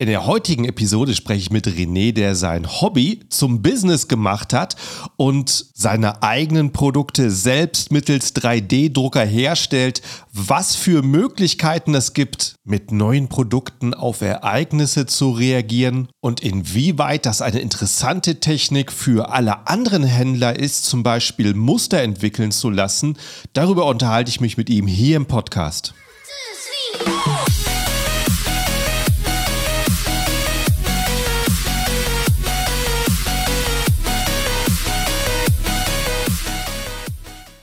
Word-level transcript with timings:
In 0.00 0.06
der 0.06 0.26
heutigen 0.26 0.64
Episode 0.64 1.12
spreche 1.12 1.40
ich 1.40 1.50
mit 1.50 1.66
René, 1.66 2.12
der 2.12 2.36
sein 2.36 2.68
Hobby 2.68 3.18
zum 3.30 3.62
Business 3.62 4.06
gemacht 4.06 4.52
hat 4.52 4.76
und 5.16 5.66
seine 5.74 6.22
eigenen 6.22 6.70
Produkte 6.72 7.32
selbst 7.32 7.90
mittels 7.90 8.32
3D-Drucker 8.36 9.24
herstellt, 9.24 10.00
was 10.32 10.76
für 10.76 11.02
Möglichkeiten 11.02 11.96
es 11.96 12.12
gibt, 12.12 12.54
mit 12.62 12.92
neuen 12.92 13.26
Produkten 13.26 13.92
auf 13.92 14.20
Ereignisse 14.20 15.06
zu 15.06 15.32
reagieren 15.32 16.06
und 16.20 16.38
inwieweit 16.42 17.26
das 17.26 17.42
eine 17.42 17.58
interessante 17.58 18.38
Technik 18.38 18.92
für 18.92 19.32
alle 19.32 19.66
anderen 19.66 20.04
Händler 20.04 20.56
ist, 20.56 20.84
zum 20.84 21.02
Beispiel 21.02 21.54
Muster 21.54 22.00
entwickeln 22.02 22.52
zu 22.52 22.70
lassen. 22.70 23.18
Darüber 23.52 23.86
unterhalte 23.86 24.30
ich 24.30 24.40
mich 24.40 24.56
mit 24.56 24.70
ihm 24.70 24.86
hier 24.86 25.16
im 25.16 25.26
Podcast. 25.26 25.92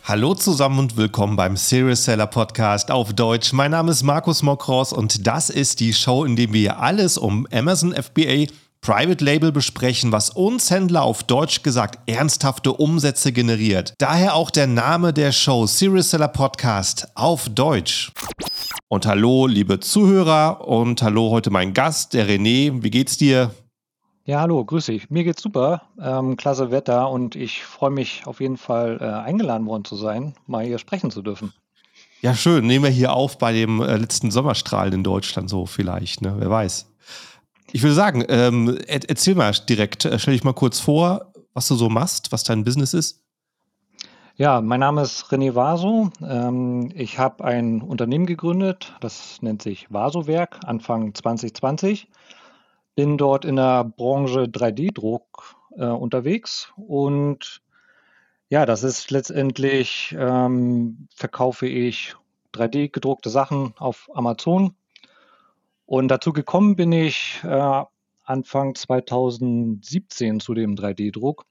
Hallo 0.07 0.35
zusammen 0.35 0.77
und 0.77 0.97
willkommen 0.97 1.35
beim 1.35 1.57
Serious 1.57 2.03
Seller 2.03 2.27
Podcast 2.27 2.91
auf 2.91 3.13
Deutsch. 3.13 3.53
Mein 3.53 3.71
Name 3.71 3.89
ist 3.89 4.03
Markus 4.03 4.43
Mokros 4.43 4.93
und 4.93 5.25
das 5.25 5.49
ist 5.49 5.79
die 5.79 5.95
Show, 5.95 6.25
in 6.25 6.35
der 6.35 6.53
wir 6.53 6.79
alles 6.79 7.17
um 7.17 7.47
Amazon 7.51 7.91
FBA 7.91 8.45
Private 8.81 9.25
Label 9.25 9.51
besprechen, 9.51 10.11
was 10.11 10.29
uns 10.29 10.69
Händler 10.69 11.01
auf 11.01 11.23
Deutsch 11.23 11.63
gesagt 11.63 12.07
ernsthafte 12.07 12.73
Umsätze 12.73 13.31
generiert. 13.31 13.95
Daher 13.97 14.35
auch 14.35 14.51
der 14.51 14.67
Name 14.67 15.11
der 15.11 15.31
Show 15.31 15.65
Serious 15.65 16.11
Seller 16.11 16.27
Podcast 16.27 17.07
auf 17.15 17.49
Deutsch. 17.49 18.11
Und 18.87 19.07
hallo, 19.07 19.47
liebe 19.47 19.79
Zuhörer 19.79 20.67
und 20.67 21.01
hallo 21.01 21.31
heute 21.31 21.49
mein 21.49 21.73
Gast, 21.73 22.13
der 22.13 22.29
René. 22.29 22.83
Wie 22.83 22.91
geht's 22.91 23.17
dir? 23.17 23.49
Ja, 24.27 24.41
hallo, 24.41 24.65
grüß 24.65 24.87
dich. 24.87 25.11
Mir 25.11 25.23
geht's 25.23 25.43
super. 25.43 25.83
Ähm, 26.01 26.35
klasse 26.35 26.71
Wetter 26.71 27.11
und 27.11 27.35
ich 27.35 27.63
freue 27.63 27.91
mich 27.91 28.25
auf 28.25 28.41
jeden 28.41 28.57
Fall, 28.57 28.97
äh, 28.99 29.05
eingeladen 29.05 29.67
worden 29.67 29.85
zu 29.85 29.95
sein, 29.95 30.33
mal 30.47 30.65
hier 30.65 30.79
sprechen 30.79 31.11
zu 31.11 31.21
dürfen. 31.21 31.53
Ja, 32.21 32.33
schön. 32.33 32.65
Nehmen 32.65 32.85
wir 32.85 32.91
hier 32.91 33.13
auf 33.13 33.37
bei 33.37 33.53
dem 33.53 33.81
äh, 33.81 33.97
letzten 33.97 34.31
Sommerstrahlen 34.31 34.93
in 34.93 35.03
Deutschland 35.03 35.47
so 35.47 35.67
vielleicht, 35.67 36.23
ne? 36.23 36.33
Wer 36.39 36.49
weiß. 36.49 36.91
Ich 37.71 37.83
würde 37.83 37.93
sagen, 37.93 38.25
ähm, 38.27 38.79
er 38.87 39.07
erzähl 39.07 39.35
mal 39.35 39.51
direkt, 39.69 40.05
äh, 40.05 40.17
stell 40.17 40.33
dich 40.33 40.43
mal 40.43 40.53
kurz 40.53 40.79
vor, 40.79 41.31
was 41.53 41.67
du 41.67 41.75
so 41.75 41.89
machst, 41.89 42.31
was 42.31 42.43
dein 42.43 42.63
Business 42.63 42.95
ist. 42.95 43.23
Ja, 44.37 44.59
mein 44.59 44.79
Name 44.79 45.03
ist 45.03 45.25
René 45.25 45.53
Vaso. 45.53 46.09
Ähm, 46.27 46.91
ich 46.95 47.19
habe 47.19 47.43
ein 47.43 47.83
Unternehmen 47.83 48.25
gegründet, 48.25 48.95
das 49.01 49.43
nennt 49.43 49.61
sich 49.61 49.85
Vaso-Werk, 49.91 50.61
Anfang 50.65 51.13
2020 51.13 52.07
bin 52.95 53.17
dort 53.17 53.45
in 53.45 53.57
der 53.57 53.83
Branche 53.83 54.43
3D-Druck 54.45 55.55
äh, 55.77 55.85
unterwegs 55.85 56.71
und 56.75 57.61
ja, 58.49 58.65
das 58.65 58.83
ist 58.83 59.11
letztendlich, 59.11 60.15
ähm, 60.17 61.07
verkaufe 61.15 61.67
ich 61.67 62.15
3D 62.53 62.91
gedruckte 62.91 63.29
Sachen 63.29 63.73
auf 63.77 64.09
Amazon. 64.13 64.75
Und 65.85 66.07
dazu 66.07 66.31
gekommen 66.31 66.75
bin 66.75 66.91
ich 66.91 67.41
äh, 67.43 67.83
Anfang 68.23 68.75
2017 68.75 70.39
zu 70.39 70.53
dem 70.53 70.75
3D-Druck. 70.75 71.45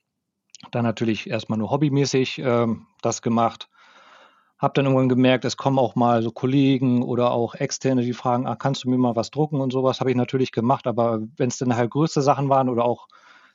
Dann 0.71 0.85
natürlich 0.85 1.29
erstmal 1.29 1.59
nur 1.59 1.71
hobbymäßig 1.71 2.39
äh, 2.39 2.67
das 3.03 3.23
gemacht. 3.23 3.69
Habe 4.65 4.73
dann 4.73 4.87
irgendwann 4.87 5.11
gemerkt, 5.11 5.45
es 5.45 5.59
kommen 5.59 5.79
auch 5.79 5.95
mal 5.95 6.23
so 6.23 6.31
Kollegen 6.31 7.03
oder 7.03 7.33
auch 7.33 7.55
Externe, 7.55 8.01
die 8.01 8.15
fragen, 8.15 8.47
ah, 8.47 8.57
kannst 8.57 8.83
du 8.83 8.89
mir 8.89 8.97
mal 8.97 9.15
was 9.15 9.31
drucken 9.31 9.61
und 9.61 9.75
sowas. 9.75 10.01
Habe 10.01 10.09
ich 10.11 10.17
natürlich 10.17 10.53
gemacht, 10.53 10.87
aber 10.87 11.21
wenn 11.37 11.49
es 11.49 11.59
dann 11.59 11.77
halt 11.77 11.91
größte 11.91 12.23
Sachen 12.23 12.49
waren 12.49 12.71
oder 12.71 12.87
auch, 12.87 13.09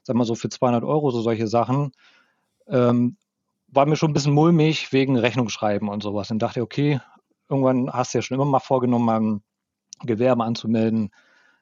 sag 0.03 0.15
mal 0.15 0.23
so 0.23 0.35
für 0.35 0.49
200 0.49 0.83
Euro 0.83 1.09
so 1.09 1.21
solche 1.21 1.47
Sachen, 1.47 1.93
ähm, 2.67 3.17
war 3.69 3.87
mir 3.87 3.95
schon 3.95 4.11
ein 4.11 4.13
bisschen 4.13 4.33
mulmig 4.33 4.93
wegen 4.93 5.17
Rechnungsschreiben 5.17 5.89
und 5.89 6.03
sowas. 6.03 6.27
Dann 6.27 6.37
dachte 6.37 6.59
ich, 6.59 6.63
okay, 6.63 7.01
irgendwann 7.49 7.91
hast 7.91 8.13
du 8.13 8.19
ja 8.19 8.21
schon 8.21 8.35
immer 8.35 8.45
mal 8.45 8.59
vorgenommen, 8.59 9.05
mal 9.05 9.19
ein 9.19 9.43
Gewerbe 10.01 10.43
anzumelden. 10.43 11.09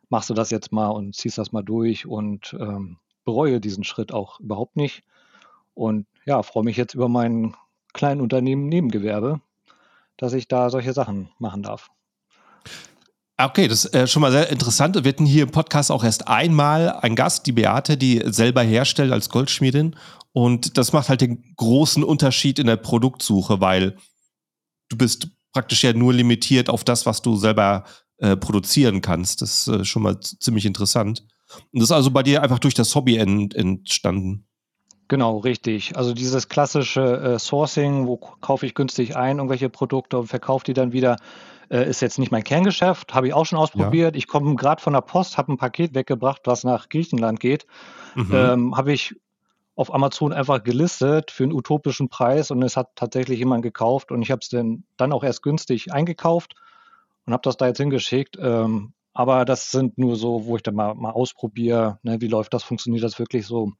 Machst 0.10 0.30
du 0.30 0.34
das 0.34 0.52
jetzt 0.52 0.74
mal 0.74 0.90
und 0.90 1.16
ziehst 1.16 1.38
das 1.38 1.54
mal 1.54 1.64
durch 1.64 2.06
und 2.06 2.54
ähm, 2.60 2.98
bereue 3.24 3.62
diesen 3.62 3.86
Schritt 3.86 4.14
auch 4.14 4.42
überhaupt 4.42 4.76
nicht. 4.76 5.04
Und 5.74 6.06
ja, 6.26 6.44
freue 6.44 6.66
mich 6.66 6.76
jetzt 6.76 6.96
über 6.96 7.08
meinen 7.08 7.56
kleinen 7.98 8.22
Unternehmen 8.22 8.70
Nebengewerbe, 8.70 9.42
dass 10.16 10.32
ich 10.32 10.48
da 10.48 10.70
solche 10.70 10.94
Sachen 10.94 11.30
machen 11.38 11.64
darf. 11.64 11.90
Okay, 13.40 13.68
das 13.68 13.86
ist 13.86 13.94
äh, 13.94 14.08
schon 14.08 14.22
mal 14.22 14.32
sehr 14.32 14.50
interessant. 14.50 14.96
Wir 14.96 15.10
hatten 15.10 15.26
hier 15.26 15.44
im 15.44 15.52
Podcast 15.52 15.92
auch 15.92 16.04
erst 16.04 16.28
einmal 16.28 16.90
einen 16.90 17.16
Gast, 17.16 17.46
die 17.46 17.52
Beate, 17.52 17.96
die 17.96 18.24
selber 18.26 18.64
herstellt 18.64 19.12
als 19.12 19.30
Goldschmiedin. 19.30 19.96
Und 20.32 20.78
das 20.78 20.92
macht 20.92 21.10
halt 21.10 21.22
den 21.22 21.44
großen 21.56 22.04
Unterschied 22.04 22.58
in 22.58 22.66
der 22.66 22.78
Produktsuche, 22.78 23.62
weil 23.62 23.96
du 24.90 24.98
bist 24.98 25.28
praktisch 25.54 25.84
ja 25.84 25.94
nur 25.94 26.14
limitiert 26.14 26.70
auf 26.70 26.84
das, 26.84 27.06
was 27.06 27.22
du 27.22 27.36
selber 27.36 27.84
äh, 28.18 28.36
produzieren 28.36 29.02
kannst. 29.02 29.44
Das 29.44 29.68
ist 29.68 29.68
äh, 29.68 29.86
schon 29.86 30.02
mal 30.02 30.20
ziemlich 30.20 30.66
interessant. 30.66 31.24
Und 31.72 31.80
das 31.80 31.90
ist 31.90 31.96
also 31.96 32.10
bei 32.10 32.24
dir 32.24 32.42
einfach 32.42 32.60
durch 32.60 32.74
das 32.74 32.96
Hobby 32.96 33.18
ent 33.18 33.54
entstanden. 33.54 34.47
Genau, 35.08 35.38
richtig. 35.38 35.96
Also 35.96 36.14
dieses 36.14 36.50
klassische 36.50 37.02
äh, 37.02 37.40
Sourcing, 37.40 38.08
wo 38.08 38.18
kaufe 38.18 38.66
ich 38.66 38.76
günstig 38.76 39.16
ein, 39.16 39.38
irgendwelche 39.38 39.70
Produkte 39.70 40.18
und 40.18 40.28
verkaufe 40.28 40.66
die 40.66 40.74
dann 40.74 40.92
wieder, 40.92 41.18
äh, 41.70 41.90
ist 41.90 42.02
jetzt 42.02 42.20
nicht 42.20 42.32
mein 42.32 42.44
Kerngeschäft. 42.44 43.14
Habe 43.14 43.28
ich 43.28 43.34
auch 43.34 43.46
schon 43.46 43.58
ausprobiert. 43.58 44.16
Ja. 44.16 44.18
Ich 44.18 44.28
komme 44.28 44.56
gerade 44.56 44.82
von 44.82 44.94
der 44.94 45.02
Post, 45.02 45.38
habe 45.38 45.54
ein 45.54 45.58
Paket 45.58 45.96
weggebracht, 45.96 46.42
was 46.46 46.66
nach 46.66 46.90
Griechenland 46.90 47.40
geht. 47.40 47.68
Mhm. 48.16 48.34
Ähm, 48.34 48.78
habe 48.78 48.92
ich 48.92 49.16
auf 49.76 49.94
Amazon 49.94 50.34
einfach 50.34 50.64
gelistet 50.64 51.32
für 51.32 51.44
einen 51.44 51.54
utopischen 51.54 52.10
Preis 52.10 52.52
und 52.52 52.62
es 52.64 52.76
hat 52.76 52.96
tatsächlich 52.96 53.40
jemand 53.40 53.62
gekauft 53.62 54.12
und 54.12 54.24
ich 54.24 54.32
habe 54.32 54.40
es 54.42 54.50
dann, 54.50 54.84
dann 54.98 55.14
auch 55.14 55.24
erst 55.24 55.44
günstig 55.44 55.94
eingekauft 55.94 56.56
und 57.26 57.34
habe 57.34 57.44
das 57.44 57.58
da 57.58 57.68
jetzt 57.68 57.78
hingeschickt. 57.78 58.38
Ähm, 58.42 58.94
aber 59.14 59.46
das 59.46 59.72
sind 59.72 59.98
nur 59.98 60.16
so, 60.16 60.46
wo 60.46 60.56
ich 60.56 60.64
dann 60.64 60.76
mal, 60.76 60.96
mal 60.96 61.12
ausprobiere, 61.12 62.00
ne, 62.02 62.20
wie 62.22 62.28
läuft 62.28 62.54
das, 62.54 62.64
funktioniert 62.64 63.04
das 63.04 63.20
wirklich 63.20 63.46
so 63.46 63.74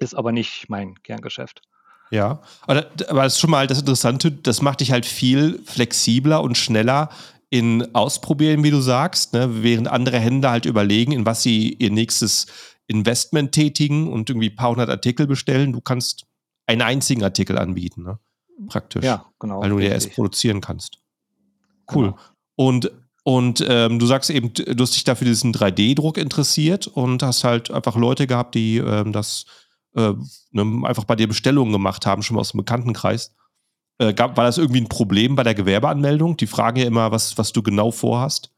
ist 0.00 0.14
aber 0.14 0.32
nicht 0.32 0.68
mein 0.68 1.00
Kerngeschäft. 1.02 1.62
Ja, 2.10 2.42
aber, 2.66 2.82
das 2.82 3.34
ist 3.34 3.38
schon 3.38 3.50
mal 3.50 3.68
das 3.68 3.80
Interessante, 3.80 4.32
das 4.32 4.62
macht 4.62 4.80
dich 4.80 4.90
halt 4.90 5.06
viel 5.06 5.62
flexibler 5.64 6.42
und 6.42 6.58
schneller 6.58 7.10
in 7.50 7.94
Ausprobieren, 7.94 8.64
wie 8.64 8.70
du 8.70 8.80
sagst, 8.80 9.32
ne? 9.32 9.62
während 9.62 9.88
andere 9.88 10.18
Händler 10.18 10.50
halt 10.50 10.66
überlegen, 10.66 11.12
in 11.12 11.26
was 11.26 11.42
sie 11.42 11.74
ihr 11.74 11.90
nächstes 11.90 12.46
Investment 12.88 13.52
tätigen 13.52 14.12
und 14.12 14.28
irgendwie 14.28 14.50
ein 14.50 14.56
paar 14.56 14.70
hundert 14.70 14.90
Artikel 14.90 15.26
bestellen. 15.28 15.72
Du 15.72 15.80
kannst 15.80 16.26
einen 16.66 16.82
einzigen 16.82 17.22
Artikel 17.22 17.58
anbieten, 17.58 18.02
ne? 18.02 18.18
praktisch. 18.68 19.04
Ja, 19.04 19.26
genau. 19.38 19.60
Weil 19.60 19.70
du 19.70 19.78
dir 19.78 19.90
erst 19.90 20.14
produzieren 20.14 20.60
kannst. 20.60 20.98
Cool. 21.92 22.06
Genau. 22.06 22.18
Und 22.56 22.90
und 23.22 23.64
ähm, 23.68 23.98
du 23.98 24.06
sagst 24.06 24.30
eben, 24.30 24.54
du 24.54 24.82
hast 24.82 24.96
dich 24.96 25.04
dafür 25.04 25.26
diesen 25.26 25.52
3D-Druck 25.52 26.16
interessiert 26.16 26.86
und 26.86 27.22
hast 27.22 27.44
halt 27.44 27.70
einfach 27.70 27.94
Leute 27.94 28.26
gehabt, 28.26 28.54
die 28.54 28.78
ähm, 28.78 29.12
das 29.12 29.44
äh, 29.94 30.12
ne, 30.52 30.86
einfach 30.86 31.04
bei 31.04 31.16
dir 31.16 31.28
Bestellungen 31.28 31.72
gemacht 31.72 32.06
haben, 32.06 32.22
schon 32.22 32.36
mal 32.36 32.40
aus 32.40 32.52
dem 32.52 32.58
Bekanntenkreis. 32.58 33.34
Äh, 33.98 34.14
gab, 34.14 34.36
war 34.36 34.44
das 34.44 34.58
irgendwie 34.58 34.80
ein 34.80 34.88
Problem 34.88 35.36
bei 35.36 35.42
der 35.42 35.54
Gewerbeanmeldung? 35.54 36.36
Die 36.36 36.46
fragen 36.46 36.78
ja 36.78 36.86
immer, 36.86 37.12
was, 37.12 37.36
was 37.36 37.52
du 37.52 37.62
genau 37.62 37.90
vorhast. 37.90 38.52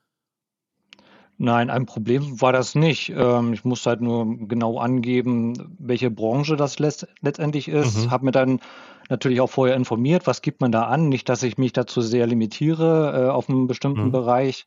Nein, 1.39 1.71
ein 1.71 1.87
Problem 1.87 2.41
war 2.41 2.53
das 2.53 2.77
nicht. 2.77 3.13
Ähm, 3.17 3.53
ich 3.53 3.65
musste 3.65 3.91
halt 3.91 4.01
nur 4.01 4.47
genau 4.47 4.79
angeben, 4.79 5.77
welche 5.79 6.11
Branche 6.11 6.57
das 6.57 6.79
letztendlich 6.79 7.67
ist. 7.67 8.07
Mhm. 8.07 8.11
Habe 8.13 8.27
mir 8.27 8.31
dann 8.31 8.61
natürlich 9.09 9.41
auch 9.41 9.51
vorher 9.51 9.75
informiert, 9.75 10.29
was 10.29 10.43
gibt 10.43 10.61
man 10.61 10.71
da 10.71 10.85
an. 10.85 11.09
Nicht, 11.09 11.29
dass 11.29 11.43
ich 11.43 11.59
mich 11.59 11.73
dazu 11.73 12.01
sehr 12.01 12.29
limitiere 12.29 13.27
äh, 13.27 13.31
auf 13.31 13.49
einen 13.49 13.67
bestimmten 13.67 14.05
mhm. 14.05 14.13
Bereich. 14.13 14.67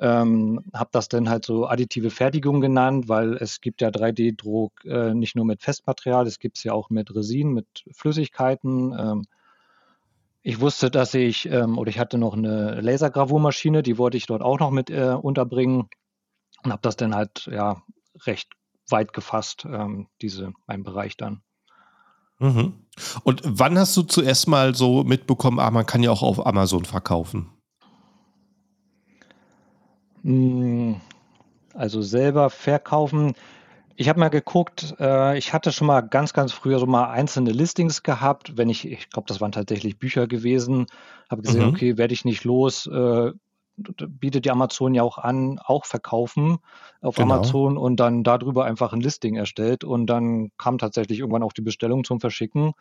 Ähm, 0.00 0.62
habe 0.72 0.90
das 0.92 1.08
dann 1.08 1.28
halt 1.28 1.44
so 1.44 1.66
additive 1.66 2.10
Fertigung 2.10 2.60
genannt, 2.60 3.08
weil 3.08 3.34
es 3.34 3.60
gibt 3.60 3.80
ja 3.80 3.88
3D-Druck 3.88 4.84
äh, 4.84 5.12
nicht 5.12 5.34
nur 5.34 5.44
mit 5.44 5.62
Festmaterial, 5.62 6.26
es 6.26 6.38
gibt 6.38 6.58
es 6.58 6.64
ja 6.64 6.72
auch 6.72 6.88
mit 6.88 7.14
Resin, 7.14 7.52
mit 7.52 7.66
Flüssigkeiten. 7.90 8.96
Ähm, 8.96 9.26
ich 10.42 10.60
wusste, 10.60 10.90
dass 10.90 11.14
ich, 11.14 11.50
ähm, 11.50 11.78
oder 11.78 11.90
ich 11.90 11.98
hatte 11.98 12.16
noch 12.16 12.34
eine 12.34 12.80
Lasergravurmaschine, 12.80 13.82
die 13.82 13.98
wollte 13.98 14.16
ich 14.16 14.26
dort 14.26 14.42
auch 14.42 14.60
noch 14.60 14.70
mit 14.70 14.88
äh, 14.88 15.16
unterbringen 15.20 15.88
und 16.62 16.72
habe 16.72 16.82
das 16.82 16.96
dann 16.96 17.14
halt 17.14 17.48
ja 17.50 17.82
recht 18.24 18.48
weit 18.88 19.12
gefasst, 19.12 19.66
ähm, 19.68 20.08
diese, 20.22 20.52
mein 20.66 20.84
Bereich 20.84 21.16
dann. 21.16 21.42
Mhm. 22.38 22.86
Und 23.24 23.42
wann 23.44 23.78
hast 23.78 23.96
du 23.96 24.02
zuerst 24.02 24.48
mal 24.48 24.74
so 24.74 25.02
mitbekommen, 25.02 25.58
ah, 25.58 25.70
man 25.70 25.86
kann 25.86 26.02
ja 26.02 26.10
auch 26.10 26.22
auf 26.22 26.46
Amazon 26.46 26.84
verkaufen? 26.84 27.50
Hm, 30.22 31.00
also 31.74 32.02
selber 32.02 32.50
verkaufen. 32.50 33.34
Ich 33.96 34.08
habe 34.08 34.20
mal 34.20 34.30
geguckt, 34.30 34.94
äh, 35.00 35.38
ich 35.38 35.52
hatte 35.52 35.72
schon 35.72 35.86
mal 35.88 36.02
ganz, 36.02 36.32
ganz 36.32 36.52
früher 36.52 36.78
so 36.78 36.86
mal 36.86 37.10
einzelne 37.10 37.50
Listings 37.52 38.02
gehabt, 38.02 38.56
wenn 38.56 38.68
ich 38.70 38.86
ich 38.88 39.10
glaube, 39.10 39.26
das 39.28 39.40
waren 39.40 39.52
tatsächlich 39.52 39.98
Bücher 39.98 40.26
gewesen, 40.28 40.86
habe 41.30 41.42
gesehen, 41.42 41.64
Mhm. 41.64 41.68
okay, 41.68 41.98
werde 41.98 42.14
ich 42.14 42.24
nicht 42.24 42.44
los, 42.44 42.86
äh, 42.86 43.32
bietet 43.76 44.44
die 44.44 44.50
Amazon 44.50 44.94
ja 44.94 45.02
auch 45.04 45.18
an, 45.18 45.60
auch 45.64 45.84
verkaufen 45.86 46.58
auf 47.02 47.16
Genau. 47.16 47.34
Amazon 47.34 47.78
und 47.78 47.96
dann 48.00 48.24
darüber 48.24 48.64
einfach 48.64 48.92
ein 48.92 49.00
Listing 49.00 49.36
erstellt 49.36 49.84
und 49.84 50.06
dann 50.06 50.50
kam 50.58 50.78
tatsächlich 50.78 51.20
irgendwann 51.20 51.42
auch 51.44 51.52
die 51.52 51.62
Bestellung 51.62 52.04
zum 52.04 52.20
Verschicken 52.20 52.72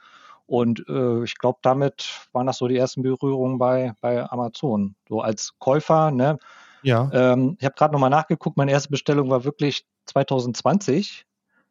und 0.47 0.85
äh, 0.89 1.23
ich 1.23 1.37
glaube, 1.37 1.59
damit 1.63 2.27
waren 2.33 2.47
das 2.47 2.57
so 2.57 2.67
die 2.67 2.77
ersten 2.77 3.03
Berührungen 3.03 3.57
bei, 3.59 3.93
bei 4.01 4.29
Amazon. 4.31 4.95
So 5.09 5.21
als 5.21 5.53
Käufer, 5.59 6.11
ne? 6.11 6.39
Ja. 6.83 7.09
Ähm, 7.13 7.57
ich 7.59 7.65
habe 7.65 7.75
gerade 7.75 7.93
nochmal 7.93 8.09
nachgeguckt, 8.09 8.57
meine 8.57 8.71
erste 8.71 8.89
Bestellung 8.89 9.29
war 9.29 9.43
wirklich 9.43 9.85
2020, 10.05 11.25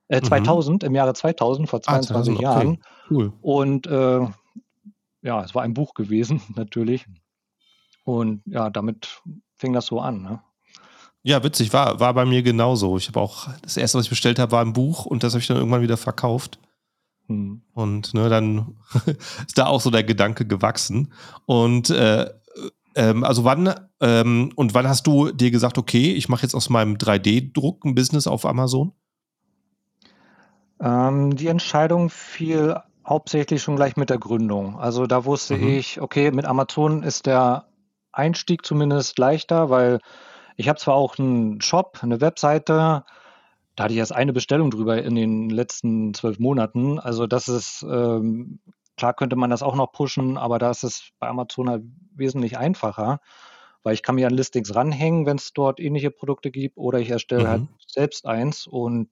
äh, 0.08 0.20
Mhm. 0.20 0.25
2000, 0.25 0.85
im 0.85 0.94
Jahre 0.94 1.14
2000, 1.14 1.69
vor 1.69 1.81
Ah, 1.87 2.00
22 2.00 2.08
2000, 2.08 2.37
okay. 2.37 2.44
Jahren. 2.44 2.79
Cool. 3.11 3.32
Und 3.41 3.87
äh, 3.87 4.26
ja, 5.23 5.43
es 5.43 5.55
war 5.55 5.62
ein 5.62 5.75
Buch 5.75 5.94
gewesen, 5.94 6.41
natürlich. 6.56 7.06
Und 8.05 8.43
ja, 8.47 8.70
damit 8.70 9.20
fing 9.56 9.73
das 9.73 9.87
so 9.87 10.00
an. 10.00 10.23
Ne? 10.23 10.41
Ja, 11.23 11.43
witzig, 11.43 11.73
war, 11.73 11.99
war 11.99 12.14
bei 12.14 12.25
mir 12.25 12.43
genauso. 12.43 12.97
Ich 12.97 13.08
habe 13.08 13.20
auch, 13.20 13.49
das 13.62 13.76
erste, 13.76 13.99
was 13.99 14.05
ich 14.05 14.11
bestellt 14.11 14.38
habe, 14.38 14.53
war 14.53 14.64
ein 14.64 14.73
Buch 14.73 15.06
und 15.06 15.25
das 15.25 15.32
habe 15.32 15.41
ich 15.41 15.49
dann 15.49 15.56
irgendwann 15.56 15.82
wieder 15.82 15.97
verkauft. 15.97 16.61
Hm. 17.26 17.62
Und 17.75 18.14
ne, 18.14 18.29
dann 18.29 18.76
ist 19.47 19.58
da 19.58 19.67
auch 19.67 19.81
so 19.81 19.91
der 19.91 20.05
Gedanke 20.05 20.47
gewachsen. 20.47 21.12
Und 21.47 21.91
äh, 21.91 22.31
ähm, 22.96 23.25
also 23.25 23.44
wann 23.44 23.72
ähm, 24.00 24.52
und 24.56 24.75
wann 24.75 24.88
hast 24.88 25.06
du 25.06 25.31
dir 25.32 25.50
gesagt, 25.50 25.78
okay, 25.78 26.12
ich 26.12 26.28
mache 26.28 26.43
jetzt 26.43 26.54
aus 26.54 26.69
meinem 26.70 26.96
3D-Druck 26.96 27.84
ein 27.84 27.94
Business 27.94 28.26
auf 28.26 28.44
Amazon? 28.46 28.93
Ähm, 30.81 31.37
die 31.37 31.46
Entscheidung 31.48 32.10
fiel 32.10 32.76
hauptsächlich 33.06 33.62
schon 33.62 33.76
gleich 33.76 33.96
mit 33.96 34.10
der 34.10 34.19
Gründung. 34.19 34.78
Also 34.78 35.06
da 35.06 35.25
wusste 35.25 35.56
Mhm. 35.56 35.69
ich, 35.69 36.00
okay, 36.00 36.31
mit 36.31 36.44
Amazon 36.44 37.02
ist 37.02 37.26
der 37.26 37.69
Einstieg 38.12 38.64
zumindest 38.66 39.19
leichter, 39.19 39.70
weil 39.70 40.00
ich 40.56 40.69
habe 40.69 40.78
zwar 40.78 40.94
auch 40.94 41.19
einen 41.19 41.60
Shop, 41.60 41.98
eine 42.02 42.20
Webseite, 42.20 43.04
da 43.76 43.84
hatte 43.84 43.93
ich 43.93 43.98
erst 43.98 44.14
eine 44.14 44.32
Bestellung 44.32 44.70
drüber 44.70 45.02
in 45.02 45.14
den 45.14 45.50
letzten 45.50 46.14
zwölf 46.14 46.38
Monaten. 46.38 46.98
Also 46.98 47.26
das 47.26 47.48
ist, 47.48 47.82
ähm, 47.88 48.58
klar 48.96 49.14
könnte 49.14 49.37
man 49.37 49.50
das 49.50 49.62
auch 49.62 49.75
noch 49.76 49.93
pushen, 49.93 50.37
aber 50.38 50.58
da 50.58 50.70
ist 50.70 50.84
es 50.84 51.10
bei 51.19 51.28
Amazon 51.28 51.69
halt 51.70 51.84
wesentlich 52.14 52.58
einfacher, 52.58 53.20
weil 53.82 53.94
ich 53.94 54.02
kann 54.02 54.16
mir 54.16 54.26
an 54.26 54.34
Listings 54.34 54.75
ranhängen, 54.75 55.26
wenn 55.26 55.37
es 55.37 55.52
dort 55.52 55.81
ähnliche 55.81 56.10
Produkte 56.10 56.50
gibt, 56.50 56.76
oder 56.76 56.98
ich 57.00 57.10
erstelle 57.10 57.48
halt 57.48 57.62
Mhm. 57.62 57.69
selbst 57.87 58.26
eins 58.26 58.66
und 58.66 59.10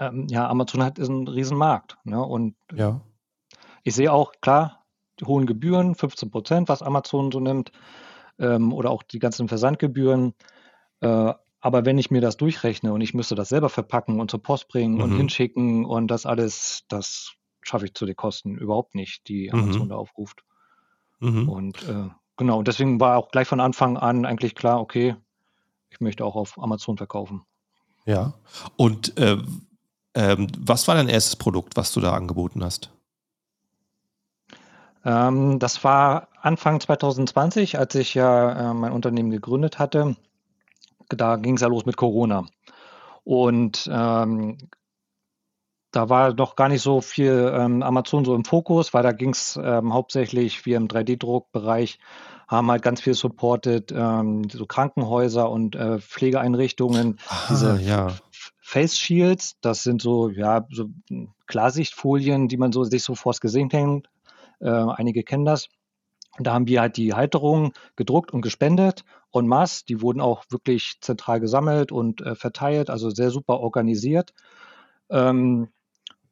ähm, 0.00 0.26
ja, 0.28 0.48
Amazon 0.48 0.82
hat 0.82 0.98
ist 0.98 1.08
ein 1.08 1.28
Riesenmarkt. 1.28 1.96
Ne? 2.04 2.22
Und 2.22 2.56
Ja. 2.72 3.00
ich 3.84 3.94
sehe 3.94 4.12
auch, 4.12 4.32
klar, 4.40 4.84
die 5.20 5.24
hohen 5.24 5.46
Gebühren, 5.46 5.94
15 5.94 6.30
Prozent, 6.30 6.68
was 6.68 6.82
Amazon 6.82 7.32
so 7.32 7.40
nimmt, 7.40 7.72
ähm, 8.38 8.72
oder 8.72 8.90
auch 8.90 9.02
die 9.02 9.18
ganzen 9.18 9.48
Versandgebühren. 9.48 10.34
Äh, 11.00 11.34
aber 11.60 11.84
wenn 11.84 11.98
ich 11.98 12.10
mir 12.10 12.20
das 12.20 12.36
durchrechne 12.36 12.92
und 12.92 13.00
ich 13.00 13.14
müsste 13.14 13.34
das 13.34 13.48
selber 13.48 13.68
verpacken 13.68 14.20
und 14.20 14.30
zur 14.30 14.42
Post 14.42 14.68
bringen 14.68 15.00
und 15.02 15.10
Mhm. 15.10 15.16
hinschicken 15.16 15.84
und 15.84 16.08
das 16.08 16.26
alles, 16.26 16.84
das 16.88 17.34
schaffe 17.66 17.86
ich 17.86 17.94
zu 17.94 18.06
den 18.06 18.16
Kosten 18.16 18.56
überhaupt 18.56 18.94
nicht, 18.94 19.28
die 19.28 19.52
Amazon 19.52 19.84
Mhm. 19.84 19.88
da 19.88 19.96
aufruft. 19.96 20.44
Mhm. 21.20 21.48
Und 21.48 21.88
äh, 21.88 22.08
genau, 22.36 22.58
und 22.58 22.68
deswegen 22.68 23.00
war 23.00 23.16
auch 23.16 23.30
gleich 23.30 23.48
von 23.48 23.60
Anfang 23.60 23.96
an 23.96 24.24
eigentlich 24.24 24.54
klar, 24.54 24.80
okay, 24.80 25.16
ich 25.90 26.00
möchte 26.00 26.24
auch 26.24 26.36
auf 26.36 26.58
Amazon 26.58 26.96
verkaufen. 26.96 27.42
Ja. 28.04 28.34
Und 28.76 29.16
äh, 29.18 29.38
ähm, 30.14 30.48
was 30.58 30.88
war 30.88 30.94
dein 30.94 31.08
erstes 31.08 31.36
Produkt, 31.36 31.76
was 31.76 31.92
du 31.92 32.00
da 32.00 32.12
angeboten 32.14 32.62
hast? 32.64 32.90
Ähm, 35.04 35.58
das 35.58 35.84
war 35.84 36.28
Anfang 36.40 36.80
2020, 36.80 37.78
als 37.78 37.94
ich 37.94 38.14
ja 38.14 38.70
äh, 38.70 38.74
mein 38.74 38.92
Unternehmen 38.92 39.30
gegründet 39.30 39.78
hatte. 39.78 40.16
Da 41.08 41.36
ging 41.36 41.54
es 41.54 41.60
ja 41.60 41.68
los 41.68 41.86
mit 41.86 41.96
Corona. 41.96 42.46
Und 43.24 43.88
ähm, 43.92 44.58
da 45.90 46.08
war 46.08 46.34
noch 46.34 46.56
gar 46.56 46.68
nicht 46.68 46.82
so 46.82 47.00
viel 47.00 47.52
ähm, 47.54 47.82
Amazon 47.82 48.24
so 48.24 48.34
im 48.34 48.44
Fokus, 48.44 48.92
weil 48.92 49.02
da 49.02 49.12
ging 49.12 49.30
es 49.30 49.58
ähm, 49.62 49.94
hauptsächlich, 49.94 50.66
wir 50.66 50.76
im 50.76 50.88
3D-Druckbereich 50.88 51.98
haben 52.48 52.70
halt 52.70 52.82
ganz 52.82 53.00
viel 53.00 53.14
supported, 53.14 53.92
ähm, 53.92 54.48
so 54.48 54.66
Krankenhäuser 54.66 55.50
und 55.50 55.74
äh, 55.74 55.98
Pflegeeinrichtungen, 55.98 57.18
Aha, 57.28 57.46
diese 57.50 57.80
ja. 57.80 58.08
Face 58.60 58.98
Shields, 58.98 59.56
das 59.60 59.82
sind 59.82 60.02
so, 60.02 60.28
ja, 60.28 60.66
so 60.70 60.86
Klarsichtfolien, 61.46 62.48
die 62.48 62.56
man 62.56 62.72
so 62.72 62.84
sich 62.84 63.02
so 63.02 63.14
vors 63.14 63.40
Gesicht 63.40 63.72
hängt. 63.72 64.08
Äh, 64.60 64.70
einige 64.70 65.22
kennen 65.22 65.44
das. 65.44 65.68
Und 66.38 66.46
da 66.46 66.52
haben 66.52 66.66
wir 66.66 66.80
halt 66.80 66.96
die 66.96 67.14
Halterungen 67.14 67.72
gedruckt 67.96 68.32
und 68.32 68.42
gespendet 68.42 69.04
en 69.32 69.46
masse. 69.46 69.84
Die 69.86 70.02
wurden 70.02 70.20
auch 70.20 70.44
wirklich 70.50 70.98
zentral 71.00 71.40
gesammelt 71.40 71.92
und 71.92 72.20
äh, 72.20 72.34
verteilt, 72.34 72.90
also 72.90 73.10
sehr 73.10 73.30
super 73.30 73.60
organisiert. 73.60 74.34
Ähm, 75.08 75.68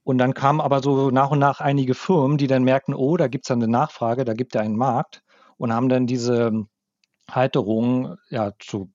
und 0.04 0.18
dann 0.18 0.34
kamen 0.34 0.60
aber 0.60 0.82
so 0.82 1.10
nach 1.10 1.30
und 1.30 1.38
nach 1.38 1.60
einige 1.60 1.94
Firmen, 1.94 2.38
die 2.38 2.46
dann 2.46 2.64
merkten, 2.64 2.94
oh, 2.94 3.16
da 3.16 3.28
gibt 3.28 3.46
es 3.46 3.50
eine 3.50 3.68
Nachfrage, 3.68 4.24
da 4.24 4.34
gibt 4.34 4.54
es 4.54 4.60
einen 4.60 4.76
Markt 4.76 5.22
und 5.58 5.72
haben 5.72 5.88
dann 5.88 6.06
diese 6.06 6.66
Halterungen 7.30 8.16
ja, 8.30 8.52
zu 8.58 8.90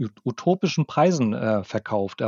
ut- 0.00 0.20
utopischen 0.24 0.86
Preisen 0.86 1.32
äh, 1.34 1.64
verkauft. 1.64 2.22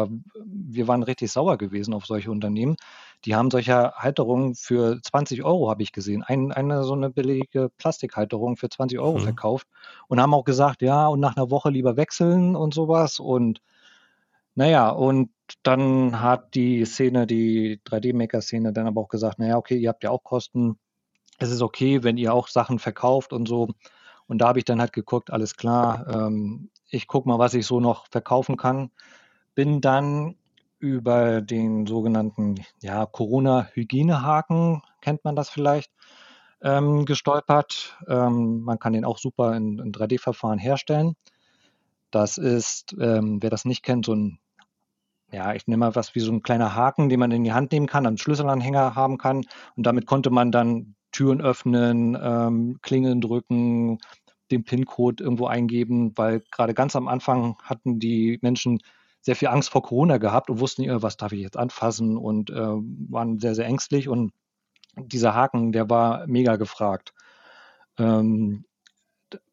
Wir 0.44 0.88
waren 0.88 1.02
richtig 1.02 1.30
sauer 1.32 1.58
gewesen 1.58 1.94
auf 1.94 2.06
solche 2.06 2.30
Unternehmen. 2.30 2.76
Die 3.24 3.34
haben 3.34 3.50
solche 3.50 3.92
Halterungen 3.94 4.54
für 4.54 5.00
20 5.02 5.44
Euro, 5.44 5.70
habe 5.70 5.82
ich 5.82 5.92
gesehen. 5.92 6.22
Ein, 6.22 6.52
eine 6.52 6.84
so 6.84 6.94
eine 6.94 7.10
billige 7.10 7.70
Plastikhalterung 7.78 8.56
für 8.56 8.68
20 8.68 8.98
Euro 8.98 9.18
Mhm. 9.18 9.20
verkauft 9.20 9.66
und 10.08 10.20
haben 10.20 10.34
auch 10.34 10.44
gesagt, 10.44 10.82
ja, 10.82 11.08
und 11.08 11.20
nach 11.20 11.36
einer 11.36 11.50
Woche 11.50 11.70
lieber 11.70 11.96
wechseln 11.96 12.56
und 12.56 12.74
sowas. 12.74 13.20
Und 13.20 13.60
naja, 14.54 14.90
und 14.90 15.30
dann 15.62 16.20
hat 16.20 16.54
die 16.54 16.84
Szene, 16.84 17.26
die 17.26 17.80
3D-Maker-Szene, 17.84 18.72
dann 18.72 18.86
aber 18.86 19.00
auch 19.00 19.08
gesagt, 19.08 19.38
naja, 19.38 19.56
okay, 19.56 19.76
ihr 19.76 19.88
habt 19.88 20.04
ja 20.04 20.10
auch 20.10 20.24
Kosten. 20.24 20.78
Es 21.38 21.50
ist 21.50 21.62
okay, 21.62 22.02
wenn 22.02 22.16
ihr 22.16 22.34
auch 22.34 22.48
Sachen 22.48 22.78
verkauft 22.78 23.32
und 23.32 23.48
so. 23.48 23.68
Und 24.26 24.38
da 24.38 24.48
habe 24.48 24.58
ich 24.58 24.64
dann 24.64 24.80
halt 24.80 24.92
geguckt, 24.92 25.30
alles 25.30 25.56
klar, 25.56 26.06
ähm, 26.08 26.70
ich 26.90 27.06
gucke 27.06 27.28
mal, 27.28 27.38
was 27.38 27.54
ich 27.54 27.66
so 27.66 27.80
noch 27.80 28.06
verkaufen 28.08 28.56
kann. 28.56 28.90
Bin 29.54 29.80
dann 29.80 30.36
über 30.78 31.40
den 31.40 31.86
sogenannten 31.86 32.56
ja, 32.80 33.06
Corona-Hygienehaken, 33.06 34.82
kennt 35.00 35.24
man 35.24 35.34
das 35.34 35.48
vielleicht, 35.48 35.90
ähm, 36.62 37.04
gestolpert. 37.04 37.96
Ähm, 38.08 38.60
man 38.60 38.78
kann 38.78 38.92
den 38.92 39.04
auch 39.04 39.18
super 39.18 39.56
in, 39.56 39.78
in 39.78 39.92
3D-Verfahren 39.92 40.58
herstellen. 40.58 41.14
Das 42.10 42.38
ist, 42.38 42.96
ähm, 42.98 43.42
wer 43.42 43.50
das 43.50 43.64
nicht 43.64 43.82
kennt, 43.82 44.06
so 44.06 44.14
ein, 44.14 44.38
ja, 45.30 45.54
ich 45.54 45.66
nehme 45.66 45.86
mal 45.86 45.94
was 45.94 46.14
wie 46.14 46.20
so 46.20 46.32
ein 46.32 46.42
kleiner 46.42 46.74
Haken, 46.74 47.08
den 47.08 47.20
man 47.20 47.30
in 47.30 47.44
die 47.44 47.52
Hand 47.52 47.72
nehmen 47.72 47.86
kann, 47.86 48.06
einen 48.06 48.18
Schlüsselanhänger 48.18 48.94
haben 48.94 49.18
kann. 49.18 49.44
Und 49.76 49.86
damit 49.86 50.06
konnte 50.06 50.30
man 50.30 50.50
dann 50.50 50.94
Türen 51.12 51.40
öffnen, 51.40 52.16
ähm, 52.20 52.78
Klingeln 52.82 53.20
drücken, 53.20 53.98
den 54.50 54.64
PIN-Code 54.64 55.22
irgendwo 55.22 55.46
eingeben, 55.46 56.12
weil 56.16 56.42
gerade 56.50 56.74
ganz 56.74 56.96
am 56.96 57.08
Anfang 57.08 57.56
hatten 57.62 57.98
die 57.98 58.38
Menschen 58.40 58.80
sehr 59.20 59.36
viel 59.36 59.48
Angst 59.48 59.70
vor 59.70 59.82
Corona 59.82 60.16
gehabt 60.16 60.48
und 60.48 60.60
wussten, 60.60 60.84
was 61.02 61.16
darf 61.16 61.32
ich 61.32 61.40
jetzt 61.40 61.56
anfassen 61.56 62.16
und 62.16 62.50
äh, 62.50 62.54
waren 62.54 63.38
sehr, 63.38 63.54
sehr 63.54 63.66
ängstlich. 63.66 64.08
Und 64.08 64.32
dieser 64.96 65.34
Haken, 65.34 65.72
der 65.72 65.90
war 65.90 66.26
mega 66.26 66.56
gefragt. 66.56 67.12
Ähm, 67.98 68.64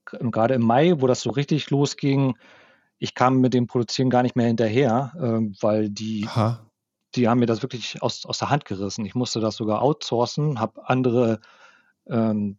gerade 0.06 0.54
im 0.54 0.62
Mai, 0.62 0.94
wo 1.02 1.08
das 1.08 1.22
so 1.22 1.32
richtig 1.32 1.70
losging, 1.70 2.38
ich 2.98 3.14
kam 3.14 3.40
mit 3.40 3.54
dem 3.54 3.68
Produzieren 3.68 4.10
gar 4.10 4.24
nicht 4.24 4.36
mehr 4.36 4.48
hinterher, 4.48 5.14
ähm, 5.20 5.56
weil 5.60 5.90
die, 5.90 6.26
Aha. 6.28 6.66
die 7.16 7.28
haben 7.28 7.40
mir 7.40 7.46
das 7.46 7.62
wirklich 7.62 8.02
aus, 8.02 8.26
aus 8.26 8.40
der 8.40 8.50
Hand 8.50 8.66
gerissen. 8.66 9.06
Ich 9.06 9.16
musste 9.16 9.40
das 9.40 9.56
sogar 9.56 9.82
outsourcen, 9.82 10.60
habe 10.60 10.88
andere 10.88 11.40
ähm, 12.08 12.58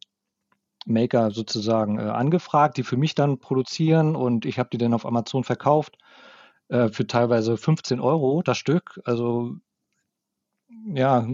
Maker 0.86 1.30
sozusagen 1.30 1.98
äh, 1.98 2.02
angefragt, 2.02 2.76
die 2.76 2.84
für 2.84 2.96
mich 2.96 3.14
dann 3.14 3.38
produzieren 3.38 4.14
und 4.14 4.46
ich 4.46 4.58
habe 4.58 4.68
die 4.70 4.78
dann 4.78 4.94
auf 4.94 5.06
Amazon 5.06 5.42
verkauft 5.42 5.98
äh, 6.68 6.88
für 6.88 7.06
teilweise 7.06 7.56
15 7.56 8.00
Euro 8.00 8.42
das 8.42 8.58
Stück. 8.58 9.00
Also 9.04 9.56
ja, 10.86 11.26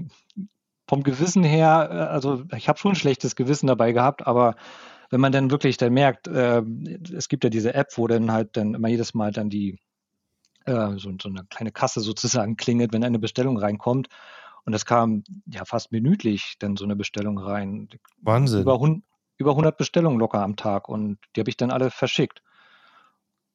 vom 0.88 1.02
Gewissen 1.02 1.44
her, 1.44 1.88
äh, 1.90 1.94
also 2.12 2.44
ich 2.56 2.68
habe 2.68 2.78
schon 2.78 2.92
ein 2.92 2.96
schlechtes 2.96 3.36
Gewissen 3.36 3.66
dabei 3.66 3.92
gehabt, 3.92 4.26
aber 4.26 4.56
wenn 5.12 5.20
man 5.20 5.30
dann 5.30 5.50
wirklich 5.50 5.76
dann 5.76 5.92
merkt, 5.92 6.26
äh, 6.26 6.62
es 7.14 7.28
gibt 7.28 7.44
ja 7.44 7.50
diese 7.50 7.74
App, 7.74 7.98
wo 7.98 8.06
dann 8.06 8.32
halt 8.32 8.56
dann 8.56 8.72
immer 8.72 8.88
jedes 8.88 9.12
Mal 9.12 9.30
dann 9.30 9.50
die 9.50 9.78
äh, 10.64 10.96
so, 10.96 11.12
so 11.20 11.28
eine 11.28 11.44
kleine 11.50 11.70
Kasse 11.70 12.00
sozusagen 12.00 12.56
klingelt, 12.56 12.94
wenn 12.94 13.04
eine 13.04 13.18
Bestellung 13.18 13.58
reinkommt. 13.58 14.08
Und 14.64 14.72
es 14.72 14.86
kam 14.86 15.22
ja 15.46 15.66
fast 15.66 15.92
minütlich 15.92 16.56
dann 16.60 16.78
so 16.78 16.84
eine 16.84 16.96
Bestellung 16.96 17.36
rein. 17.38 17.90
Wahnsinn. 18.22 18.62
Über, 18.62 18.80
über 19.36 19.50
100 19.50 19.76
Bestellungen 19.76 20.18
locker 20.18 20.40
am 20.40 20.56
Tag 20.56 20.88
und 20.88 21.18
die 21.36 21.40
habe 21.40 21.50
ich 21.50 21.58
dann 21.58 21.70
alle 21.70 21.90
verschickt. 21.90 22.42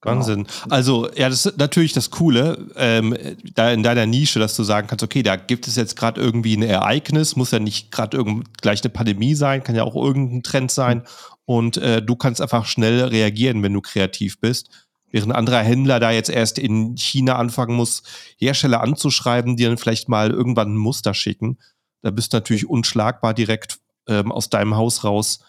Genau. 0.02 0.18
Wahnsinn. 0.18 0.48
Also, 0.70 1.10
ja, 1.16 1.28
das 1.28 1.46
ist 1.46 1.58
natürlich 1.58 1.94
das 1.94 2.12
Coole, 2.12 2.68
ähm, 2.76 3.18
da 3.56 3.72
in 3.72 3.82
deiner 3.82 4.06
Nische, 4.06 4.40
dass 4.40 4.56
du 4.56 4.64
sagen 4.64 4.88
kannst, 4.88 5.04
okay, 5.04 5.24
da 5.24 5.36
gibt 5.36 5.68
es 5.68 5.76
jetzt 5.76 5.96
gerade 5.96 6.22
irgendwie 6.22 6.56
ein 6.56 6.62
Ereignis, 6.62 7.36
muss 7.36 7.52
ja 7.52 7.60
nicht 7.60 7.92
gerade 7.92 8.24
gleich 8.62 8.84
eine 8.84 8.92
Pandemie 8.92 9.34
sein, 9.34 9.64
kann 9.64 9.76
ja 9.76 9.84
auch 9.84 9.96
irgendein 9.96 10.44
Trend 10.44 10.72
sein. 10.72 11.04
und 11.46 11.78
äh, 11.78 12.02
du 12.02 12.16
kannst 12.16 12.42
einfach 12.42 12.66
schnell 12.66 13.02
reagieren, 13.06 13.64
wenn 13.64 13.74
du 13.74 13.82
kreativ 13.82 14.40
bist. 14.40 14.70
Während 15.10 15.32
ein 15.32 15.38
anderer 15.38 15.62
Händler 15.62 16.00
da 16.00 16.12
jetzt 16.12 16.30
erst 16.30 16.60
in 16.60 16.98
China 16.98 17.38
anfangen 17.38 17.76
muss, 17.76 18.04
Hersteller 18.38 18.82
anzuschreiben, 18.82 19.56
die 19.56 19.64
dann 19.64 19.78
vielleicht 19.78 20.10
mal 20.10 20.32
irgendwann 20.32 20.74
ein 20.74 20.78
Muster 20.78 21.14
schicken. 21.14 21.58
Da 22.02 22.12
bist 22.12 22.34
du 22.34 22.38
natürlich 22.38 22.70
unschlagbar 22.70 23.34
direkt 23.34 23.80
ähm, 24.08 24.32
aus 24.32 24.50
deinem 24.50 24.76
Haus 24.76 25.04
raus 25.06 25.40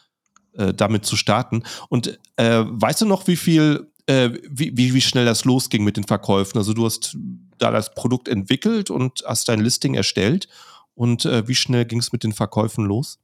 äh, 0.54 0.72
damit 0.72 1.04
zu 1.04 1.16
starten. 1.16 1.64
Und 1.88 2.18
äh, 2.36 2.64
weißt 2.64 3.00
du 3.00 3.06
noch, 3.06 3.26
wie 3.26 3.36
viel, 3.36 3.90
äh, 4.08 4.30
wie, 4.48 4.76
wie, 4.76 4.94
wie 4.94 5.00
schnell 5.00 5.26
das 5.26 5.44
losging 5.44 5.84
mit 5.84 5.96
den 5.96 6.04
Verkäufen? 6.04 6.58
Also 6.58 6.72
du 6.72 6.84
hast 6.84 7.16
da 7.58 7.70
das 7.70 7.94
Produkt 7.94 8.28
entwickelt 8.28 8.90
und 8.90 9.22
hast 9.26 9.48
dein 9.48 9.60
Listing 9.60 9.94
erstellt. 9.94 10.48
Und 10.94 11.26
äh, 11.26 11.46
wie 11.46 11.54
schnell 11.54 11.84
ging 11.84 11.98
es 11.98 12.12
mit 12.12 12.24
den 12.24 12.32
Verkäufen 12.32 12.84
los? 12.86 13.20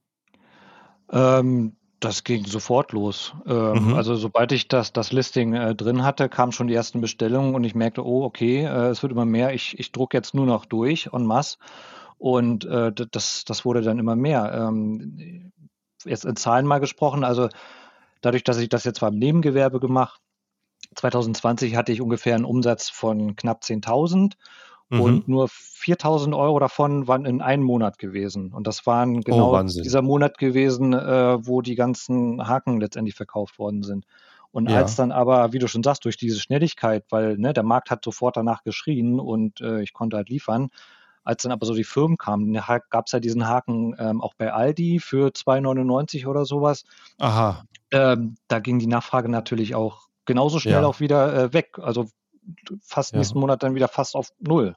Ähm, 1.11 1.76
das 2.00 2.23
ging 2.23 2.45
sofort 2.45 2.93
los. 2.93 3.33
Ähm, 3.47 3.87
mhm. 3.87 3.95
Also 3.95 4.14
sobald 4.14 4.53
ich 4.53 4.69
das, 4.69 4.93
das 4.93 5.11
Listing 5.11 5.55
äh, 5.55 5.75
drin 5.75 6.05
hatte, 6.05 6.29
kamen 6.29 6.53
schon 6.53 6.67
die 6.67 6.75
ersten 6.75 7.00
Bestellungen 7.00 7.55
und 7.55 7.64
ich 7.64 7.75
merkte, 7.75 8.05
oh, 8.05 8.23
okay, 8.23 8.64
äh, 8.64 8.88
es 8.88 9.03
wird 9.03 9.12
immer 9.12 9.25
mehr. 9.25 9.55
Ich, 9.55 9.79
ich 9.79 9.91
drucke 9.91 10.17
jetzt 10.17 10.35
nur 10.35 10.47
noch 10.47 10.67
durch 10.67 11.09
en 11.12 11.25
masse. 11.25 11.57
Und 12.19 12.67
äh, 12.67 12.93
das, 12.93 13.45
das 13.45 13.64
wurde 13.64 13.81
dann 13.81 13.99
immer 13.99 14.17
mehr. 14.17 14.53
Ähm, 14.55 15.50
jetzt 16.05 16.26
in 16.26 16.37
Zahlen 16.37 16.67
mal 16.67 16.79
gesprochen, 16.79 17.25
also 17.25 17.49
dadurch, 18.21 18.45
dass 18.45 18.59
ich 18.59 18.69
das 18.69 18.85
jetzt 18.85 19.00
beim 19.00 19.19
Nebengewerbe 19.19 19.81
gemacht, 19.81 20.21
2020 20.95 21.77
hatte 21.77 21.93
ich 21.93 22.01
ungefähr 22.01 22.35
einen 22.35 22.45
Umsatz 22.45 22.89
von 22.89 23.37
knapp 23.37 23.63
10.000 23.63 24.35
mhm. 24.91 25.01
und 25.01 25.29
nur 25.29 25.47
4.000 25.47 26.37
Euro 26.37 26.59
davon 26.59 27.09
waren 27.09 27.25
in 27.27 27.41
einem 27.41 27.65
Monat 27.65 27.99
gewesen. 27.99 28.53
Und 28.53 28.67
das 28.67 28.87
waren 28.87 29.19
oh, 29.19 29.21
genau 29.21 29.59
oh, 29.59 29.63
dieser 29.63 30.03
Monat 30.03 30.39
gewesen, 30.39 30.93
äh, 30.93 31.47
wo 31.47 31.63
die 31.63 31.75
ganzen 31.75 32.47
Haken 32.47 32.81
letztendlich 32.81 33.15
verkauft 33.15 33.59
worden 33.59 33.83
sind. 33.83 34.07
Und 34.51 34.71
ja. 34.71 34.77
als 34.77 34.95
dann 34.95 35.11
aber, 35.11 35.53
wie 35.53 35.59
du 35.59 35.67
schon 35.67 35.83
sagst, 35.83 36.05
durch 36.05 36.17
diese 36.17 36.39
Schnelligkeit, 36.39 37.05
weil 37.11 37.37
ne, 37.39 37.53
der 37.53 37.65
Markt 37.65 37.91
hat 37.91 38.05
sofort 38.05 38.37
danach 38.37 38.63
geschrien 38.63 39.19
und 39.19 39.61
äh, 39.61 39.83
ich 39.83 39.93
konnte 39.93 40.17
halt 40.17 40.29
liefern, 40.29 40.71
als 41.25 41.43
dann 41.43 41.51
aber 41.51 41.67
so 41.67 41.75
die 41.75 41.85
Firmen 41.85 42.19
kamen, 42.19 42.53
gab 42.91 43.07
es 43.07 43.13
ja 43.13 43.19
diesen 43.19 43.49
Haken 43.49 43.97
ähm, 43.99 44.21
auch 44.21 44.35
bei 44.35 44.53
Aldi 44.53 45.01
für 45.01 45.31
2,99 45.31 46.27
oder 46.27 46.45
sowas. 46.45 46.85
Aha. 47.19 47.65
Ähm, 47.91 48.37
da 48.47 48.61
ging 48.61 48.79
die 48.79 48.87
Nachfrage 48.87 49.29
natürlich 49.29 49.75
auch 49.75 50.07
genauso 50.26 50.59
schnell 50.59 50.83
ja. 50.83 50.87
auch 50.87 51.00
wieder 51.00 51.35
äh, 51.35 51.52
weg. 51.52 51.78
Also 51.81 52.07
fast 52.83 53.12
ja. 53.12 53.19
nächsten 53.19 53.38
Monat 53.38 53.62
dann 53.62 53.75
wieder 53.75 53.88
fast 53.88 54.14
auf 54.14 54.28
Null. 54.38 54.75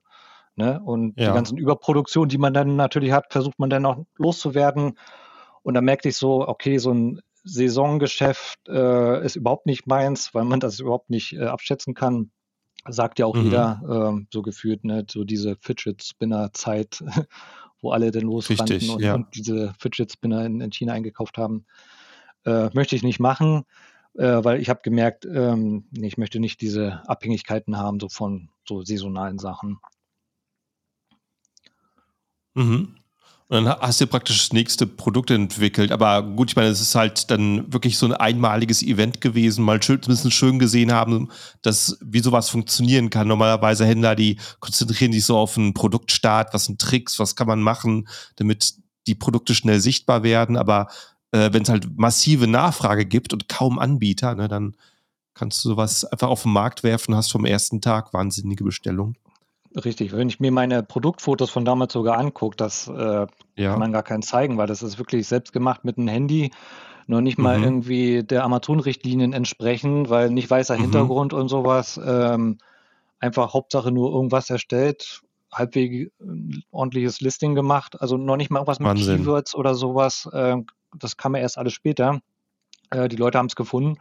Ne? 0.56 0.82
Und 0.84 1.20
ja. 1.20 1.28
die 1.28 1.34
ganzen 1.34 1.58
Überproduktionen, 1.58 2.30
die 2.30 2.38
man 2.38 2.54
dann 2.54 2.76
natürlich 2.76 3.12
hat, 3.12 3.32
versucht 3.32 3.60
man 3.60 3.70
dann 3.70 3.86
auch 3.86 4.06
loszuwerden. 4.18 4.98
Und 5.64 5.74
da 5.74 5.82
merkte 5.82 6.10
ich 6.10 6.18
so, 6.18 6.48
okay, 6.48 6.78
so 6.78 6.92
ein 6.94 7.22
Saisongeschäft 7.44 8.68
äh, 8.68 9.24
ist 9.24 9.36
überhaupt 9.36 9.66
nicht 9.66 9.88
meins, 9.88 10.34
weil 10.34 10.46
man 10.46 10.60
das 10.60 10.80
überhaupt 10.80 11.10
nicht 11.10 11.34
äh, 11.34 11.46
abschätzen 11.46 11.94
kann 11.94 12.32
sagt 12.90 13.20
ja 13.20 13.26
auch 13.26 13.36
mhm. 13.36 13.44
jeder, 13.44 13.82
ähm, 13.90 14.28
so 14.32 14.42
gefühlt, 14.42 14.84
ne, 14.84 15.06
so 15.10 15.24
diese 15.24 15.56
Fidget 15.58 16.04
Spinner 16.04 16.52
Zeit, 16.54 17.04
wo 17.82 17.92
alle 17.92 18.12
dann 18.12 18.24
losrannten 18.24 18.90
und, 18.90 19.02
ja. 19.02 19.16
und, 19.16 19.36
diese 19.36 19.74
Fidget 19.80 20.12
Spinner 20.12 20.46
in, 20.46 20.62
in 20.62 20.72
China 20.72 20.94
eingekauft 20.94 21.38
haben, 21.38 21.66
äh, 22.46 22.70
möchte 22.74 22.96
ich 22.96 23.04
nicht 23.04 23.20
machen, 23.20 23.64
äh, 24.18 24.44
weil 24.44 24.60
ich 24.60 24.70
habe 24.70 24.82
gemerkt, 24.84 25.26
ähm, 25.26 25.86
nee, 25.92 26.08
ich 26.08 26.18
möchte 26.18 26.40
nicht 26.40 26.62
diese 26.62 27.08
Abhängigkeiten 27.08 27.78
haben, 27.78 28.00
so 28.00 28.10
von 28.10 28.50
so 28.68 28.82
saisonalen 28.82 29.40
Sachen. 29.40 29.80
Mhm. 32.56 32.96
Und 33.50 33.64
dann 33.64 33.80
hast 33.80 34.02
du 34.02 34.08
praktisch 34.08 34.40
das 34.40 34.54
nächste 34.54 34.86
Produkt 34.86 35.32
entwickelt. 35.32 35.94
Aber 35.94 36.22
gut, 36.22 36.50
ich 36.50 36.56
meine, 36.58 36.68
es 36.68 36.82
ist 36.82 36.96
halt 36.96 37.32
dann 37.32 37.72
wirklich 37.72 37.98
so 37.98 38.06
ein 38.06 38.14
einmaliges 38.14 38.84
Event 38.84 39.22
gewesen, 39.22 39.64
mal 39.64 39.82
schön, 39.82 40.02
zumindest 40.02 40.34
schön 40.34 40.60
gesehen 40.60 40.92
haben, 40.92 41.30
dass 41.62 41.98
wie 42.02 42.20
sowas 42.20 42.50
funktionieren 42.50 43.10
kann. 43.10 43.30
Normalerweise 43.30 43.86
Händler, 43.86 44.16
die 44.16 44.38
konzentrieren 44.60 45.14
sich 45.14 45.24
so 45.24 45.38
auf 45.38 45.58
einen 45.58 45.74
Produktstart, 45.74 46.54
was 46.54 46.66
sind 46.66 46.82
Tricks, 46.82 47.20
was 47.20 47.38
kann 47.38 47.48
man 47.48 47.62
machen, 47.62 48.10
damit 48.36 48.74
die 49.08 49.16
Produkte 49.16 49.56
schnell 49.56 49.80
sichtbar 49.80 50.24
werden. 50.24 50.58
Aber 50.58 50.88
äh, 51.32 51.50
wenn 51.52 51.64
es 51.64 51.70
halt 51.70 51.98
massive 51.98 52.48
Nachfrage 52.48 53.06
gibt 53.06 53.34
und 53.34 53.50
kaum 53.50 53.80
Anbieter, 53.80 54.36
ne, 54.36 54.48
dann 54.48 54.76
kannst 55.34 55.64
du 55.64 55.70
sowas 55.70 56.04
einfach 56.06 56.30
auf 56.30 56.44
den 56.44 56.54
Markt 56.54 56.84
werfen, 56.84 57.16
hast 57.16 57.32
vom 57.32 57.46
ersten 57.46 57.82
Tag 57.82 58.14
wahnsinnige 58.14 58.64
Bestellungen. 58.64 59.18
Richtig, 59.76 60.14
wenn 60.14 60.30
ich 60.30 60.40
mir 60.40 60.52
meine 60.52 60.82
Produktfotos 60.82 61.52
von 61.52 61.66
damals 61.66 61.94
sogar 61.94 62.18
angucke, 62.18 62.56
das 62.56 62.88
äh, 62.88 63.28
ja. 63.56 63.72
kann 63.72 63.80
man 63.80 63.92
gar 63.92 64.04
keinen 64.04 64.24
zeigen, 64.24 64.58
weil 64.58 64.68
das 64.68 64.82
ist 64.82 64.98
wirklich 64.98 65.28
selbst 65.28 65.54
gemacht 65.54 65.86
mit 65.86 65.98
einem 65.98 66.08
Handy, 66.08 66.52
noch 67.06 67.22
nicht 67.22 67.38
mal 67.38 67.58
mhm. 67.58 67.64
irgendwie 67.64 68.24
der 68.24 68.44
Amazon-Richtlinien 68.44 69.34
entsprechen, 69.34 70.10
weil 70.10 70.30
nicht 70.30 70.50
weißer 70.50 70.78
mhm. 70.78 70.82
Hintergrund 70.82 71.34
und 71.34 71.48
sowas. 71.50 72.00
Ähm, 72.04 72.58
einfach 73.20 73.54
Hauptsache 73.54 73.92
nur 73.92 74.12
irgendwas 74.12 74.50
erstellt, 74.50 75.22
halbwegs 75.52 76.12
ordentliches 76.72 77.22
Listing 77.22 77.56
gemacht, 77.56 78.02
also 78.02 78.18
noch 78.18 78.38
nicht 78.38 78.50
mal 78.50 78.60
irgendwas 78.60 78.80
mit 78.80 78.90
Wahnsinn. 78.90 79.18
Keywords 79.18 79.56
oder 79.56 79.76
sowas. 79.76 80.28
Äh, 80.34 80.58
das 80.96 81.18
kam 81.18 81.36
ja 81.36 81.42
erst 81.42 81.58
alles 81.58 81.74
später. 81.74 82.22
Äh, 82.90 83.08
die 83.08 83.16
Leute 83.16 83.38
haben 83.38 83.48
es 83.48 83.56
gefunden. 83.56 84.00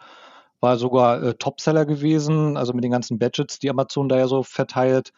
War 0.60 0.76
sogar 0.76 1.22
äh, 1.22 1.34
Topseller 1.34 1.84
gewesen, 1.84 2.56
also 2.56 2.72
mit 2.72 2.84
den 2.84 2.92
ganzen 2.92 3.18
Badgets, 3.18 3.58
die 3.58 3.70
Amazon 3.70 4.08
da 4.08 4.16
ja 4.16 4.28
so 4.28 4.42
verteilt 4.42 5.12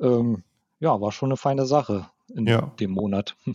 ähm, 0.00 0.42
ja, 0.80 1.00
war 1.00 1.12
schon 1.12 1.28
eine 1.30 1.36
feine 1.36 1.66
Sache 1.66 2.06
in 2.34 2.46
ja. 2.46 2.72
dem 2.80 2.92
Monat. 2.92 3.36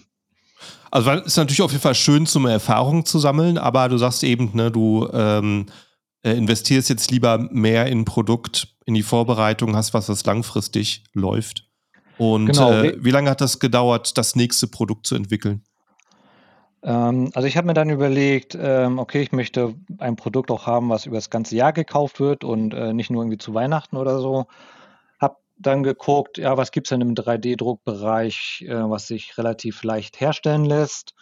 Also 0.91 1.11
es 1.11 1.25
ist 1.25 1.37
natürlich 1.37 1.61
auf 1.61 1.71
jeden 1.71 1.81
Fall 1.81 1.95
schön, 1.95 2.25
zum 2.25 2.45
Erfahrung 2.45 3.05
zu 3.05 3.19
sammeln, 3.19 3.57
aber 3.57 3.89
du 3.89 3.97
sagst 3.97 4.23
eben, 4.23 4.51
ne, 4.53 4.71
du 4.71 5.09
ähm, 5.11 5.65
äh, 6.21 6.31
investierst 6.31 6.87
jetzt 6.87 7.11
lieber 7.11 7.37
mehr 7.51 7.87
in 7.87 8.05
Produkt, 8.05 8.73
in 8.85 8.93
die 8.93 9.03
Vorbereitung, 9.03 9.75
hast 9.75 9.93
was, 9.93 10.07
was 10.07 10.23
langfristig 10.23 11.03
läuft. 11.11 11.67
Und 12.17 12.45
genau. 12.45 12.71
äh, 12.71 12.95
wie 13.03 13.11
lange 13.11 13.29
hat 13.29 13.41
das 13.41 13.59
gedauert, 13.59 14.17
das 14.17 14.37
nächste 14.37 14.67
Produkt 14.67 15.05
zu 15.05 15.15
entwickeln? 15.15 15.65
Ähm, 16.83 17.31
also 17.33 17.47
ich 17.47 17.57
habe 17.57 17.67
mir 17.67 17.73
dann 17.73 17.89
überlegt, 17.89 18.57
ähm, 18.59 18.99
okay, 18.99 19.21
ich 19.21 19.31
möchte 19.31 19.75
ein 19.97 20.15
Produkt 20.15 20.51
auch 20.51 20.67
haben, 20.67 20.89
was 20.89 21.05
über 21.05 21.17
das 21.17 21.29
ganze 21.29 21.55
Jahr 21.55 21.73
gekauft 21.73 22.19
wird 22.19 22.43
und 22.43 22.73
äh, 22.73 22.93
nicht 22.93 23.09
nur 23.09 23.23
irgendwie 23.23 23.37
zu 23.37 23.53
Weihnachten 23.53 23.97
oder 23.97 24.19
so 24.19 24.47
dann 25.57 25.83
geguckt, 25.83 26.37
ja, 26.37 26.57
was 26.57 26.71
gibt 26.71 26.87
es 26.87 26.89
denn 26.89 27.01
im 27.01 27.15
3D-Druckbereich, 27.15 28.65
äh, 28.67 28.89
was 28.89 29.07
sich 29.07 29.37
relativ 29.37 29.83
leicht 29.83 30.19
herstellen 30.19 30.65
lässt, 30.65 31.13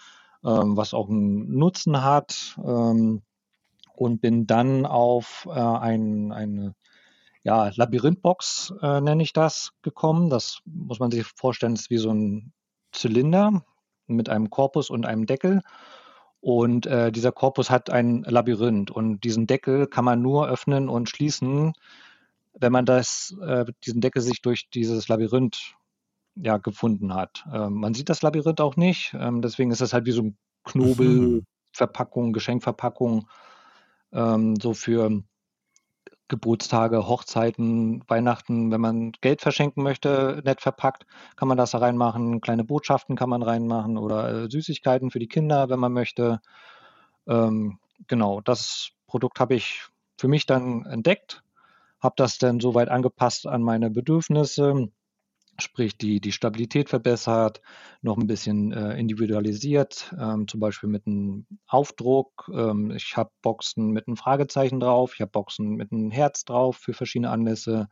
ähm, 0.44 0.78
was 0.78 0.94
auch 0.94 1.10
einen 1.10 1.58
Nutzen 1.58 2.04
hat 2.04 2.58
und 2.58 4.22
bin 4.22 4.48
dann 4.48 4.86
auf 4.86 5.48
äh, 5.50 5.60
ein, 5.60 6.32
eine 6.32 6.76
ja, 7.44 7.72
Labyrinthbox, 7.74 8.72
nenne 8.82 9.24
ich 9.24 9.34
das, 9.34 9.72
gekommen. 9.82 10.30
Das 10.30 10.60
muss 10.66 11.00
man 11.00 11.10
sich 11.10 11.26
vorstellen, 11.26 11.74
ist 11.74 11.90
wie 11.90 11.98
so 11.98 12.12
ein 12.12 12.54
Zylinder 12.92 13.64
mit 14.16 14.30
einem 14.30 14.50
Korpus 14.50 14.90
und 14.90 15.06
einem 15.06 15.26
Deckel. 15.26 15.62
Und 16.40 16.88
äh, 16.88 17.12
dieser 17.12 17.32
Korpus 17.32 17.70
hat 17.70 17.90
ein 17.90 18.24
Labyrinth 18.24 18.90
und 18.90 19.24
diesen 19.24 19.46
Deckel 19.46 19.88
kann 19.88 20.06
man 20.06 20.22
nur 20.22 20.48
öffnen 20.50 20.90
und 20.90 21.08
schließen, 21.08 21.74
wenn 22.54 22.72
man 22.72 22.86
das, 22.86 23.36
äh, 23.42 23.66
diesen 23.86 24.02
Deckel 24.02 24.22
sich 24.22 24.42
durch 24.42 24.70
dieses 24.70 25.08
Labyrinth 25.08 25.76
ja, 26.36 26.58
gefunden 26.58 27.14
hat. 27.14 27.46
Ähm, 27.54 27.74
man 27.74 27.94
sieht 27.94 28.10
das 28.10 28.22
Labyrinth 28.22 28.60
auch 28.60 28.76
nicht, 28.76 29.16
ähm, 29.20 29.42
deswegen 29.42 29.72
ist 29.72 29.82
das 29.82 29.94
halt 29.94 30.06
wie 30.06 30.12
so 30.12 30.24
ein 30.24 30.38
Knobelverpackung, 30.64 32.28
mhm. 32.28 32.34
Geschenkverpackung, 32.34 33.28
ähm, 34.12 34.56
so 34.56 34.74
für 34.74 35.24
Geburtstage, 36.32 37.08
Hochzeiten, 37.08 38.04
Weihnachten, 38.08 38.72
wenn 38.72 38.82
man 38.82 39.12
Geld 39.22 39.42
verschenken 39.42 39.84
möchte, 39.84 40.42
nett 40.46 40.62
verpackt, 40.62 41.06
kann 41.36 41.48
man 41.48 41.58
das 41.58 41.72
da 41.72 41.80
reinmachen. 41.80 42.42
Kleine 42.42 42.64
Botschaften 42.64 43.16
kann 43.16 43.30
man 43.30 43.44
reinmachen 43.44 43.98
oder 43.98 44.46
äh, 44.46 44.50
Süßigkeiten 44.50 45.12
für 45.12 45.20
die 45.20 45.28
Kinder, 45.28 45.70
wenn 45.70 45.80
man 45.80 45.92
möchte. 45.92 46.40
Ähm, 47.28 47.80
genau, 48.08 48.42
das 48.42 48.92
Produkt 49.08 49.40
habe 49.40 49.56
ich 49.56 49.84
für 50.18 50.30
mich 50.30 50.46
dann 50.46 50.86
entdeckt 50.86 51.44
habe 52.02 52.16
das 52.18 52.40
dann 52.40 52.60
soweit 52.60 52.90
angepasst 52.90 53.46
an 53.48 53.62
meine 53.62 53.92
Bedürfnisse, 53.92 54.90
sprich 55.60 55.98
die, 55.98 56.20
die 56.20 56.32
Stabilität 56.32 56.90
verbessert, 56.90 57.62
noch 58.02 58.18
ein 58.18 58.28
bisschen 58.28 58.72
äh, 58.72 58.98
individualisiert, 58.98 60.14
ähm, 60.20 60.48
zum 60.48 60.60
Beispiel 60.60 60.90
mit 60.90 61.06
einem 61.06 61.46
Aufdruck. 61.68 62.50
Ähm, 62.54 62.92
ich 62.92 63.16
habe 63.18 63.32
Boxen 63.42 63.92
mit 63.92 64.08
einem 64.08 64.18
Fragezeichen 64.18 64.80
drauf, 64.80 65.14
ich 65.14 65.22
habe 65.22 65.32
Boxen 65.32 65.76
mit 65.76 65.92
einem 65.92 66.12
Herz 66.12 66.46
drauf 66.46 66.78
für 66.78 66.94
verschiedene 66.94 67.30
Anlässe. 67.30 67.88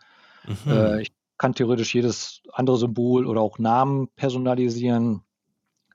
Mhm. 0.48 0.72
Äh, 0.72 1.02
ich 1.02 1.12
kann 1.38 1.54
theoretisch 1.54 1.94
jedes 1.96 2.42
andere 2.52 2.78
Symbol 2.78 3.26
oder 3.26 3.42
auch 3.42 3.60
Namen 3.60 4.10
personalisieren. 4.16 5.24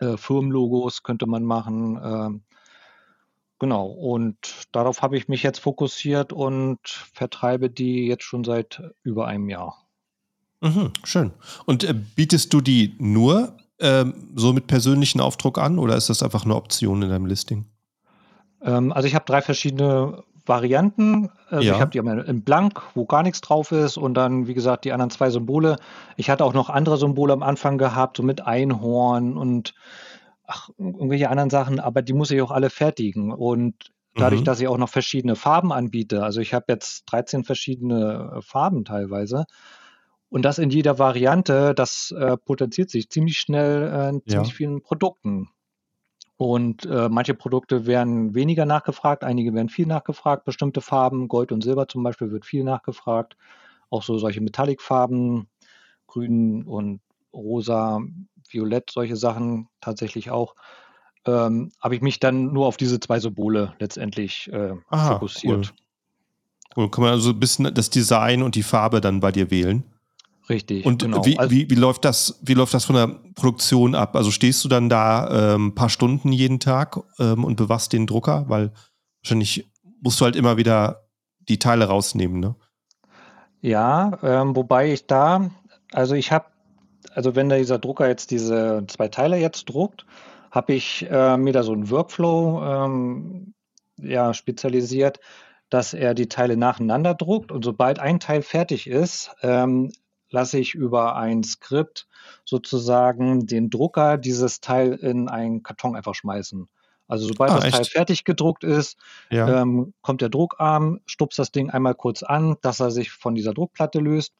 Äh, 0.00 0.16
Firmenlogos 0.16 1.02
könnte 1.02 1.26
man 1.26 1.44
machen. 1.44 2.00
Ähm, 2.02 2.44
Genau, 3.60 3.86
und 3.86 4.66
darauf 4.72 5.00
habe 5.00 5.16
ich 5.16 5.28
mich 5.28 5.42
jetzt 5.42 5.60
fokussiert 5.60 6.32
und 6.32 6.80
vertreibe 6.86 7.70
die 7.70 8.06
jetzt 8.06 8.24
schon 8.24 8.44
seit 8.44 8.82
über 9.04 9.26
einem 9.26 9.48
Jahr. 9.48 9.83
Mhm, 10.64 10.92
schön. 11.04 11.32
Und 11.66 11.84
äh, 11.84 11.94
bietest 11.94 12.52
du 12.54 12.60
die 12.62 12.94
nur 12.98 13.52
ähm, 13.80 14.30
so 14.34 14.52
mit 14.54 14.66
persönlichen 14.66 15.20
Aufdruck 15.20 15.58
an 15.58 15.78
oder 15.78 15.94
ist 15.96 16.08
das 16.08 16.22
einfach 16.22 16.44
eine 16.44 16.54
Option 16.56 17.02
in 17.02 17.10
deinem 17.10 17.26
Listing? 17.26 17.66
Ähm, 18.62 18.90
also 18.92 19.06
ich 19.06 19.14
habe 19.14 19.26
drei 19.26 19.42
verschiedene 19.42 20.22
Varianten. 20.46 21.30
Also 21.50 21.64
ich 21.70 21.74
Ja. 21.74 21.80
habe 21.80 21.90
die 21.90 21.98
einmal 21.98 22.20
in 22.20 22.42
Blank, 22.44 22.80
wo 22.94 23.04
gar 23.04 23.22
nichts 23.22 23.42
drauf 23.42 23.72
ist 23.72 23.98
und 23.98 24.14
dann, 24.14 24.46
wie 24.46 24.54
gesagt, 24.54 24.86
die 24.86 24.92
anderen 24.92 25.10
zwei 25.10 25.28
Symbole. 25.28 25.76
Ich 26.16 26.30
hatte 26.30 26.44
auch 26.44 26.54
noch 26.54 26.70
andere 26.70 26.96
Symbole 26.96 27.34
am 27.34 27.42
Anfang 27.42 27.76
gehabt, 27.76 28.16
so 28.16 28.22
mit 28.22 28.46
Einhorn 28.46 29.36
und 29.36 29.74
ach, 30.46 30.70
irgendwelche 30.78 31.28
anderen 31.28 31.50
Sachen, 31.50 31.78
aber 31.78 32.00
die 32.00 32.12
muss 32.14 32.30
ich 32.30 32.40
auch 32.40 32.50
alle 32.50 32.70
fertigen. 32.70 33.32
Und 33.32 33.74
dadurch, 34.16 34.42
Mhm. 34.42 34.44
dass 34.46 34.60
ich 34.60 34.68
auch 34.68 34.78
noch 34.78 34.88
verschiedene 34.88 35.36
Farben 35.36 35.72
anbiete, 35.72 36.22
also 36.22 36.40
ich 36.40 36.54
habe 36.54 36.66
jetzt 36.68 37.04
13 37.06 37.44
verschiedene 37.44 38.38
Farben 38.42 38.84
teilweise. 38.84 39.44
Und 40.34 40.42
das 40.42 40.58
in 40.58 40.70
jeder 40.70 40.98
Variante, 40.98 41.74
das 41.76 42.10
äh, 42.10 42.36
potenziert 42.36 42.90
sich 42.90 43.08
ziemlich 43.08 43.38
schnell 43.38 43.84
äh, 43.84 44.08
in 44.08 44.22
Ja. 44.24 44.32
ziemlich 44.32 44.52
vielen 44.52 44.82
Produkten. 44.82 45.50
Und 46.36 46.86
äh, 46.86 47.08
manche 47.08 47.34
Produkte 47.34 47.86
werden 47.86 48.34
weniger 48.34 48.66
nachgefragt, 48.66 49.22
einige 49.22 49.54
werden 49.54 49.68
viel 49.68 49.86
nachgefragt. 49.86 50.44
Bestimmte 50.44 50.80
Farben, 50.80 51.28
Gold 51.28 51.52
und 51.52 51.62
Silber 51.62 51.86
zum 51.86 52.02
Beispiel, 52.02 52.32
wird 52.32 52.44
viel 52.44 52.64
nachgefragt. 52.64 53.36
Auch 53.90 54.02
so 54.02 54.18
solche 54.18 54.40
Metallic-Farben, 54.40 55.46
Grün 56.08 56.64
und 56.64 57.00
Rosa, 57.32 58.00
Violett, 58.50 58.90
solche 58.90 59.14
Sachen 59.14 59.68
tatsächlich 59.80 60.32
auch. 60.32 60.56
Ähm, 61.26 61.70
habe 61.80 61.94
ich 61.94 62.02
mich 62.02 62.18
dann 62.18 62.52
nur 62.52 62.66
auf 62.66 62.76
diese 62.76 62.98
zwei 62.98 63.20
Symbole 63.20 63.74
letztendlich 63.78 64.52
äh, 64.52 64.72
Aha, 64.88 65.12
cool. 65.12 65.14
fokussiert. 65.14 65.74
Cool. 66.74 66.90
Kann 66.90 67.04
man 67.04 67.12
also 67.12 67.30
ein 67.30 67.38
bisschen 67.38 67.72
das 67.72 67.88
Design 67.88 68.42
und 68.42 68.56
die 68.56 68.64
Farbe 68.64 69.00
dann 69.00 69.20
bei 69.20 69.30
dir 69.30 69.52
wählen? 69.52 69.93
Richtig, 70.48 70.84
Und 70.84 71.02
genau. 71.02 71.24
wie, 71.24 71.38
Also, 71.38 71.50
wie, 71.50 71.70
wie, 71.70 71.74
läuft 71.74 72.04
das, 72.04 72.38
wie 72.42 72.54
läuft 72.54 72.74
das 72.74 72.84
von 72.84 72.96
der 72.96 73.06
Produktion 73.34 73.94
ab? 73.94 74.14
Also 74.14 74.30
stehst 74.30 74.62
du 74.64 74.68
dann 74.68 74.88
da 74.88 75.54
ähm, 75.54 75.68
ein 75.68 75.74
paar 75.74 75.88
Stunden 75.88 76.32
jeden 76.32 76.60
Tag 76.60 77.00
ähm, 77.18 77.44
und 77.44 77.56
bewachst 77.56 77.92
den 77.92 78.06
Drucker? 78.06 78.44
Weil 78.48 78.72
wahrscheinlich 79.22 79.70
musst 80.02 80.20
du 80.20 80.26
halt 80.26 80.36
immer 80.36 80.58
wieder 80.58 81.08
die 81.48 81.58
Teile 81.58 81.86
rausnehmen, 81.86 82.40
ne? 82.40 82.56
ja, 83.64 84.18
ähm, 84.22 84.54
wobei 84.54 84.92
ich 84.92 85.06
da, 85.06 85.50
also 85.90 86.14
ich 86.14 86.30
habe, 86.32 86.44
also 87.14 87.34
wenn 87.34 87.48
dieser 87.48 87.78
Drucker 87.78 88.06
jetzt 88.06 88.30
diese 88.30 88.84
zwei 88.88 89.08
Teile 89.08 89.38
jetzt 89.38 89.70
druckt, 89.70 90.04
habe 90.50 90.74
ich 90.74 91.06
äh, 91.10 91.38
mir 91.38 91.54
da 91.54 91.62
so 91.62 91.72
einen 91.72 91.88
Workflow 91.88 92.62
ähm, 92.62 93.54
ja, 93.96 94.34
spezialisiert, 94.34 95.18
dass 95.70 95.94
er 95.94 96.12
die 96.12 96.28
Teile 96.28 96.58
nacheinander 96.58 97.14
druckt 97.14 97.50
und 97.50 97.64
sobald 97.64 98.00
ein 98.00 98.20
Teil 98.20 98.42
fertig 98.42 98.86
ist, 98.86 99.34
ähm, 99.40 99.92
lasse 100.34 100.58
ich 100.58 100.74
über 100.74 101.14
ein 101.16 101.42
Skript 101.44 102.08
sozusagen 102.44 103.46
den 103.46 103.70
Drucker 103.70 104.18
dieses 104.18 104.60
Teil 104.60 104.94
in 104.94 105.28
einen 105.28 105.62
Karton 105.62 105.94
einfach 105.96 106.14
schmeißen. 106.14 106.68
Also 107.06 107.28
sobald 107.28 107.52
Ah, 107.52 107.56
das 107.56 107.68
Teil 107.68 107.80
echt? 107.82 107.92
fertig 107.92 108.24
gedruckt 108.24 108.64
ist, 108.64 108.98
Ja. 109.30 109.62
ähm, 109.62 109.94
kommt 110.02 110.20
der 110.22 110.30
Druckarm, 110.30 111.00
stupst 111.06 111.38
das 111.38 111.52
Ding 111.52 111.70
einmal 111.70 111.94
kurz 111.94 112.22
an, 112.22 112.56
dass 112.62 112.80
er 112.80 112.90
sich 112.90 113.10
von 113.12 113.34
dieser 113.34 113.54
Druckplatte 113.54 114.00
löst 114.00 114.34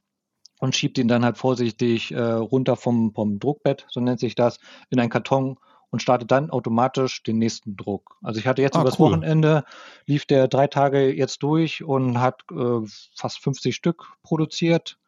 und 0.61 0.75
schiebt 0.75 0.99
ihn 0.99 1.09
dann 1.09 1.25
halt 1.25 1.39
vorsichtig 1.39 2.11
äh, 2.13 2.21
runter 2.21 2.77
vom, 2.77 3.13
vom 3.15 3.39
Druckbett, 3.39 3.87
so 3.91 4.01
nennt 4.01 4.19
sich 4.19 4.35
das, 4.35 4.59
in 4.91 4.99
einen 4.99 5.11
Karton 5.11 5.59
und 5.91 6.01
startet 6.03 6.31
dann 6.33 6.51
automatisch 6.51 7.23
den 7.23 7.39
nächsten 7.39 7.77
Druck. 7.77 8.17
Also 8.23 8.41
ich 8.41 8.47
hatte 8.49 8.63
jetzt 8.63 8.77
Ah, 8.77 8.81
übers 8.81 8.99
cool. 8.99 9.11
Wochenende, 9.11 9.65
lief 10.07 10.25
der 10.27 10.49
drei 10.49 10.67
Tage 10.67 11.15
jetzt 11.15 11.43
durch 11.45 11.85
und 11.85 12.19
hat 12.21 12.43
äh, 12.51 12.81
fast 13.15 13.39
50 13.39 13.77
Stück 13.77 14.05
produziert. 14.25 14.99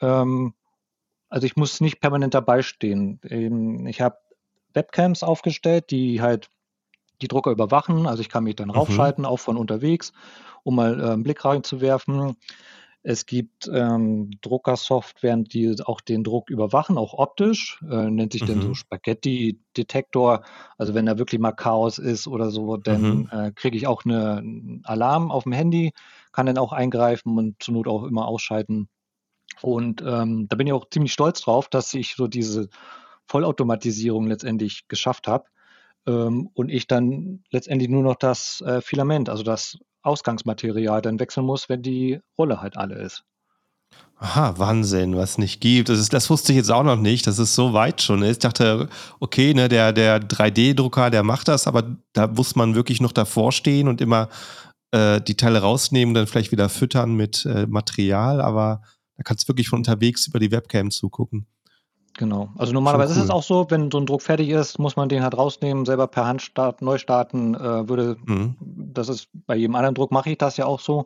Ähm, 0.00 0.54
also 1.28 1.46
ich 1.46 1.56
muss 1.56 1.80
nicht 1.80 2.00
permanent 2.00 2.34
dabei 2.34 2.62
stehen. 2.62 3.20
Ähm, 3.28 3.86
ich 3.86 4.00
habe 4.00 4.18
Webcams 4.74 5.22
aufgestellt, 5.22 5.90
die 5.90 6.20
halt 6.22 6.48
die 7.22 7.28
Drucker 7.28 7.50
überwachen. 7.50 8.06
Also 8.06 8.20
ich 8.20 8.28
kann 8.28 8.44
mich 8.44 8.56
dann 8.56 8.70
Mhm. 8.74 8.76
raufschalten, 8.76 9.24
auch 9.24 9.38
von 9.38 9.56
unterwegs, 9.56 10.12
um 10.64 10.76
mal 10.76 11.00
äh, 11.00 11.10
einen 11.12 11.22
Blick 11.22 11.44
reinzuwerfen. 11.44 12.36
Es 13.02 13.24
gibt 13.26 13.68
ähm, 13.72 14.30
Druckersoftware, 14.42 15.36
die 15.36 15.76
auch 15.84 16.00
den 16.00 16.24
Druck 16.24 16.50
überwachen, 16.50 16.98
auch 16.98 17.14
optisch. 17.14 17.80
Äh, 17.88 18.10
nennt 18.10 18.32
sich 18.32 18.44
dann 18.44 18.60
so 18.60 18.74
Mhm. 18.74 18.74
Spaghetti-Detektor. 18.74 20.42
Also 20.76 20.94
wenn 20.94 21.06
da 21.06 21.16
wirklich 21.18 21.40
mal 21.40 21.52
Chaos 21.52 21.98
ist 21.98 22.26
oder 22.26 22.50
so, 22.50 22.76
dann 22.76 23.04
Mhm. 23.04 23.30
äh, 23.30 23.52
kriege 23.54 23.76
ich 23.76 23.86
auch 23.86 24.04
eine, 24.04 24.38
einen 24.38 24.82
Alarm 24.84 25.30
auf 25.30 25.44
dem 25.44 25.52
Handy, 25.52 25.92
kann 26.32 26.46
dann 26.46 26.58
auch 26.58 26.72
eingreifen 26.72 27.38
und 27.38 27.62
zur 27.62 27.74
Not 27.74 27.86
auch 27.88 28.02
immer 28.04 28.26
ausschalten. 28.26 28.88
Und 29.62 30.02
ähm, 30.02 30.48
da 30.48 30.56
bin 30.56 30.66
ich 30.66 30.72
auch 30.72 30.88
ziemlich 30.90 31.12
stolz 31.12 31.40
drauf, 31.40 31.68
dass 31.68 31.92
ich 31.94 32.14
so 32.14 32.26
diese 32.26 32.68
Vollautomatisierung 33.26 34.26
letztendlich 34.26 34.86
geschafft 34.88 35.28
habe 35.28 35.44
ähm, 36.06 36.50
und 36.54 36.68
ich 36.68 36.86
dann 36.86 37.42
letztendlich 37.50 37.90
nur 37.90 38.02
noch 38.02 38.16
das 38.16 38.60
äh, 38.60 38.80
Filament, 38.80 39.28
also 39.28 39.42
das 39.42 39.78
Ausgangsmaterial 40.02 41.02
dann 41.02 41.18
wechseln 41.18 41.46
muss, 41.46 41.68
wenn 41.68 41.82
die 41.82 42.20
Rolle 42.38 42.60
halt 42.60 42.76
alle 42.76 42.96
ist. 42.96 43.24
Aha, 44.18 44.54
Wahnsinn, 44.56 45.14
was 45.16 45.36
nicht 45.36 45.60
gibt. 45.60 45.90
Das, 45.90 45.98
ist, 45.98 46.12
das 46.12 46.30
wusste 46.30 46.52
ich 46.52 46.56
jetzt 46.56 46.72
auch 46.72 46.82
noch 46.82 46.96
nicht, 46.96 47.26
dass 47.26 47.38
es 47.38 47.54
so 47.54 47.74
weit 47.74 48.00
schon 48.00 48.22
ist. 48.22 48.36
Ich 48.36 48.38
dachte, 48.38 48.88
okay, 49.20 49.52
ne, 49.52 49.68
der, 49.68 49.92
der 49.92 50.20
3D-Drucker, 50.20 51.10
der 51.10 51.22
macht 51.22 51.48
das, 51.48 51.66
aber 51.66 51.96
da 52.14 52.26
muss 52.26 52.56
man 52.56 52.74
wirklich 52.74 53.00
noch 53.00 53.12
davor 53.12 53.52
stehen 53.52 53.88
und 53.88 54.00
immer 54.00 54.28
äh, 54.90 55.20
die 55.20 55.36
Teile 55.36 55.60
rausnehmen, 55.60 56.14
dann 56.14 56.26
vielleicht 56.26 56.50
wieder 56.50 56.70
füttern 56.70 57.14
mit 57.14 57.44
äh, 57.44 57.66
Material, 57.66 58.40
aber 58.40 58.80
da 59.16 59.22
kannst 59.22 59.44
du 59.44 59.48
wirklich 59.48 59.68
von 59.68 59.78
unterwegs 59.80 60.26
über 60.26 60.38
die 60.38 60.50
Webcam 60.50 60.90
zugucken. 60.90 61.46
Genau. 62.18 62.48
Also 62.56 62.72
normalerweise 62.72 63.12
ist 63.12 63.18
es 63.18 63.24
cool. 63.24 63.30
auch 63.36 63.42
so, 63.42 63.66
wenn 63.68 63.90
so 63.90 63.98
ein 63.98 64.06
Druck 64.06 64.22
fertig 64.22 64.48
ist, 64.48 64.78
muss 64.78 64.96
man 64.96 65.08
den 65.10 65.22
halt 65.22 65.36
rausnehmen, 65.36 65.84
selber 65.84 66.06
per 66.06 66.26
Hand 66.26 66.40
start, 66.40 66.80
neu 66.80 66.96
starten. 66.98 67.54
Äh, 67.54 67.88
würde, 67.88 68.16
Mhm. 68.24 68.56
das 68.60 69.08
ist 69.10 69.28
bei 69.46 69.54
jedem 69.56 69.74
anderen 69.74 69.94
Druck 69.94 70.12
mache 70.12 70.30
ich 70.30 70.38
das 70.38 70.56
ja 70.56 70.64
auch 70.64 70.80
so. 70.80 71.04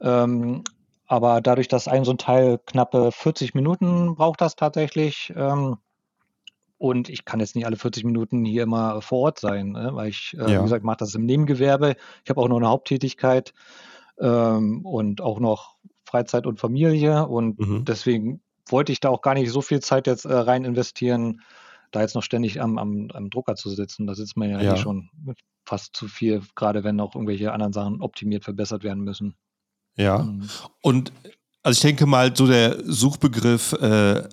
Ähm, 0.00 0.62
aber 1.06 1.40
dadurch, 1.40 1.68
dass 1.68 1.88
ein 1.88 2.04
so 2.04 2.12
ein 2.12 2.18
Teil 2.18 2.58
knappe 2.66 3.10
40 3.12 3.54
Minuten 3.54 4.16
braucht 4.16 4.40
das 4.42 4.54
tatsächlich. 4.56 5.32
Ähm, 5.34 5.76
und 6.76 7.08
ich 7.08 7.24
kann 7.24 7.40
jetzt 7.40 7.54
nicht 7.56 7.64
alle 7.64 7.76
40 7.76 8.04
Minuten 8.04 8.44
hier 8.44 8.64
immer 8.64 9.00
vor 9.00 9.20
Ort 9.20 9.38
sein, 9.38 9.70
ne? 9.72 9.90
weil 9.94 10.08
ich, 10.08 10.34
äh, 10.38 10.46
wie 10.46 10.52
Ja. 10.52 10.62
gesagt, 10.62 10.84
mache 10.84 10.98
das 10.98 11.14
im 11.14 11.24
Nebengewerbe. 11.24 11.96
Ich 12.24 12.28
habe 12.30 12.40
auch 12.40 12.48
noch 12.48 12.58
eine 12.58 12.68
Haupttätigkeit 12.68 13.54
ähm, 14.18 14.84
und 14.84 15.20
auch 15.22 15.40
noch 15.40 15.73
Freizeit 16.14 16.46
und 16.46 16.60
Familie. 16.60 17.26
Und 17.26 17.58
Mhm. 17.58 17.84
deswegen 17.84 18.40
wollte 18.68 18.92
ich 18.92 19.00
da 19.00 19.08
auch 19.08 19.20
gar 19.20 19.34
nicht 19.34 19.50
so 19.50 19.60
viel 19.62 19.80
Zeit 19.80 20.06
jetzt 20.06 20.24
äh, 20.26 20.32
rein 20.32 20.64
investieren, 20.64 21.40
da 21.90 22.02
jetzt 22.02 22.14
noch 22.14 22.22
ständig 22.22 22.60
am, 22.62 22.78
am, 22.78 23.10
am 23.12 23.30
Drucker 23.30 23.56
zu 23.56 23.68
sitzen. 23.70 24.06
Da 24.06 24.14
sitzt 24.14 24.36
man 24.36 24.48
ja, 24.48 24.62
Ja. 24.62 24.76
schon 24.76 25.10
fast 25.66 25.96
zu 25.96 26.06
viel, 26.06 26.40
gerade 26.54 26.84
wenn 26.84 27.00
auch 27.00 27.14
irgendwelche 27.16 27.52
anderen 27.52 27.72
Sachen 27.72 28.00
optimiert, 28.00 28.44
verbessert 28.44 28.84
werden 28.84 29.02
müssen. 29.02 29.34
Ja. 29.96 30.18
Mhm. 30.18 30.48
Und 30.82 31.12
also 31.64 31.78
ich 31.78 31.82
denke 31.82 32.06
mal, 32.06 32.34
so 32.36 32.46
der 32.46 32.78
Suchbegriff 32.84 33.72
äh, 33.72 34.28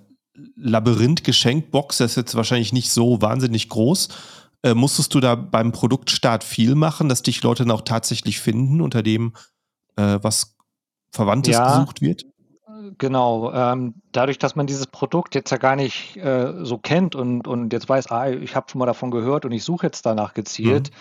Labyrinth-Geschenkbox, 0.55 1.97
das 1.97 2.11
ist 2.11 2.17
jetzt 2.17 2.35
wahrscheinlich 2.35 2.73
nicht 2.73 2.91
so 2.91 3.21
wahnsinnig 3.21 3.69
groß. 3.69 4.09
Äh, 4.63 4.73
musstest 4.75 5.13
du 5.15 5.19
da 5.19 5.33
beim 5.35 5.71
Produktstart 5.71 6.43
viel 6.43 6.75
machen, 6.75 7.09
dass 7.09 7.23
dich 7.23 7.41
Leute 7.41 7.63
dann 7.63 7.71
auch 7.71 7.81
tatsächlich 7.81 8.39
finden, 8.39 8.81
unter 8.81 9.01
dem, 9.01 9.33
äh, 9.95 10.19
was 10.21 10.57
Verwandtes 11.11 11.57
Ja, 11.57 11.65
gesucht 11.65 12.01
wird? 12.01 12.23
Genau, 12.97 13.51
ähm, 13.53 13.95
dadurch, 14.11 14.37
dass 14.37 14.55
man 14.55 14.65
dieses 14.65 14.87
Produkt 14.87 15.35
jetzt 15.35 15.51
ja 15.51 15.57
gar 15.57 15.75
nicht 15.75 16.15
äh, 16.17 16.63
so 16.63 16.77
kennt 16.77 17.15
und, 17.15 17.47
und 17.47 17.73
jetzt 17.73 17.89
weiß, 17.89 18.09
ah, 18.11 18.29
ich 18.29 18.55
habe 18.55 18.69
schon 18.69 18.79
mal 18.79 18.85
davon 18.85 19.11
gehört 19.11 19.43
und 19.45 19.51
ich 19.51 19.63
suche 19.63 19.87
jetzt 19.87 20.05
danach 20.05 20.33
gezielt, 20.33 20.89
Mhm. 20.89 20.95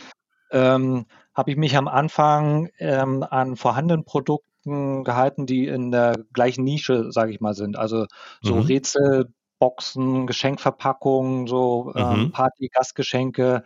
ähm, 0.58 1.06
habe 1.34 1.50
ich 1.52 1.56
mich 1.56 1.76
am 1.76 1.88
Anfang 1.88 2.68
ähm, 2.78 3.22
an 3.22 3.56
vorhandenen 3.56 4.04
Produkten 4.04 5.04
gehalten, 5.04 5.46
die 5.46 5.66
in 5.68 5.90
der 5.92 6.16
gleichen 6.32 6.64
Nische, 6.64 7.12
sage 7.12 7.32
ich 7.32 7.40
mal, 7.40 7.54
sind. 7.54 7.78
Also 7.78 8.06
so 8.42 8.54
Mhm. 8.54 8.60
Rätselboxen, 8.62 10.26
Geschenkverpackungen, 10.26 11.46
so 11.46 11.92
ähm, 11.96 12.26
Mhm. 12.26 12.32
Party-Gastgeschenke. 12.32 13.62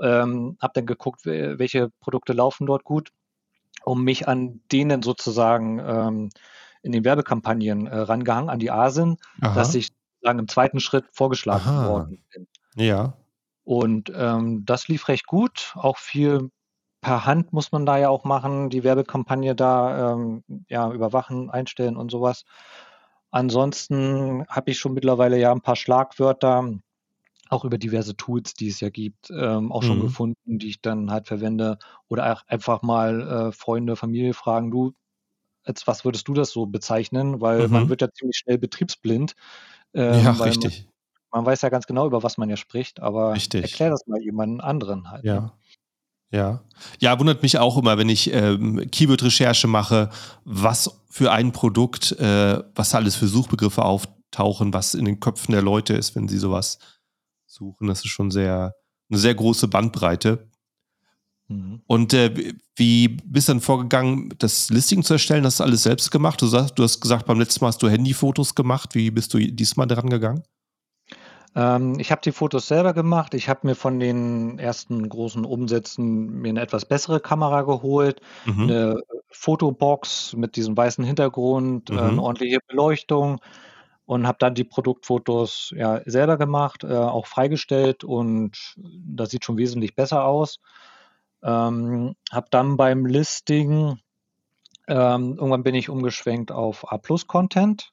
Ähm, 0.00 0.56
habe 0.60 0.72
dann 0.74 0.86
geguckt, 0.86 1.24
we- 1.26 1.58
welche 1.58 1.90
Produkte 2.00 2.32
laufen 2.32 2.66
dort 2.66 2.84
gut, 2.84 3.10
um 3.84 4.04
mich 4.04 4.28
an 4.28 4.60
denen 4.72 5.02
sozusagen 5.02 5.78
ähm, 5.78 6.30
in 6.82 6.92
den 6.92 7.04
Werbekampagnen 7.04 7.86
äh, 7.86 7.96
rangehangen, 7.96 8.50
an 8.50 8.58
die 8.58 8.70
Asen, 8.70 9.18
dass 9.40 9.70
Aha. 9.70 9.78
ich 9.78 9.88
sozusagen 10.14 10.38
im 10.38 10.48
zweiten 10.48 10.80
Schritt 10.80 11.06
vorgeschlagen 11.12 11.68
Aha. 11.68 11.88
worden 11.88 12.24
bin. 12.32 12.46
Ja. 12.74 13.14
Und 13.64 14.10
ähm, 14.14 14.64
das 14.64 14.88
lief 14.88 15.08
recht 15.08 15.26
gut. 15.26 15.74
Auch 15.76 15.98
viel 15.98 16.50
per 17.00 17.26
Hand 17.26 17.52
muss 17.52 17.72
man 17.72 17.86
da 17.86 17.98
ja 17.98 18.08
auch 18.08 18.24
machen, 18.24 18.70
die 18.70 18.84
Werbekampagne 18.84 19.54
da 19.54 20.12
ähm, 20.12 20.42
ja, 20.68 20.90
überwachen, 20.90 21.50
einstellen 21.50 21.96
und 21.96 22.10
sowas. 22.10 22.44
Ansonsten 23.30 24.46
habe 24.48 24.70
ich 24.70 24.78
schon 24.78 24.94
mittlerweile 24.94 25.38
ja 25.38 25.52
ein 25.52 25.60
paar 25.60 25.76
Schlagwörter, 25.76 26.78
auch 27.50 27.64
über 27.64 27.78
diverse 27.78 28.16
Tools, 28.16 28.54
die 28.54 28.68
es 28.68 28.80
ja 28.80 28.90
gibt, 28.90 29.30
ähm, 29.30 29.72
auch 29.72 29.82
schon 29.82 29.98
Mhm. 29.98 30.02
gefunden, 30.02 30.58
die 30.58 30.68
ich 30.68 30.80
dann 30.82 31.10
halt 31.10 31.26
verwende. 31.28 31.78
Oder 32.08 32.32
auch 32.32 32.42
einfach 32.46 32.82
mal 32.82 33.48
äh, 33.48 33.52
Freunde, 33.52 33.96
Familie 33.96 34.34
fragen, 34.34 34.70
du, 34.70 34.92
als 35.64 35.86
was 35.86 36.04
würdest 36.04 36.28
du 36.28 36.34
das 36.34 36.50
so 36.50 36.66
bezeichnen? 36.66 37.40
Weil 37.40 37.68
man 37.68 37.84
Mhm. 37.84 37.90
wird 37.90 38.02
ja 38.02 38.10
ziemlich 38.12 38.38
schnell 38.38 38.58
betriebsblind, 38.58 39.34
Ja, 39.94 40.32
ähm, 40.32 40.36
man, 40.38 40.44
richtig. 40.44 40.88
man 41.32 41.46
weiß 41.46 41.62
ja 41.62 41.68
ganz 41.70 41.86
genau, 41.86 42.06
über 42.06 42.22
was 42.22 42.38
man 42.38 42.50
ja 42.50 42.56
spricht, 42.56 43.00
aber 43.00 43.32
Richtig. 43.34 43.62
erklär 43.64 43.90
das 43.90 44.06
mal 44.06 44.20
jemandem 44.20 44.60
anderen 44.60 45.10
halt. 45.10 45.24
Ne? 45.24 45.30
Ja. 45.30 45.52
Ja. 46.30 46.62
Ja, 47.00 47.18
wundert 47.18 47.42
mich 47.42 47.58
auch 47.58 47.78
immer, 47.78 47.96
wenn 47.98 48.08
ich 48.10 48.32
ähm, 48.34 48.90
Keyword-Recherche 48.90 49.66
mache, 49.66 50.10
was 50.44 51.00
für 51.08 51.32
ein 51.32 51.52
Produkt, 51.52 52.12
äh, 52.12 52.62
was 52.74 52.94
alles 52.94 53.16
für 53.16 53.26
Suchbegriffe 53.28 53.82
auftauchen, 53.84 54.74
was 54.74 54.94
in 54.94 55.06
den 55.06 55.20
Köpfen 55.20 55.52
der 55.52 55.62
Leute 55.62 55.94
ist, 55.94 56.16
wenn 56.16 56.28
sie 56.28 56.38
sowas 56.38 56.78
suchen. 57.48 57.88
Das 57.88 58.00
ist 58.00 58.08
schon 58.10 58.30
sehr, 58.30 58.74
eine 59.10 59.18
sehr 59.20 59.34
große 59.34 59.68
Bandbreite. 59.68 60.48
Mhm. 61.48 61.80
Und 61.90 62.12
äh, 62.12 62.52
wie 62.76 63.08
bist 63.08 63.48
du 63.48 63.52
dann 63.52 63.60
vorgegangen, 63.62 64.34
das 64.38 64.68
Listing 64.68 65.02
zu 65.02 65.14
erstellen? 65.14 65.46
Hast 65.46 65.58
du 65.60 65.64
alles 65.64 65.84
selbst 65.84 66.10
gemacht? 66.10 66.40
Du, 66.42 66.46
sagst, 66.46 66.78
du 66.78 66.82
hast 66.82 67.00
gesagt, 67.00 67.24
beim 67.26 67.38
letzten 67.40 67.64
Mal 67.64 67.68
hast 67.68 67.82
du 67.82 67.88
Handyfotos 67.88 68.54
gemacht. 68.54 68.94
Wie 68.94 69.10
bist 69.10 69.32
du 69.32 69.38
diesmal 69.38 69.86
dran 69.86 70.10
gegangen? 70.10 70.42
Ähm, 71.56 71.98
ich 71.98 72.10
habe 72.10 72.20
die 72.22 72.32
Fotos 72.32 72.68
selber 72.68 72.92
gemacht. 72.92 73.34
Ich 73.34 73.48
habe 73.48 73.66
mir 73.66 73.74
von 73.74 73.98
den 74.00 74.58
ersten 74.58 75.08
großen 75.08 75.44
Umsätzen 75.44 76.40
mir 76.40 76.50
eine 76.50 76.60
etwas 76.60 76.84
bessere 76.84 77.20
Kamera 77.20 77.62
geholt, 77.62 78.20
Mhm. 78.44 78.66
'ne 78.66 79.00
Fotobox 79.30 80.34
mit 80.36 80.56
diesem 80.56 80.76
weißen 80.76 81.04
Hintergrund, 81.04 81.90
äh, 81.90 82.10
'ne 82.12 82.12
Mhm. 82.12 82.18
ordentliche 82.20 82.58
Beleuchtung 82.68 83.40
und 84.08 84.26
habe 84.26 84.38
dann 84.40 84.54
die 84.54 84.64
Produktfotos, 84.64 85.74
ja, 85.76 86.00
selber 86.06 86.38
gemacht, 86.38 86.82
äh, 86.82 86.96
auch 86.96 87.26
freigestellt 87.26 88.04
und 88.04 88.56
das 88.76 89.28
sieht 89.28 89.44
schon 89.44 89.58
wesentlich 89.58 89.94
besser 89.94 90.24
aus. 90.24 90.60
Ähm, 91.42 92.14
habe 92.32 92.46
dann 92.50 92.78
beim 92.78 93.04
Listing 93.04 94.00
ähm, 94.86 95.34
irgendwann 95.36 95.62
bin 95.62 95.74
ich 95.74 95.90
umgeschwenkt 95.90 96.50
auf 96.50 96.90
A-Plus-Content, 96.90 97.92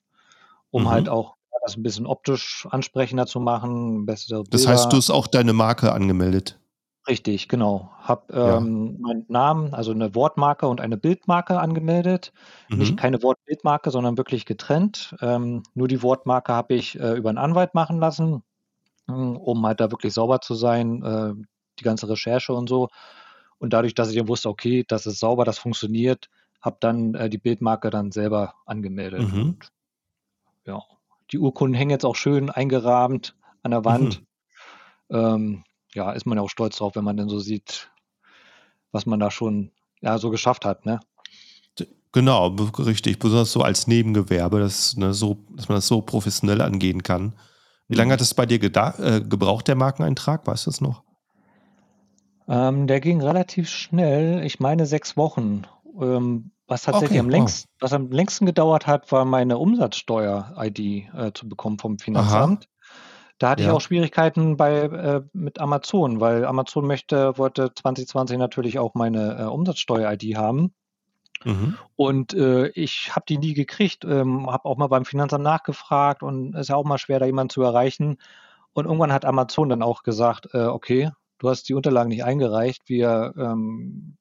um 0.72 0.90
halt 0.90 1.10
auch 1.10 1.36
das 1.66 1.76
ein 1.76 1.84
bisschen 1.84 2.06
optisch 2.06 2.66
ansprechender 2.72 3.26
zu 3.26 3.42
machen, 3.42 4.06
bessere 4.06 4.46
Das 4.50 4.68
heißt, 4.68 4.94
du 4.94 4.98
hast 4.98 5.10
auch 5.10 5.28
deine 5.28 5.52
Marke 5.52 5.92
angemeldet? 5.92 6.58
Richtig, 7.08 7.48
genau. 7.50 7.92
Habe, 8.00 8.34
Ja. 8.44 8.66
ähm, 8.66 9.00
meinen 9.00 9.26
Namen, 9.28 9.74
also 9.76 9.92
eine 9.92 10.16
Wortmarke 10.16 10.68
und 10.68 10.82
eine 10.82 10.98
Bildmarke 10.98 11.60
angemeldet. 11.60 12.34
Nicht 12.74 12.98
Mhm. 12.98 12.98
keine 12.98 13.22
Wort-Bildmarke, 13.22 13.92
sondern 13.92 14.18
wirklich 14.18 14.46
getrennt. 14.46 15.16
Ähm, 15.22 15.62
nur 15.76 15.88
die 15.88 16.02
Wortmarke 16.02 16.52
habe 16.54 16.74
ich, 16.74 17.00
äh, 17.00 17.14
über 17.14 17.30
einen 17.30 17.38
Anwalt 17.38 17.76
machen 17.76 18.00
lassen, 18.00 18.44
hm, 19.08 19.38
um 19.38 19.66
halt 19.68 19.80
da 19.82 19.92
wirklich 19.92 20.14
sauber 20.14 20.42
zu 20.42 20.56
sein, 20.56 21.04
äh, 21.04 21.34
die 21.80 21.84
ganze 21.86 22.10
Recherche 22.10 22.54
und 22.54 22.70
so. 22.70 22.90
Und 23.60 23.74
dadurch, 23.74 23.96
dass 23.96 24.10
ich 24.12 24.18
ja 24.18 24.28
wusste, 24.28 24.50
okay, 24.50 24.86
das 24.88 25.06
ist 25.08 25.20
sauber, 25.20 25.46
das 25.46 25.60
funktioniert, 25.60 26.30
habe 26.62 26.78
dann, 26.82 27.16
äh, 27.16 27.30
die 27.30 27.40
Bildmarke 27.40 27.90
dann 27.92 28.12
selber 28.12 28.56
angemeldet 28.66 29.34
Mhm. 29.34 29.56
und 29.56 29.70
ja. 30.66 30.82
Die 31.32 31.40
Urkunden 31.40 31.76
hängen 31.76 31.92
jetzt 31.92 32.06
auch 32.06 32.16
schön 32.18 32.50
eingerahmt 32.52 33.36
an 33.64 33.72
der 33.72 33.86
Wand. 33.86 34.22
Mhm. 34.22 34.26
Ähm, 35.12 35.64
ja, 35.96 36.12
ist 36.12 36.26
man 36.26 36.38
ja 36.38 36.44
auch 36.44 36.50
stolz 36.50 36.78
drauf, 36.78 36.96
wenn 36.96 37.04
man 37.04 37.18
dann 37.18 37.30
so 37.30 37.40
sieht, 37.40 37.92
was 38.92 39.06
man 39.06 39.20
da 39.20 39.32
schon, 39.32 39.72
ja, 40.02 40.18
so 40.18 40.30
geschafft 40.30 40.66
hat, 40.66 40.86
ne? 40.86 41.00
Genau, 42.12 42.48
richtig. 42.48 43.20
Besonders 43.20 43.52
so 43.52 43.62
als 43.62 43.88
Nebengewerbe, 43.88 44.60
dass, 44.60 44.96
ne, 44.96 45.14
so, 45.14 45.38
dass 45.50 45.68
man 45.68 45.76
das 45.78 45.88
so 45.88 46.02
professionell 46.02 46.62
angehen 46.62 47.04
kann. 47.04 47.34
Wie 47.90 47.96
lange 47.96 48.10
Mhm. 48.10 48.14
hat 48.14 48.22
es 48.22 48.34
bei 48.34 48.46
dir 48.46 48.64
äh, 48.64 49.22
gebraucht, 49.22 49.68
der 49.68 49.76
Markeneintrag? 49.76 50.48
Weißt 50.48 50.66
du 50.66 50.72
das 50.72 50.80
noch? 50.80 51.04
Ähm, 52.48 52.88
der 52.88 53.00
ging 53.02 53.22
relativ 53.22 53.70
schnell, 53.70 54.44
ich 54.46 54.60
meine 54.60 54.86
sechs 54.86 55.18
Wochen. 55.18 55.64
Ähm, 56.00 56.52
was 56.68 56.84
tatsächlich 56.84 57.18
Okay, 57.18 57.20
am 57.20 57.26
wow. 57.26 57.32
längsten 57.32 57.70
was 57.80 57.94
am 57.94 58.12
längsten 58.12 58.46
gedauert 58.46 58.88
hat, 58.88 59.12
war 59.12 59.26
meine 59.26 59.58
Umsatzsteuer-ID, 59.58 60.80
äh, 61.14 61.32
zu 61.34 61.50
bekommen 61.50 61.80
vom 61.80 62.00
Finanzamt. 62.00 62.68
Da 63.40 63.50
hatte 63.50 63.64
ich 63.64 63.70
auch 63.70 63.80
ja. 63.80 63.82
Schwierigkeiten 63.82 64.58
bei 64.58 64.82
äh, 64.84 65.22
mit 65.34 65.60
Amazon, 65.60 66.20
weil 66.22 66.46
Amazon 66.46 66.86
möchte 66.88 67.38
wollte 67.38 67.74
2020 67.74 68.38
natürlich 68.38 68.80
auch 68.80 68.94
meine, 68.94 69.38
äh, 69.40 69.44
Umsatzsteuer-ID 69.44 70.36
haben. 70.38 70.74
Mhm. 71.46 71.76
Und, 71.96 72.34
äh, 72.34 72.68
ich 72.70 73.16
habe 73.16 73.26
die 73.28 73.38
nie 73.38 73.54
gekriegt, 73.54 74.04
ähm, 74.06 74.50
habe 74.52 74.66
auch 74.66 74.78
mal 74.78 74.88
beim 74.88 75.06
Finanzamt 75.06 75.44
nachgefragt 75.44 76.24
und 76.24 76.54
ist 76.56 76.70
ja 76.70 76.76
auch 76.76 76.84
mal 76.86 76.98
schwer, 76.98 77.20
da 77.20 77.26
jemanden 77.26 77.50
zu 77.52 77.62
erreichen. 77.62 78.18
Und 78.74 78.86
irgendwann 78.86 79.14
hat 79.14 79.26
Amazon 79.26 79.70
dann 79.70 79.82
auch 79.84 80.04
gesagt: 80.04 80.50
„Äh, 80.54 80.66
okay, 80.66 81.12
du 81.40 81.50
hast 81.50 81.70
die 81.70 81.74
Unterlagen 81.76 82.10
nicht 82.10 82.24
eingereicht. 82.26 82.84
Wir, 82.88 83.34
ähm, 83.38 84.18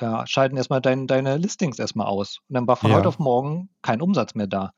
ja, 0.00 0.26
schalten 0.26 0.56
erst 0.56 0.70
mal 0.70 0.80
dein 0.80 1.06
deine 1.08 1.36
Listings 1.38 1.78
erst 1.78 1.96
mal 1.96 2.06
aus.“ 2.06 2.40
Und 2.48 2.54
dann 2.56 2.66
war 2.68 2.76
von 2.76 2.92
heute 2.92 3.08
Ja. 3.08 3.10
auf 3.10 3.18
morgen 3.20 3.70
kein 3.82 4.02
Umsatz 4.02 4.34
mehr 4.34 4.46
da. 4.48 4.72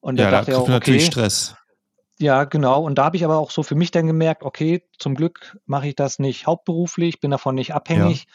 Und 0.00 0.18
da 0.18 0.26
Ja, 0.26 0.32
da 0.32 0.40
dachte 0.40 0.52
ich 0.52 0.56
kriegt 0.56 0.58
auch: 0.58 0.70
„Okay“ 0.70 0.98
Stress. 1.00 1.54
Ja, 2.18 2.44
genau. 2.44 2.82
Und 2.84 2.96
da 2.96 3.04
habe 3.06 3.16
ich 3.16 3.24
aber 3.24 3.38
auch 3.38 3.50
so 3.50 3.62
für 3.62 3.74
mich 3.74 3.90
dann 3.90 4.06
gemerkt: 4.06 4.42
„Okay, 4.42 4.82
zum 4.98 5.14
Glück 5.14 5.58
mache 5.66 5.88
ich 5.88 5.96
das 5.96 6.18
nicht 6.18 6.46
hauptberuflich, 6.46 7.20
bin 7.20 7.30
davon 7.30 7.54
nicht 7.56 7.70
Ja. 7.70 7.76
abhängig, 7.76 8.26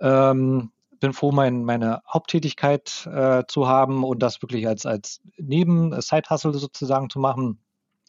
ähm, 0.00 0.72
bin 1.00 1.12
froh, 1.12 1.32
mein 1.32 1.64
meine 1.64 2.02
Haupttätigkeit, 2.12 3.06
äh, 3.12 3.44
zu 3.48 3.68
haben 3.68 4.04
und 4.04 4.20
das 4.22 4.42
wirklich 4.42 4.66
als 4.68 4.86
als 4.86 5.20
Neben 5.38 5.92
äh, 5.92 6.02
sozusagen 6.02 7.10
zu 7.10 7.18
machen, 7.20 7.60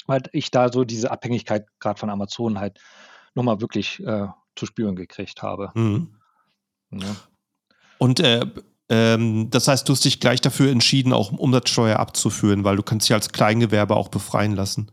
weil 0.07 0.23
ich 0.33 0.51
da 0.51 0.71
so 0.71 0.83
diese 0.83 1.11
Abhängigkeit 1.11 1.67
grad 1.79 1.99
von 1.99 2.09
Amazon 2.09 2.59
halt 2.59 2.79
noch 3.35 3.43
mal 3.43 3.61
wirklich, 3.61 3.99
äh, 4.05 4.27
zu 4.55 4.65
spüren 4.65 4.95
gekriegt 4.95 5.41
habe, 5.43 5.73
Mhm. 5.73 6.19
ne? 6.91 7.17
Und, 7.97 8.19
äh, 8.19 8.45
ähm, 8.89 9.49
das 9.51 9.67
heißt, 9.67 9.87
du 9.87 9.93
hast 9.93 10.05
dich 10.05 10.19
gleich 10.19 10.41
dafür 10.41 10.71
entschieden, 10.71 11.13
auch 11.13 11.31
Umsatzsteuer 11.31 11.99
abzuführen, 11.99 12.63
weil 12.63 12.75
du 12.75 12.83
kannst 12.83 13.07
dich 13.09 13.13
als 13.13 13.31
Kleingewerbe 13.31 13.95
auch 13.95 14.09
befreien 14.09 14.55
lassen? 14.55 14.91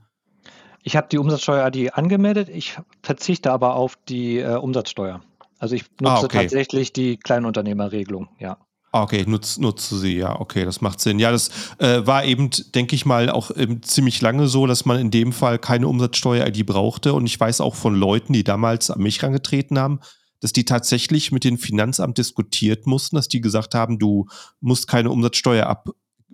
Ich 0.88 0.96
habe 0.96 1.06
die 1.12 1.18
Umsatzsteuer-ID 1.18 1.92
angemeldet, 1.98 2.48
ich 2.48 2.78
verzichte 3.02 3.52
aber 3.52 3.74
auf 3.74 3.98
die, 4.08 4.38
äh, 4.38 4.56
Umsatzsteuer. 4.56 5.20
Also, 5.58 5.74
ich 5.74 5.84
Ah, 6.02 6.14
nutze 6.14 6.24
okay. 6.24 6.38
tatsächlich 6.38 6.94
die 6.94 7.18
Kleinunternehmerregelung, 7.18 8.30
ja. 8.38 8.56
Ah, 8.90 9.02
okay, 9.02 9.22
nutz 9.26 9.58
nutzt 9.58 9.92
du 9.92 9.96
sie, 9.96 10.16
ja, 10.16 10.40
okay, 10.40 10.64
das 10.64 10.80
macht 10.80 11.00
Sinn. 11.00 11.18
Ja, 11.18 11.30
das, 11.30 11.50
äh, 11.76 12.06
war 12.06 12.24
eben, 12.24 12.48
denke 12.74 12.96
ich 12.96 13.04
mal, 13.04 13.28
auch, 13.28 13.50
ähm, 13.54 13.82
ziemlich 13.82 14.22
lange 14.22 14.48
so, 14.48 14.66
dass 14.66 14.86
man 14.86 14.98
in 14.98 15.10
dem 15.10 15.34
Fall 15.34 15.58
keine 15.58 15.88
Umsatzsteuer-ID 15.88 16.64
brauchte 16.64 17.12
und 17.12 17.26
ich 17.26 17.38
weiß 17.38 17.60
auch 17.60 17.74
von 17.74 17.94
Leuten, 17.94 18.32
die 18.32 18.42
damals 18.42 18.90
an 18.90 19.02
mich 19.02 19.22
rangetreten 19.22 19.78
haben, 19.78 20.00
dass 20.40 20.54
die 20.54 20.64
tatsächlich 20.64 21.32
mit 21.32 21.44
dem 21.44 21.58
Finanzamt 21.58 22.16
diskutiert 22.16 22.86
mussten, 22.86 23.16
dass 23.16 23.28
die 23.28 23.42
gesagt 23.42 23.74
haben: 23.74 23.98
„Du 23.98 24.24
musst 24.62 24.88
keine 24.88 25.10
Umsatzsteuer 25.10 25.66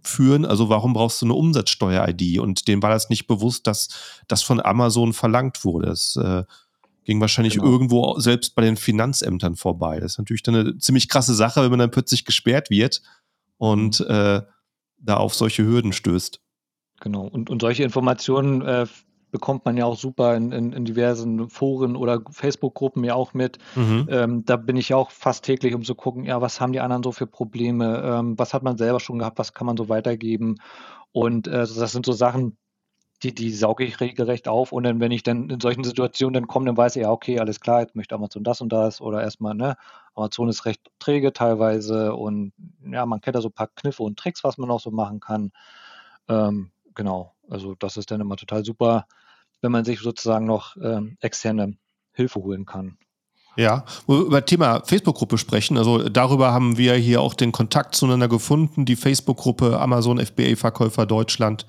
abführen, 0.05 0.45
also 0.45 0.69
warum 0.69 0.93
brauchst 0.93 1.23
du 1.23 1.27
'ne 1.27 1.35
Umsatzsteuer-ID?“ 1.35 2.39
Und 2.41 2.69
denen 2.69 2.83
war 2.83 2.91
das 2.91 3.09
nicht 3.11 3.27
bewusst, 3.27 3.67
dass 3.67 3.89
das 4.29 4.43
von 4.43 4.61
Amazon 4.61 5.13
verlangt 5.15 5.65
wurde. 5.65 5.87
Das, 5.89 6.17
äh, 6.17 6.45
ging 7.05 7.21
wahrscheinlich 7.21 7.55
Genau. 7.55 7.67
irgendwo 7.67 8.19
selbst 8.21 8.55
bei 8.55 8.63
den 8.63 8.77
Finanzämtern 8.79 9.57
vorbei. 9.57 10.01
Das 10.01 10.13
ist 10.15 10.19
natürlich 10.19 10.43
dann 10.43 10.55
'ne 10.55 10.79
ziemlich 10.79 11.09
krasse 11.09 11.35
Sache, 11.35 11.63
wenn 11.63 11.71
man 11.71 11.79
dann 11.81 11.91
plötzlich 11.91 12.25
gesperrt 12.25 12.71
wird 12.71 13.03
Mhm. 13.61 13.69
und, 13.69 14.01
äh, 14.01 14.43
da 14.99 15.17
auf 15.19 15.35
solche 15.35 15.65
Hürden 15.65 15.93
stößt. 15.93 16.41
Genau. 17.01 17.27
Und 17.27 17.51
und 17.51 17.61
solche 17.61 17.83
Informationen, 17.83 18.63
äh, 18.63 18.87
bekommt 19.35 19.65
man 19.65 19.77
ja 19.77 19.85
auch 19.87 19.97
super 19.97 20.37
in 20.37 20.53
in 20.53 20.73
in 20.73 20.85
diversen 20.85 21.49
Foren 21.51 21.97
oder 21.97 22.23
Facebook-Gruppen 22.31 23.05
ja 23.05 23.15
auch 23.15 23.35
mit. 23.35 23.59
Mhm. 23.77 24.09
Ähm, 24.09 24.45
da 24.45 24.57
bin 24.57 24.77
ich 24.77 24.95
auch 24.95 25.11
fast 25.11 25.45
täglich, 25.45 25.75
um 25.75 25.83
zu 25.85 25.95
gucken, 25.95 26.25
ja, 26.25 26.41
was 26.41 26.61
haben 26.61 26.73
die 26.73 26.81
anderen 26.81 27.03
so 27.03 27.13
für 27.13 27.27
Probleme? 27.27 28.03
Ähm, 28.05 28.39
was 28.39 28.55
hat 28.55 28.63
man 28.63 28.77
selber 28.79 29.01
schon 29.01 29.19
gehabt? 29.19 29.39
Was 29.39 29.53
kann 29.55 29.67
man 29.67 29.77
so 29.77 29.89
weitergeben? 29.89 30.57
Und, 31.13 31.49
äh, 31.49 31.53
das 31.53 31.93
sind 31.93 32.07
so 32.07 32.13
Sachen, 32.13 32.59
die 33.23 33.35
die 33.35 33.51
sauge 33.53 33.85
ich 33.85 34.01
regelrecht 34.01 34.49
auf 34.49 34.73
und 34.73 34.83
dann, 34.85 35.01
wenn 35.01 35.13
ich 35.13 35.23
dann 35.23 35.49
in 35.51 35.61
solchen 35.61 35.85
Situationen 35.85 36.35
dann 36.35 36.47
komme, 36.49 36.67
dann 36.67 36.77
weiß 36.77 36.97
ich: 36.97 37.03
„Ja, 37.03 37.11
okay, 37.11 37.39
alles 37.41 37.61
klar, 37.61 37.81
jetzt 37.81 37.97
möchte 37.97 38.15
Amazon 38.15 38.45
das 38.45 38.61
und 38.61 38.73
das“ 38.73 39.01
oder 39.01 39.23
erst 39.23 39.41
mal, 39.41 39.55
ne, 39.55 39.77
Amazon 40.15 40.49
ist 40.49 40.67
recht 40.67 40.83
träge 40.99 41.33
teilweise 41.33 42.15
und 42.15 42.53
ja, 42.85 43.07
man 43.07 43.21
kennt 43.21 43.37
da 43.37 43.41
so 43.41 43.51
paar 43.51 43.69
Kniffe 43.69 44.03
und 44.03 44.19
Tricks, 44.19 44.45
was 44.45 44.59
man 44.59 44.69
noch 44.69 44.81
so 44.81 44.91
machen 44.91 45.21
kann. 45.21 45.53
Ähm, 46.29 46.73
genau, 46.95 47.35
also 47.51 47.75
das 47.77 47.97
ist 47.97 48.11
dann 48.11 48.21
immer 48.21 48.37
total 48.37 48.65
super, 48.65 49.07
wenn 49.65 49.73
man 49.73 49.85
sich 49.87 50.01
sozusagen 50.01 50.45
noch, 50.45 50.77
ähm, 50.77 51.17
externe 51.21 51.79
Hilfe 52.13 52.41
holen 52.41 52.67
kann. 52.67 52.99
Ja, 53.57 53.85
wo 54.07 54.19
wir 54.19 54.27
über 54.27 54.45
Thema 54.45 54.83
Facebook-Gruppe 54.85 55.39
sprechen, 55.39 55.79
also 55.79 56.09
darüber 56.11 56.53
haben 56.53 56.77
wir 56.77 56.95
hier 56.95 57.23
auch 57.23 57.33
den 57.33 57.51
Kontakt 57.51 57.95
zueinander 57.95 58.29
gefunden, 58.29 58.85
die 58.85 58.97
Facebook-Gruppe 58.97 59.81
Amazon 59.81 60.19
FBA-Verkäufer 60.19 61.07
Deutschland. 61.07 61.67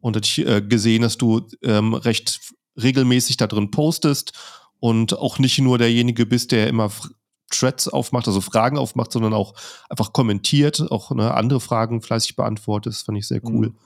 Und 0.00 0.16
ich, 0.16 0.46
äh, 0.46 0.62
gesehen, 0.62 1.02
dass 1.02 1.18
du, 1.18 1.46
ähm, 1.62 1.92
recht 1.92 2.40
regelmäßig 2.80 3.36
da 3.36 3.46
drin 3.46 3.70
postest 3.70 4.32
und 4.80 5.18
auch 5.18 5.38
nicht 5.38 5.58
nur 5.58 5.76
derjenige 5.76 6.24
bist, 6.24 6.50
der 6.50 6.68
immer 6.68 6.90
Threads 7.50 7.88
aufmacht, 7.88 8.26
also 8.26 8.40
Fragen 8.40 8.78
aufmacht, 8.78 9.12
sondern 9.12 9.34
auch 9.34 9.54
einfach 9.90 10.12
kommentiert, 10.14 10.80
auch, 10.90 11.10
ne, 11.10 11.34
andere 11.34 11.60
Fragen 11.60 12.00
fleißig 12.00 12.36
beantwortet. 12.36 12.94
Das 12.94 13.02
fand 13.02 13.18
ich 13.18 13.28
sehr 13.28 13.40
cool. 13.44 13.68
Mhm. 13.68 13.76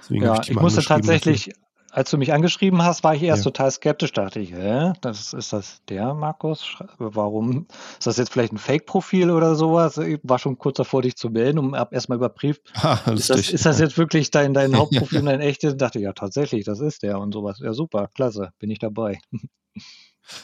Deswegen 0.00 0.22
ich 0.22 0.28
Ja, 0.28 0.42
ich 0.42 0.54
mal 0.54 0.62
musste 0.62 0.82
tatsächlich 0.82 1.52
als 1.96 2.10
du 2.10 2.18
mich 2.18 2.34
angeschrieben 2.34 2.82
hast, 2.82 3.02
war 3.04 3.14
ich 3.14 3.22
erst 3.22 3.40
Ja. 3.46 3.50
total 3.50 3.70
skeptisch, 3.70 4.12
dachte 4.12 4.38
ich: 4.38 4.52
„Hä, 4.52 4.92
das 5.00 5.32
ist 5.32 5.52
das 5.54 5.80
der 5.88 6.12
Markus? 6.12 6.76
Warum 6.98 7.66
ist 7.98 8.06
das 8.06 8.18
jetzt 8.18 8.32
vielleicht 8.32 8.52
'n 8.52 8.58
Fake-Profil 8.58 9.30
oder 9.30 9.54
so 9.56 9.72
was?“ 9.72 9.96
Ich 9.96 10.20
war 10.22 10.38
schon 10.38 10.58
kurz 10.58 10.76
davor, 10.76 11.00
dich 11.00 11.16
zu 11.16 11.30
melden 11.30 11.58
und 11.58 11.74
habe 11.74 11.94
erst 11.94 12.10
mal 12.10 12.16
überprüft: 12.16 12.60
Ha, 12.82 13.00
„Ist 13.14 13.30
das 13.30 13.48
ist 13.50 13.64
das 13.64 13.80
jetzt 13.80 13.96
wirklich 13.96 14.30
dein 14.30 14.52
dein 14.52 14.76
Hauptprofil 14.76 15.22
dein 15.22 15.40
echtes?“ 15.40 15.76
Dachte: 15.78 15.98
„Ja, 15.98 16.12
tatsächlich, 16.12 16.66
das 16.66 16.80
ist 16.80 17.02
der“ 17.02 17.18
und 17.18 17.32
so 17.32 17.42
was. 17.42 17.60
Ja, 17.60 17.72
super, 17.72 18.08
klasse, 18.14 18.50
bin 18.58 18.70
ich 18.70 18.78
dabei. 18.78 19.18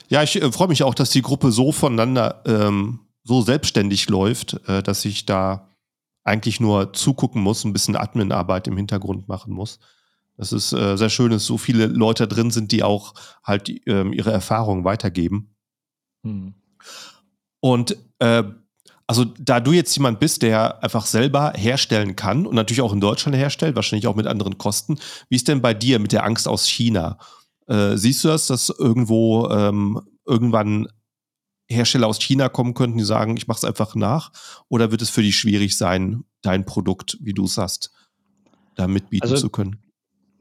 Ja, 0.09 0.23
ich 0.23 0.41
äh, 0.41 0.53
freue 0.53 0.69
mich 0.69 0.85
auch, 0.85 0.95
dass 0.95 1.11
die 1.11 1.23
Gruppe 1.23 1.51
so 1.51 1.73
voneinander 1.73 2.43
ähm, 2.47 3.01
so 3.25 3.43
selbstständig 3.43 4.09
läuft, 4.09 4.61
äh, 4.69 4.81
dass 4.81 5.05
ich 5.05 5.27
da 5.27 5.69
eigentlich 6.23 6.61
nur 6.61 6.93
zugucken 6.93 7.43
muss, 7.43 7.65
ein 7.65 7.73
bisschen 7.73 7.97
Adminarbeit 7.97 8.69
im 8.69 8.77
Hintergrund 8.77 9.27
machen 9.27 9.53
muss. 9.53 9.81
Das 10.37 10.53
ist 10.53 10.73
äh, 10.73 10.97
sehr 10.97 11.11
schön, 11.11 11.31
dass 11.31 11.45
so 11.45 11.59
viele 11.59 11.87
Leute 11.87 12.27
drin 12.27 12.51
sind, 12.51 12.73
die 12.73 12.83
auch 12.83 13.15
halt 13.45 13.71
ähm, 13.87 14.13
ihre 14.13 14.33
Erfahrungen 14.33 14.85
weitergeben. 14.85 15.55
Hm. 16.25 16.55
Und 17.61 17.97
äh, 18.19 18.45
also 19.07 19.25
da 19.25 19.61
du 19.61 19.73
jetzt 19.73 19.95
jemand 19.95 20.21
bist, 20.21 20.43
der 20.43 20.83
einfach 20.83 21.07
selber 21.07 21.53
herstellen 21.55 22.17
kann 22.17 22.47
und 22.47 22.55
natürlich 22.55 22.81
auch 22.81 22.93
in 22.95 23.01
Deutschland 23.01 23.37
herstellt, 23.37 23.77
wahrscheinlich 23.77 24.07
auch 24.07 24.17
mit 24.17 24.27
anderen 24.27 24.57
Kosten, 24.57 24.99
wie 25.29 25.37
ist 25.37 25.49
denn 25.49 25.61
bei 25.61 25.75
dir 25.75 25.99
mit 25.99 26.13
der 26.13 26.25
Angst 26.25 26.49
aus 26.49 26.67
China? 26.67 27.19
Äh, 27.67 27.97
siehst 27.97 28.25
du 28.25 28.29
das, 28.29 28.47
dass 28.47 28.71
irgendwo 28.71 29.49
ähm, 29.51 30.01
irgendwann 30.27 30.89
Hersteller 31.69 32.07
aus 32.07 32.21
China 32.21 32.49
kommen 32.49 32.75
könnten, 32.75 32.99
die 32.99 33.05
sagen, 33.05 33.37
ich 33.37 33.47
mache 33.47 33.59
es 33.59 33.65
einfach 33.65 33.95
nach? 33.95 34.33
Oder 34.69 34.91
wird 34.91 35.03
es 35.03 35.11
für 35.11 35.23
dich 35.23 35.37
schwierig 35.37 35.77
sein, 35.77 36.25
dein 36.41 36.65
Produkt, 36.65 37.19
wie 37.21 37.35
du 37.35 37.45
es 37.45 37.59
hast, 37.59 37.91
da 38.77 38.87
mitbieten 38.87 39.25
also, 39.25 39.37
zu 39.37 39.51
können? 39.51 39.82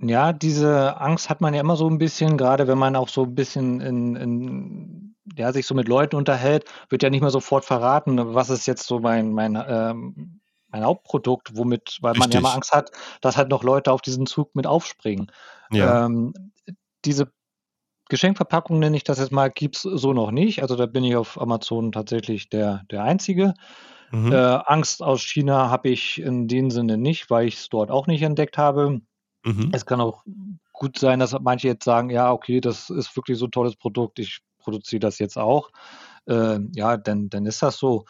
Ja, 0.02 0.34
diese 0.34 1.00
Angst 1.00 1.30
hat 1.30 1.42
man 1.42 1.54
ja 1.54 1.62
immer 1.62 1.76
so 1.76 1.88
ein 1.88 2.00
bisschen, 2.00 2.38
gerade 2.38 2.68
wenn 2.68 2.78
man 2.78 2.96
auch 2.96 3.10
so 3.10 3.24
ein 3.24 3.36
bisschen 3.36 3.82
in, 3.82 4.16
in 4.16 5.16
ja, 5.36 5.54
sich 5.54 5.68
so 5.68 5.76
mit 5.76 5.88
Leuten 5.88 6.16
unterhält, 6.16 6.66
wird 6.90 7.04
ja 7.04 7.10
nicht 7.10 7.22
mehr 7.22 7.30
sofort 7.30 7.66
verraten, 7.66 8.34
was 8.34 8.50
ist 8.50 8.66
jetzt 8.66 8.88
so 8.88 9.00
mein, 9.00 9.32
mein, 9.32 9.62
ähm, 9.68 10.42
mein 10.70 10.84
Hauptprodukt, 10.84 11.56
womit, 11.56 12.00
weil 12.02 12.16
man 12.16 12.32
ja 12.32 12.42
mal 12.42 12.54
Angst 12.54 12.72
hat, 12.72 12.92
dass 13.22 13.38
halt 13.38 13.50
noch 13.50 13.64
Leute 13.64 13.92
auf 13.92 14.02
diesen 14.02 14.26
Zug 14.26 14.56
mit 14.56 14.66
aufspringen. 14.66 15.32
Ja. 15.72 16.06
Ähm, 16.06 16.34
diese 17.06 17.32
Geschenkverpackung 18.10 18.80
nenne 18.80 18.98
ich 18.98 19.04
das 19.04 19.20
jetzt 19.20 19.32
mal, 19.32 19.50
gibt 19.50 19.78
es 19.78 19.84
so 19.84 20.14
noch 20.14 20.32
nicht. 20.32 20.62
Also 20.62 20.76
da 20.76 20.86
bin 20.86 21.04
ich 21.04 21.16
auf 21.16 21.40
Amazon 21.40 21.92
tatsächlich 21.92 22.50
der, 22.50 22.84
der 22.92 23.04
Einzige. 23.04 23.54
Mhm. 24.12 24.32
Äh, 24.32 24.36
Angst 24.36 25.02
aus 25.02 25.22
China 25.22 25.70
habe 25.70 25.90
ich 25.90 26.22
in 26.22 26.48
dem 26.48 26.72
Sinne 26.72 26.98
nicht, 26.98 27.30
weil 27.30 27.48
ich 27.48 27.56
es 27.56 27.70
dort 27.70 27.90
auch 27.92 28.08
nicht 28.08 28.22
entdeckt 28.22 28.58
habe. 28.58 29.02
Mhm. 29.44 29.70
Es 29.74 29.86
kann 29.86 30.02
auch 30.02 30.24
gut 30.74 30.98
sein, 30.98 31.20
dass 31.20 31.38
manche 31.40 31.68
jetzt 31.68 31.86
sagen, 31.86 32.10
ja, 32.10 32.32
okay, 32.32 32.62
das 32.62 32.90
ist 32.90 33.16
wirklich 33.16 33.38
so 33.38 33.46
ein 33.46 33.52
tolles 33.52 33.76
Produkt, 33.76 34.20
ich 34.20 34.40
produziere 34.60 35.00
das 35.00 35.20
jetzt 35.20 35.38
auch. 35.38 35.70
Äh, 36.28 36.60
ja, 36.74 36.98
dann, 36.98 37.30
dann 37.30 37.46
ist 37.46 37.62
das 37.62 37.78
so. 37.78 38.06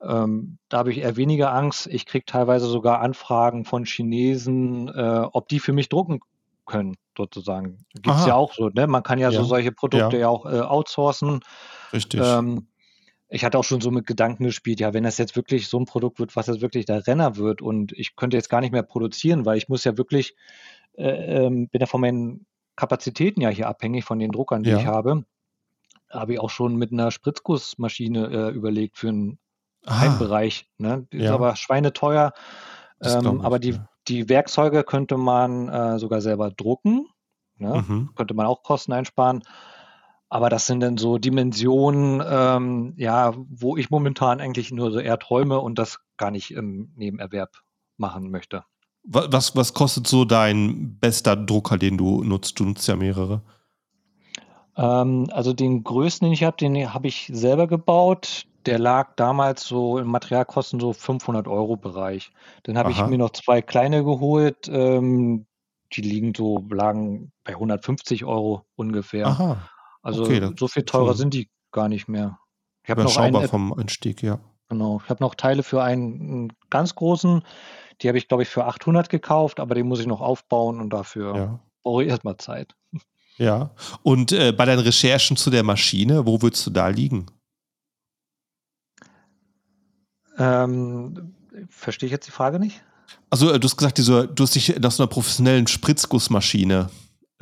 Ähm, 0.00 0.58
da 0.68 0.78
habe 0.78 0.90
ich 0.90 0.98
eher 0.98 1.16
weniger 1.16 1.54
Angst. 1.54 1.86
Ich 1.86 2.06
kriege 2.06 2.24
teilweise 2.24 2.66
sogar 2.66 3.00
Anfragen 3.00 3.64
von 3.64 3.84
Chinesen, 3.84 4.88
äh, 4.88 5.26
ob 5.32 5.48
die 5.48 5.60
für 5.60 5.72
mich 5.72 5.88
drucken 5.88 6.20
können, 6.66 6.96
sozusagen. 7.16 7.84
Gibt 7.94 8.16
es 8.16 8.26
ja 8.26 8.34
auch 8.34 8.52
so. 8.52 8.68
Ne? 8.68 8.86
Man 8.86 9.02
kann 9.02 9.18
ja, 9.18 9.30
ja. 9.30 9.38
so 9.38 9.44
solche 9.44 9.70
Produkte 9.70 10.16
ja, 10.16 10.22
ja 10.22 10.28
auch 10.28 10.46
äh, 10.46 10.60
outsourcen. 10.60 11.40
Richtig. 11.92 12.20
Ähm, 12.22 12.66
ich 13.32 13.44
hatte 13.44 13.58
auch 13.58 13.64
schon 13.64 13.80
so 13.80 13.90
mit 13.90 14.06
Gedanken 14.06 14.44
gespielt, 14.44 14.78
ja, 14.80 14.92
wenn 14.92 15.04
das 15.04 15.16
jetzt 15.16 15.36
wirklich 15.36 15.68
so 15.68 15.78
ein 15.78 15.86
Produkt 15.86 16.18
wird, 16.18 16.36
was 16.36 16.48
jetzt 16.48 16.60
wirklich 16.60 16.84
der 16.84 17.06
Renner 17.06 17.36
wird 17.36 17.62
und 17.62 17.92
ich 17.92 18.14
könnte 18.14 18.36
jetzt 18.36 18.50
gar 18.50 18.60
nicht 18.60 18.72
mehr 18.72 18.82
produzieren, 18.82 19.46
weil 19.46 19.56
ich 19.56 19.70
muss 19.70 19.84
ja 19.84 19.96
wirklich, 19.96 20.36
äh, 20.98 21.46
ähm, 21.46 21.68
bin 21.68 21.80
ja 21.80 21.86
von 21.86 22.02
meinen 22.02 22.46
Kapazitäten 22.76 23.40
ja 23.40 23.48
hier 23.48 23.68
abhängig, 23.68 24.04
von 24.04 24.18
den 24.18 24.32
Druckern, 24.32 24.62
die 24.62 24.70
ja. 24.70 24.78
ich 24.78 24.86
habe, 24.86 25.24
habe 26.10 26.34
ich 26.34 26.40
auch 26.40 26.50
schon 26.50 26.76
mit 26.76 26.92
einer 26.92 27.10
Spritzgussmaschine 27.10 28.26
äh, 28.26 28.50
überlegt 28.50 28.98
für 28.98 29.08
einen 29.08 29.38
ah. 29.86 30.00
Heimbereich. 30.00 30.68
Ne? 30.76 31.06
Die 31.10 31.18
ja. 31.18 31.24
ist 31.24 31.30
aber 31.30 31.56
schweineteuer. 31.56 32.32
Ähm, 33.02 33.40
aber 33.40 33.58
die, 33.58 33.78
die 34.08 34.28
Werkzeuge 34.28 34.84
könnte 34.84 35.16
man 35.16 35.68
äh, 35.68 35.98
sogar 35.98 36.20
selber 36.20 36.50
drucken. 36.50 37.06
Ne? 37.56 37.82
Mhm. 37.88 38.10
Könnte 38.14 38.34
man 38.34 38.46
auch 38.46 38.62
Kosten 38.62 38.92
einsparen. 38.92 39.42
Aber 40.32 40.48
das 40.48 40.66
sind 40.66 40.80
dann 40.80 40.96
so 40.96 41.18
Dimensionen, 41.18 42.22
ähm, 42.26 42.94
ja, 42.96 43.34
wo 43.50 43.76
ich 43.76 43.90
momentan 43.90 44.40
eigentlich 44.40 44.72
nur 44.72 44.90
so 44.90 44.98
eher 44.98 45.18
träume 45.18 45.60
und 45.60 45.78
das 45.78 45.98
gar 46.16 46.30
nicht 46.30 46.52
im 46.52 46.90
Nebenerwerb 46.96 47.50
machen 47.98 48.30
möchte. 48.30 48.64
Was, 49.04 49.54
was 49.56 49.74
kostet 49.74 50.06
so 50.06 50.24
dein 50.24 50.96
bester 50.98 51.36
Drucker, 51.36 51.76
den 51.76 51.98
du 51.98 52.24
nutzt? 52.24 52.58
Du 52.58 52.64
nutzt 52.64 52.88
ja 52.88 52.96
mehrere. 52.96 53.42
Ähm, 54.74 55.28
also 55.32 55.52
den 55.52 55.84
größten, 55.84 56.24
den 56.24 56.32
ich 56.32 56.44
habe, 56.44 56.56
den 56.56 56.94
habe 56.94 57.08
ich 57.08 57.30
selber 57.30 57.66
gebaut. 57.66 58.46
Der 58.64 58.78
lag 58.78 59.14
damals 59.16 59.64
so 59.64 59.98
im 59.98 60.06
Materialkosten 60.06 60.80
so 60.80 60.94
500 60.94 61.46
Euro 61.46 61.76
Bereich. 61.76 62.32
Dann 62.62 62.78
habe 62.78 62.90
ich 62.90 63.06
mir 63.06 63.18
noch 63.18 63.32
zwei 63.32 63.60
kleine 63.60 64.02
geholt. 64.02 64.66
Ähm, 64.68 65.44
die 65.92 66.00
liegen 66.00 66.32
so, 66.34 66.64
lagen 66.70 67.32
bei 67.44 67.52
150 67.52 68.24
Euro 68.24 68.64
ungefähr. 68.76 69.26
Aha. 69.26 69.58
Also 70.02 70.22
okay, 70.22 70.50
so 70.58 70.68
viel 70.68 70.84
teurer 70.84 71.14
sind 71.14 71.32
die 71.32 71.48
gar 71.70 71.88
nicht 71.88 72.08
mehr. 72.08 72.38
Ich 72.84 72.90
habe 72.90 73.04
noch 73.04 73.16
einen, 73.16 73.48
vom 73.48 73.72
Einstieg, 73.72 74.22
ja. 74.22 74.40
Genau. 74.68 75.00
Ich 75.04 75.10
habe 75.10 75.22
noch 75.22 75.34
Teile 75.34 75.62
für 75.62 75.82
einen, 75.82 76.20
einen 76.20 76.52
ganz 76.70 76.94
großen. 76.94 77.42
Die 78.00 78.08
habe 78.08 78.18
ich, 78.18 78.26
glaube 78.26 78.42
ich, 78.42 78.48
für 78.48 78.64
800 78.64 79.08
gekauft, 79.08 79.60
aber 79.60 79.74
den 79.74 79.86
muss 79.86 80.00
ich 80.00 80.06
noch 80.06 80.20
aufbauen 80.20 80.80
und 80.80 80.90
dafür 80.90 81.36
ja. 81.36 81.60
brauche 81.82 82.02
ich 82.02 82.08
erstmal 82.08 82.36
Zeit. 82.38 82.74
Ja. 83.36 83.70
Und 84.02 84.32
äh, 84.32 84.52
bei 84.52 84.64
deinen 84.64 84.80
Recherchen 84.80 85.36
zu 85.36 85.50
der 85.50 85.62
Maschine, 85.62 86.26
wo 86.26 86.42
würdest 86.42 86.66
du 86.66 86.70
da 86.70 86.88
liegen? 86.88 87.26
Ähm, 90.38 91.34
verstehe 91.68 92.06
ich 92.06 92.12
jetzt 92.12 92.26
die 92.26 92.32
Frage 92.32 92.58
nicht? 92.58 92.82
Also, 93.30 93.56
du 93.58 93.64
hast 93.64 93.76
gesagt, 93.76 93.98
diese, 93.98 94.26
du 94.26 94.42
hast 94.42 94.54
dich 94.54 94.78
nach 94.80 94.90
so 94.90 95.02
einer 95.02 95.10
professionellen 95.10 95.66
Spritzgussmaschine 95.66 96.90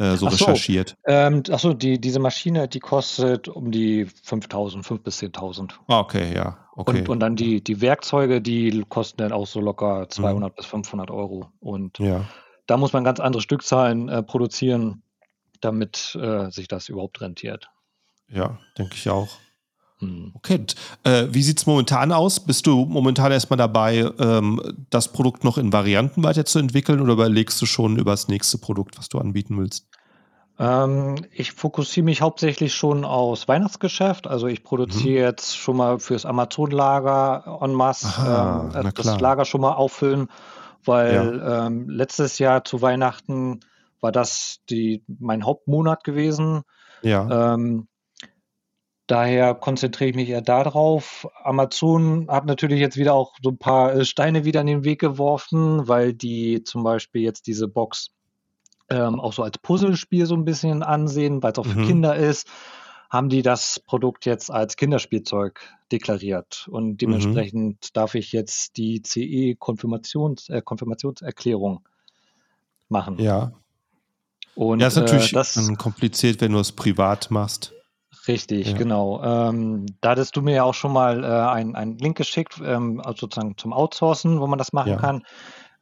äh, 0.00 0.16
so, 0.16 0.26
ach 0.26 0.32
so 0.32 0.46
recherchiert. 0.46 0.96
Ähm, 1.06 1.42
achso, 1.50 1.74
die, 1.74 2.00
diese 2.00 2.20
Maschine, 2.20 2.68
die 2.68 2.80
kostet 2.80 3.48
um 3.48 3.70
die 3.70 4.06
5.000, 4.06 4.82
5.000 4.82 4.98
bis 5.02 5.20
10.000. 5.20 5.72
Ah, 5.88 6.00
okay, 6.00 6.34
ja. 6.34 6.56
Okay. 6.74 7.00
Und, 7.00 7.08
und 7.10 7.20
dann 7.20 7.36
die, 7.36 7.62
die 7.62 7.82
Werkzeuge, 7.82 8.40
die 8.40 8.82
kosten 8.88 9.18
dann 9.18 9.32
auch 9.32 9.46
so 9.46 9.60
locker 9.60 10.08
200 10.08 10.52
mhm. 10.52 10.56
bis 10.56 10.66
500 10.66 11.10
Euro. 11.10 11.48
Und 11.60 11.98
ja. 11.98 12.24
da 12.66 12.78
muss 12.78 12.94
man 12.94 13.04
ganz 13.04 13.20
andere 13.20 13.42
Stückzahlen 13.42 14.08
äh, 14.08 14.22
produzieren, 14.22 15.02
damit 15.60 16.16
äh, 16.18 16.50
sich 16.50 16.66
das 16.66 16.88
überhaupt 16.88 17.20
rentiert. 17.20 17.70
Ja, 18.28 18.58
denke 18.78 18.94
ich 18.94 19.10
auch. 19.10 19.28
Hm. 20.00 20.32
Okay, 20.34 20.64
äh, 21.04 21.26
wie 21.30 21.42
sieht 21.42 21.58
es 21.58 21.66
momentan 21.66 22.10
aus? 22.10 22.40
Bist 22.40 22.66
du 22.66 22.86
momentan 22.86 23.32
erstmal 23.32 23.58
dabei, 23.58 24.10
ähm, 24.18 24.60
das 24.90 25.12
Produkt 25.12 25.44
noch 25.44 25.58
in 25.58 25.72
Varianten 25.72 26.22
weiterzuentwickeln 26.22 27.00
oder 27.00 27.12
überlegst 27.12 27.60
du 27.60 27.66
schon 27.66 27.98
über 27.98 28.12
das 28.12 28.28
nächste 28.28 28.58
Produkt, 28.58 28.98
was 28.98 29.08
du 29.08 29.18
anbieten 29.18 29.58
willst? 29.58 29.86
Ähm, 30.58 31.16
ich 31.32 31.52
fokussiere 31.52 32.04
mich 32.04 32.20
hauptsächlich 32.20 32.74
schon 32.74 33.04
aufs 33.04 33.48
Weihnachtsgeschäft. 33.48 34.26
Also 34.26 34.46
ich 34.46 34.62
produziere 34.62 35.20
mhm. 35.20 35.26
jetzt 35.26 35.56
schon 35.56 35.76
mal 35.76 35.98
fürs 35.98 36.26
Amazon-Lager 36.26 37.58
en 37.62 37.72
masse 37.72 38.06
Aha, 38.06 38.70
ähm, 38.74 38.90
das 38.94 39.20
Lager 39.20 39.44
schon 39.44 39.62
mal 39.62 39.72
auffüllen, 39.72 40.28
weil 40.84 41.40
ja. 41.42 41.66
ähm, 41.66 41.88
letztes 41.88 42.38
Jahr 42.38 42.64
zu 42.64 42.82
Weihnachten 42.82 43.60
war 44.00 44.12
das 44.12 44.60
die, 44.70 45.02
mein 45.18 45.44
Hauptmonat 45.44 46.04
gewesen. 46.04 46.62
Ja. 47.02 47.54
Ähm, 47.54 47.88
Daher 49.10 49.56
konzentriere 49.56 50.10
ich 50.10 50.14
mich 50.14 50.28
eher 50.28 50.40
darauf. 50.40 51.26
Amazon 51.42 52.28
hat 52.28 52.46
natürlich 52.46 52.78
jetzt 52.78 52.96
wieder 52.96 53.12
auch 53.12 53.34
so 53.42 53.50
ein 53.50 53.58
paar 53.58 53.92
äh, 53.92 54.04
Steine 54.04 54.44
wieder 54.44 54.60
in 54.60 54.68
den 54.68 54.84
Weg 54.84 55.00
geworfen, 55.00 55.88
weil 55.88 56.14
die 56.14 56.62
zum 56.62 56.84
Beispiel 56.84 57.22
jetzt 57.22 57.48
diese 57.48 57.66
Box 57.66 58.10
ähm, 58.88 59.18
auch 59.18 59.32
so 59.32 59.42
als 59.42 59.58
Puzzlespiel 59.58 60.26
so 60.26 60.36
ein 60.36 60.44
bisschen 60.44 60.84
ansehen, 60.84 61.42
weil 61.42 61.50
es 61.50 61.58
auch 61.58 61.66
für 61.66 61.80
mhm. 61.80 61.88
Kinder 61.88 62.14
ist, 62.14 62.46
haben 63.10 63.30
die 63.30 63.42
das 63.42 63.80
Produkt 63.84 64.26
jetzt 64.26 64.48
als 64.48 64.76
Kinderspielzeug 64.76 65.60
deklariert. 65.90 66.68
Und 66.70 66.90
mhm. 66.90 66.96
dementsprechend 66.98 67.86
mhm. 67.86 67.88
darf 67.92 68.14
ich 68.14 68.30
jetzt 68.30 68.76
die 68.76 69.02
CE-Konfirmations, 69.02 70.50
äh, 70.50 70.62
Konfirmationserklärung 70.62 71.80
machen. 72.88 73.18
Ja. 73.18 73.54
Und, 74.54 74.78
ja, 74.78 74.86
ist 74.86 74.94
natürlich 74.94 75.32
äh, 75.32 75.34
das, 75.34 75.68
kompliziert, 75.78 76.40
wenn 76.40 76.52
du 76.52 76.60
es 76.60 76.70
privat 76.70 77.32
machst. 77.32 77.74
Richtig, 78.28 78.72
ja. 78.72 78.76
genau. 78.76 79.22
Ähm, 79.22 79.86
da 80.00 80.10
hattest 80.10 80.36
du 80.36 80.42
mir 80.42 80.54
ja 80.54 80.64
auch 80.64 80.74
schon 80.74 80.92
mal 80.92 81.24
äh, 81.24 81.26
einen 81.26 81.98
Link 81.98 82.16
geschickt, 82.16 82.60
ähm, 82.64 83.00
also 83.00 83.20
sozusagen 83.20 83.56
zum 83.56 83.72
Outsourcen, 83.72 84.40
wo 84.40 84.46
man 84.46 84.58
das 84.58 84.72
machen 84.72 84.92
ja. 84.92 84.98
kann. 84.98 85.24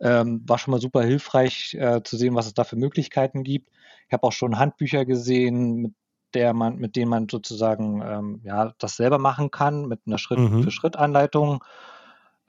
Ähm, 0.01 0.42
war 0.46 0.59
schon 0.59 0.72
mal 0.72 0.81
super 0.81 1.03
hilfreich 1.03 1.74
äh, 1.74 2.03
zu 2.05 2.16
sehen, 2.16 2.37
was 2.37 2.46
es 2.46 2.55
da 2.55 2.64
für 2.64 2.77
Möglichkeiten 2.77 3.42
gibt. 3.42 3.70
Ich 4.07 4.12
habe 4.12 4.22
auch 4.22 4.33
schon 4.33 4.59
Handbücher 4.59 5.05
gesehen, 5.05 5.77
mit 5.77 5.94
der 6.35 6.55
man, 6.55 6.77
mit 6.77 6.94
denen 6.94 7.11
man 7.11 7.29
sozusagen 7.29 8.03
ähm, 8.03 8.40
ja, 8.44 8.72
das 8.79 8.96
selber 8.96 9.18
machen 9.18 9.51
kann, 9.51 9.87
mit 9.87 10.01
einer 10.07 10.18
Schritt-für-Schritt-Anleitung. 10.18 11.55
Mhm. 11.55 11.59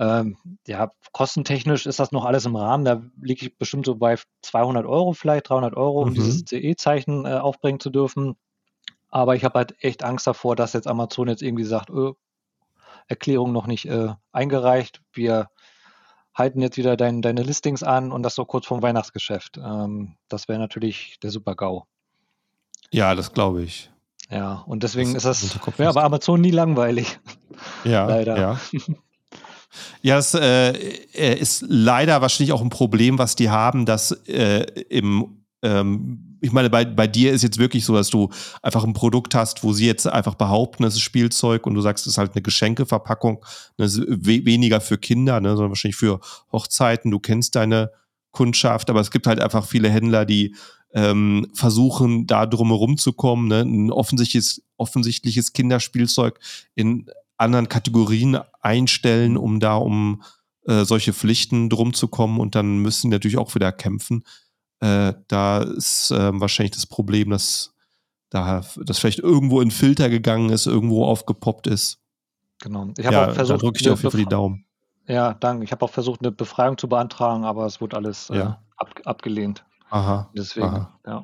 Ähm, 0.02 0.38
ja, 0.68 0.92
kostentechnisch 1.12 1.86
ist 1.86 2.00
das 2.00 2.12
noch 2.12 2.26
alles 2.26 2.46
im 2.46 2.56
Rahmen. 2.56 2.86
Da 2.86 3.02
liege 3.22 3.48
ich 3.48 3.58
bestimmt 3.58 3.86
so 3.86 3.96
bei 3.96 4.16
200 4.44 4.86
Euro, 4.86 5.14
vielleicht 5.14 5.50
300 5.50 5.76
Euro, 5.76 6.04
um 6.04 6.10
mhm. 6.10 6.14
dieses 6.14 6.46
CE-Zeichen 6.46 7.26
äh, 7.26 7.34
aufbringen 7.34 7.80
zu 7.80 7.90
dürfen. 7.90 8.36
Aber 9.10 9.36
ich 9.36 9.44
habe 9.44 9.58
halt 9.58 9.76
echt 9.84 10.04
Angst 10.04 10.28
davor, 10.28 10.56
dass 10.56 10.74
jetzt 10.74 10.88
Amazon 10.88 11.28
jetzt 11.28 11.42
irgendwie 11.42 11.64
sagt, 11.64 11.90
öh, 11.90 12.14
Erklärung 13.08 13.52
noch 13.52 13.66
nicht 13.66 13.86
äh, 13.86 14.10
eingereicht. 14.32 15.02
Wir 15.14 15.50
halten 16.36 16.62
jetzt 16.62 16.78
wieder 16.78 16.96
dein, 16.96 17.22
deine 17.22 17.42
Listings 17.42 17.84
an 17.84 18.12
und 18.12 18.24
das 18.24 18.36
so 18.36 18.46
kurz 18.46 18.68
vorm 18.68 18.82
Weihnachtsgeschäft. 18.82 19.58
Ähm, 19.58 20.16
das 20.28 20.48
wäre 20.48 20.60
natürlich 20.60 21.18
der 21.22 21.32
Super-GAU. 21.32 21.86
Ja, 22.92 23.16
das 23.16 23.34
glaube 23.34 23.64
ich. 23.64 23.92
Ja, 24.30 24.64
und 24.68 24.84
deswegen 24.84 25.14
Das 25.16 25.26
ist 25.26 25.56
das 25.66 25.78
ja 25.80 25.92
bei 25.92 26.04
Amazon 26.04 26.40
nie 26.40 26.52
langweilig, 26.52 27.20
Ja, 27.84 28.06
leider. 28.08 28.38
ja. 28.38 28.60
Ja, 30.02 30.18
es 30.18 30.34
äh, 30.34 30.72
äh, 30.72 31.40
ist 31.40 31.64
leider 31.68 32.22
wahrscheinlich 32.22 32.54
auch 32.54 32.62
ein 32.62 32.70
Problem, 32.70 33.20
was 33.20 33.36
die 33.36 33.50
haben, 33.50 33.86
dass 33.86 34.12
äh, 34.28 34.62
im, 34.90 35.44
ähm, 35.62 36.29
ich 36.42 36.52
meine, 36.52 36.70
bei, 36.70 36.86
bei 36.86 37.08
dir 37.08 37.32
ist 37.32 37.44
jetzt 37.44 37.58
wirklich 37.58 37.86
so, 37.86 37.94
dass 37.94 38.10
du 38.10 38.30
einfach 38.62 38.84
ein 38.84 38.94
Produkt 38.94 39.36
hast, 39.36 39.64
wo 39.64 39.74
sie 39.74 39.86
jetzt 39.86 40.08
einfach 40.08 40.36
behaupten, 40.36 40.84
es 40.84 40.96
ist 40.96 41.02
Spielzeug 41.02 41.66
und 41.66 41.74
du 41.74 41.82
sagst, 41.82 42.06
es 42.06 42.14
ist 42.14 42.18
halt 42.18 42.34
eine 42.34 42.42
Geschenkeverpackung, 42.42 43.44
ist 43.78 44.00
we 44.08 44.46
weniger 44.46 44.82
für 44.82 44.98
Kinder, 44.98 45.40
ne, 45.42 45.50
sondern 45.50 45.72
wahrscheinlich 45.72 45.98
für 45.98 46.20
Hochzeiten. 46.52 47.12
Du 47.12 47.20
kennst 47.20 47.56
deine 47.56 47.92
Kundschaft, 48.32 48.90
aber 48.90 49.02
es 49.02 49.12
gibt 49.12 49.28
halt 49.28 49.40
einfach 49.40 49.66
viele 49.66 49.90
Händler, 49.90 50.26
die 50.26 50.56
ähm, 50.94 51.48
versuchen, 51.54 52.26
da 52.26 52.46
drumherum 52.46 52.98
zu 52.98 53.14
kommen, 53.14 53.48
ne? 53.48 53.62
ein 53.62 53.92
offensichtliches, 53.92 54.64
offensichtliches 54.78 55.54
Kinderspielzeug 55.54 56.40
in 56.76 57.06
anderen 57.38 57.70
Kategorien 57.70 58.40
einstellen, 58.62 59.38
um 59.38 59.60
da 59.60 59.76
um 59.76 60.24
äh, 60.66 60.84
solche 60.86 61.14
Pflichten 61.14 61.70
drum 61.70 61.94
zu 61.94 62.08
kommen 62.08 62.40
und 62.40 62.56
dann 62.56 62.80
müssen 62.80 63.10
die 63.10 63.16
natürlich 63.16 63.38
auch 63.38 63.56
wieder 63.56 63.72
kämpfen. 63.72 64.24
Äh, 64.82 65.14
da 65.28 65.62
ist 65.62 66.12
äh, 66.12 66.32
wahrscheinlich 66.40 66.72
das 66.72 66.86
Problem, 66.86 67.30
dass 67.32 67.74
da 68.30 68.64
das 68.86 69.00
vielleicht 69.00 69.20
irgendwo 69.20 69.60
in 69.62 69.72
Filter 69.72 70.10
gegangen 70.10 70.50
ist, 70.52 70.68
irgendwo 70.68 71.06
aufgepoppt 71.06 71.68
ist. 71.68 72.00
Genau. 72.62 72.88
Ich 72.98 73.06
habe 73.06 73.16
Ja, 73.16 73.24
auch 73.24 73.28
da 73.30 73.34
versucht, 73.34 73.62
drücke 73.62 73.78
ich 73.78 73.84
dir 73.84 73.94
auf 73.94 74.00
jeden 74.04 74.12
Fall 74.12 74.20
die 74.20 74.26
Daumen. 74.30 74.66
ja, 75.08 75.34
danke. 75.34 75.64
Ich 75.64 75.72
habe 75.72 75.84
auch 75.84 75.90
versucht, 75.90 76.22
eine 76.22 76.32
Befreiung 76.32 76.78
zu 76.78 76.88
beantragen, 76.88 77.44
aber 77.44 77.66
es 77.66 77.82
wurde 77.82 77.98
alles 77.98 78.30
äh, 78.30 78.38
Ja. 78.38 78.62
ab, 78.78 78.94
abgelehnt. 79.06 79.66
Aha. 79.90 80.30
Deswegen, 80.38 80.68
Aha. 80.68 81.00
ja. 81.06 81.24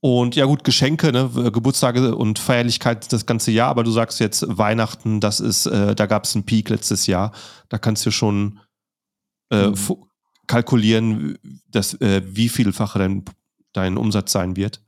Und 0.00 0.34
ja 0.34 0.46
gut, 0.46 0.64
Geschenke, 0.64 1.12
ne, 1.12 1.30
Geburtstage 1.52 2.16
und 2.16 2.38
Feierlichkeit 2.38 3.12
das 3.12 3.24
ganze 3.24 3.52
Jahr, 3.52 3.68
aber 3.68 3.84
du 3.84 3.90
sagst 3.92 4.18
jetzt 4.18 4.44
Weihnachten, 4.48 5.20
das 5.20 5.38
ist, 5.38 5.66
äh, 5.66 5.94
da 5.94 6.06
gab 6.06 6.24
es 6.24 6.34
einen 6.34 6.44
Peak 6.44 6.70
letztes 6.70 7.06
Jahr. 7.06 7.32
Da 7.68 7.78
kannst 7.78 8.04
du 8.06 8.10
schon 8.10 8.58
äh, 9.50 9.68
Mhm. 9.68 9.76
Kalkulieren, 10.52 11.38
dass, 11.70 11.94
äh, 12.00 12.22
wie 12.24 12.48
vielfache 12.48 12.98
dein, 12.98 13.24
dein 13.72 13.96
Umsatz 13.96 14.32
sein 14.32 14.56
wird. 14.56 14.82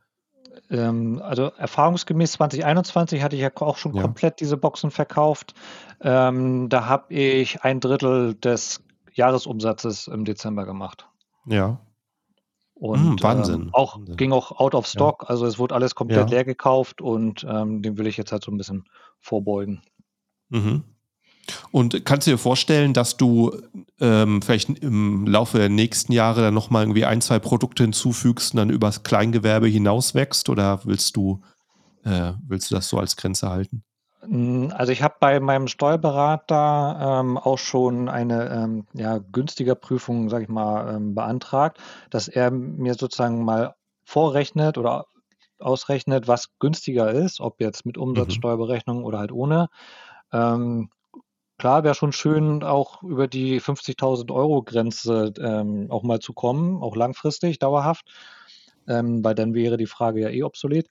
Ähm, 0.70 1.20
also 1.22 1.44
erfahrungsgemäß 1.56 2.32
2021 2.32 3.22
hatte 3.22 3.36
ich 3.36 3.42
ja 3.42 3.50
auch 3.54 3.76
schon 3.76 3.94
Ja. 3.94 4.02
komplett 4.02 4.40
diese 4.40 4.56
Boxen 4.56 4.90
verkauft. 4.90 5.54
Ähm, 6.00 6.68
da 6.68 6.86
habe 6.86 7.12
ich 7.14 7.62
ein 7.62 7.80
Drittel 7.80 8.34
des 8.34 8.80
Jahresumsatzes 9.12 10.08
im 10.08 10.24
Dezember 10.24 10.64
gemacht. 10.66 11.06
Ja. 11.46 11.80
Und 12.74 13.00
ähm, 13.00 13.22
Wahnsinn. 13.22 13.68
auch 13.72 13.96
Wahnsinn. 13.98 14.16
ging 14.16 14.32
auch 14.32 14.52
out 14.58 14.74
of 14.74 14.84
Ja. 14.86 14.90
stock, 14.90 15.30
also 15.30 15.46
es 15.46 15.58
wurde 15.58 15.74
alles 15.74 15.94
komplett 15.94 16.28
Ja. 16.30 16.36
leer 16.36 16.44
gekauft 16.44 17.00
und 17.00 17.46
ähm, 17.48 17.82
dem 17.82 17.96
will 17.98 18.06
ich 18.06 18.16
jetzt 18.16 18.32
halt 18.32 18.42
so 18.44 18.50
ein 18.50 18.58
bisschen 18.58 18.84
vorbeugen. 19.20 19.82
Mhm. 20.48 20.82
Und 21.70 22.04
kannst 22.04 22.26
du 22.26 22.32
dir 22.32 22.38
vorstellen, 22.38 22.92
dass 22.92 23.16
du 23.16 23.56
ähm, 24.00 24.42
vielleicht 24.42 24.70
im 24.78 25.26
Laufe 25.26 25.58
der 25.58 25.68
nächsten 25.68 26.12
Jahre 26.12 26.42
dann 26.42 26.54
nochmal 26.54 26.84
irgendwie 26.84 27.04
ein, 27.04 27.20
zwei 27.20 27.38
Produkte 27.38 27.82
hinzufügst 27.82 28.54
und 28.54 28.58
dann 28.58 28.70
übers 28.70 29.02
Kleingewerbe 29.02 29.66
hinaus 29.66 30.14
wächst? 30.14 30.48
Oder 30.48 30.80
willst 30.84 31.16
du, 31.16 31.42
äh, 32.04 32.32
willst 32.46 32.70
du 32.70 32.74
das 32.74 32.88
so 32.88 32.98
als 32.98 33.16
Grenze 33.16 33.50
halten? 33.50 33.82
Hm, 34.22 34.72
also 34.74 34.92
ich 34.92 35.02
habe 35.02 35.16
bei 35.20 35.40
meinem 35.40 35.68
Steuerberater 35.68 37.20
ähm, 37.20 37.38
auch 37.38 37.58
schon 37.58 38.08
eine 38.08 38.50
ähm, 38.50 38.86
ja, 38.94 39.18
günstiger 39.18 39.74
Prüfung, 39.74 40.30
sage 40.30 40.44
ich 40.44 40.48
mal, 40.50 40.94
ähm, 40.94 41.14
beantragt, 41.14 41.78
dass 42.10 42.28
er 42.28 42.50
mir 42.50 42.94
sozusagen 42.94 43.44
mal 43.44 43.74
vorrechnet 44.04 44.78
oder 44.78 45.06
ausrechnet, 45.58 46.28
was 46.28 46.58
günstiger 46.58 47.10
ist, 47.10 47.40
ob 47.40 47.60
jetzt 47.60 47.86
mit 47.86 47.96
Mhm. 47.96 48.04
Umsatzsteuerberechnung 48.04 49.04
oder 49.04 49.18
halt 49.18 49.32
ohne. 49.32 49.68
Ähm, 50.32 50.90
klar, 51.64 51.82
wäre 51.82 51.94
schon 51.94 52.12
schön, 52.12 52.62
auch 52.62 53.02
über 53.02 53.26
die 53.26 53.58
50.000 53.58 54.30
Euro 54.30 54.62
Grenze 54.62 55.32
ähm, 55.38 55.86
auch 55.90 56.02
mal 56.02 56.20
zu 56.20 56.34
kommen, 56.34 56.82
auch 56.82 56.94
langfristig, 56.94 57.58
dauerhaft, 57.58 58.04
ähm, 58.86 59.24
weil 59.24 59.34
dann 59.34 59.54
wäre 59.54 59.78
die 59.78 59.86
Frage 59.86 60.20
ja 60.20 60.28
eh 60.28 60.42
obsolet. 60.42 60.90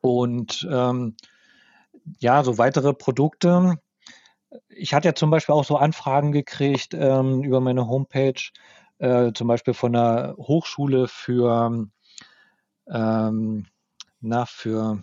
Und 0.00 0.68
ähm, 0.70 1.16
ja, 2.20 2.44
so 2.44 2.58
weitere 2.58 2.94
Produkte. 2.94 3.74
Ich 4.68 4.94
hatte 4.94 5.08
ja 5.08 5.16
zum 5.16 5.30
Beispiel 5.30 5.56
auch 5.56 5.64
so 5.64 5.76
Anfragen 5.78 6.30
gekriegt 6.30 6.94
ähm, 6.94 7.42
über 7.42 7.60
meine 7.60 7.88
Homepage, 7.88 8.40
äh, 8.98 9.32
zum 9.32 9.48
Beispiel 9.48 9.74
von 9.74 9.96
einer 9.96 10.36
Hochschule 10.36 11.08
für, 11.08 11.88
ähm, 12.86 13.66
na, 14.20 14.46
für, 14.46 15.02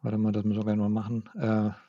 warte 0.00 0.16
mal, 0.16 0.32
das 0.32 0.44
müssen 0.44 0.60
wir 0.60 0.64
gleich 0.64 0.76
mal 0.78 0.88
machen. 0.88 1.28
Äh, 1.38 1.87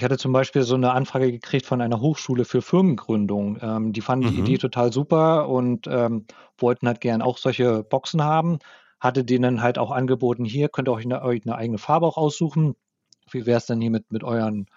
ich 0.00 0.04
hatte 0.04 0.16
zum 0.16 0.32
Beispiel 0.32 0.62
so 0.62 0.76
eine 0.76 0.92
Anfrage 0.92 1.30
gekriegt 1.30 1.66
von 1.66 1.82
einer 1.82 2.00
Hochschule 2.00 2.46
für 2.46 2.62
Firmengründung. 2.62 3.58
Ähm, 3.60 3.92
die 3.92 4.00
fanden 4.00 4.24
die 4.24 4.38
Idee 4.38 4.54
Mhm. 4.54 4.58
total 4.58 4.94
super 4.94 5.46
und 5.50 5.86
ähm, 5.88 6.24
wollten 6.56 6.86
halt 6.86 7.02
gern 7.02 7.20
auch 7.20 7.36
solche 7.36 7.82
Boxen 7.82 8.24
haben. 8.24 8.60
Hatte 8.98 9.24
denen 9.26 9.60
halt 9.60 9.76
auch 9.76 9.90
angeboten, 9.90 10.46
hier 10.46 10.70
könnt 10.70 10.88
ihr 10.88 10.92
euch 10.92 11.04
eine, 11.04 11.20
euch 11.20 11.42
eine 11.44 11.54
eigene 11.54 11.76
Farbe 11.76 12.06
auch 12.06 12.16
aussuchen. 12.16 12.76
Wie 13.30 13.44
wäre 13.44 13.58
es 13.58 13.66
denn 13.66 13.82
hier 13.82 13.90
mit, 13.90 14.10
mit 14.10 14.24
euren 14.24 14.68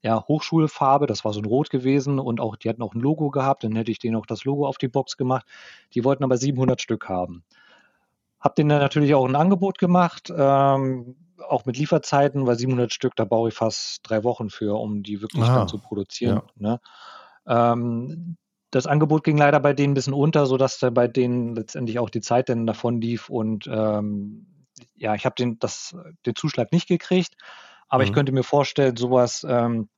ja, 0.00 0.24
Hochschulfarbe? 0.26 1.06
Das 1.06 1.22
war 1.22 1.34
so 1.34 1.40
ein 1.40 1.44
Rot 1.44 1.68
gewesen 1.68 2.18
und 2.18 2.40
auch, 2.40 2.56
die 2.56 2.70
hatten 2.70 2.80
auch 2.80 2.94
ein 2.94 3.00
Logo 3.00 3.28
gehabt. 3.28 3.64
Dann 3.64 3.76
hätte 3.76 3.90
ich 3.90 3.98
denen 3.98 4.16
auch 4.16 4.26
das 4.26 4.44
Logo 4.44 4.66
auf 4.66 4.78
die 4.78 4.88
Box 4.88 5.18
gemacht. 5.18 5.44
Die 5.92 6.02
wollten 6.02 6.24
aber 6.24 6.38
700 6.38 6.80
Stück 6.80 7.10
haben. 7.10 7.44
Hab 8.40 8.54
denen 8.54 8.70
dann 8.70 8.80
natürlich 8.80 9.14
auch 9.14 9.26
ein 9.28 9.36
Angebot 9.36 9.76
gemacht, 9.76 10.32
ähm, 10.34 11.14
auch 11.48 11.64
mit 11.64 11.76
Lieferzeiten, 11.76 12.46
weil 12.46 12.56
700 12.56 12.92
Stück, 12.92 13.16
da 13.16 13.24
brauche 13.24 13.48
ich 13.48 13.54
fast 13.54 14.00
drei 14.02 14.24
Wochen 14.24 14.50
für, 14.50 14.78
um 14.78 15.02
die 15.02 15.20
wirklich 15.22 15.46
dann 15.46 15.68
zu 15.68 15.78
produzieren. 15.78 16.36
ja. 16.36 16.42
Ne? 16.56 16.80
Ähm, 17.46 18.36
das 18.70 18.86
Angebot 18.86 19.24
ging 19.24 19.36
leider 19.36 19.60
bei 19.60 19.74
denen 19.74 19.92
ein 19.92 19.94
bisschen 19.94 20.14
unter, 20.14 20.46
sodass 20.46 20.78
da 20.78 20.90
bei 20.90 21.08
denen 21.08 21.54
letztendlich 21.54 21.98
auch 21.98 22.10
die 22.10 22.22
Zeit 22.22 22.48
dann 22.48 22.66
davon 22.66 23.00
lief 23.00 23.28
und 23.28 23.66
ähm, 23.70 24.46
ja, 24.96 25.14
ich 25.14 25.26
habe 25.26 25.34
den, 25.36 25.58
das, 25.58 25.94
den 26.24 26.34
Zuschlag 26.34 26.72
nicht 26.72 26.88
gekriegt, 26.88 27.36
aber 27.88 28.04
ich 28.04 28.10
Mhm. 28.10 28.14
könnte 28.14 28.32
mir 28.32 28.42
vorstellen, 28.44 28.96
sowas 28.96 29.44
ähm, 29.48 29.88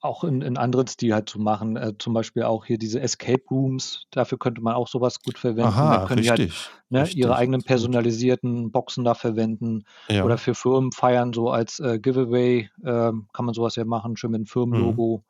auch 0.00 0.24
in, 0.24 0.42
in 0.42 0.56
anderen 0.56 0.86
Stil 0.86 1.14
halt 1.14 1.28
zu 1.28 1.38
machen. 1.38 1.76
Äh, 1.76 1.92
zum 1.98 2.14
Beispiel 2.14 2.44
auch 2.44 2.64
hier 2.64 2.78
diese 2.78 3.00
Escape 3.00 3.42
Rooms, 3.50 4.06
dafür 4.10 4.38
könnte 4.38 4.60
man 4.60 4.74
auch 4.74 4.88
sowas 4.88 5.20
gut 5.22 5.38
verwenden. 5.38 5.68
Aha, 5.68 5.98
Dann 5.98 6.06
können 6.08 6.22
die 6.22 6.30
halt 6.30 6.40
richtig. 6.40 6.68
ne, 6.90 6.98
ihre 7.00 7.06
Richtig. 7.08 7.30
eigenen 7.30 7.60
Gut. 7.60 7.66
personalisierten 7.68 8.70
Boxen 8.72 9.04
da 9.04 9.14
verwenden 9.14 9.84
oder 10.08 10.34
Ja. 10.34 10.36
für 10.36 10.54
Firmen 10.54 10.92
feiern, 10.92 11.32
so 11.32 11.50
als 11.50 11.80
äh, 11.80 11.98
Giveaway 11.98 12.70
ähm, 12.84 13.28
kann 13.32 13.44
man 13.44 13.54
sowas 13.54 13.76
ja 13.76 13.84
machen, 13.84 14.16
schön 14.16 14.30
mit 14.30 14.38
einem 14.38 14.44
Mhm. 14.44 14.48
Firmenlogo. 14.48 15.24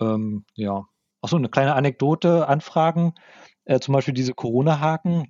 Ähm, 0.00 0.44
ja. 0.54 0.84
Achso, 1.22 1.36
eine 1.36 1.48
kleine 1.48 1.74
Anekdote, 1.74 2.48
Anfragen. 2.48 3.14
Äh, 3.64 3.80
zum 3.80 3.94
Beispiel 3.94 4.14
diese 4.14 4.34
Corona-Haken. 4.34 5.28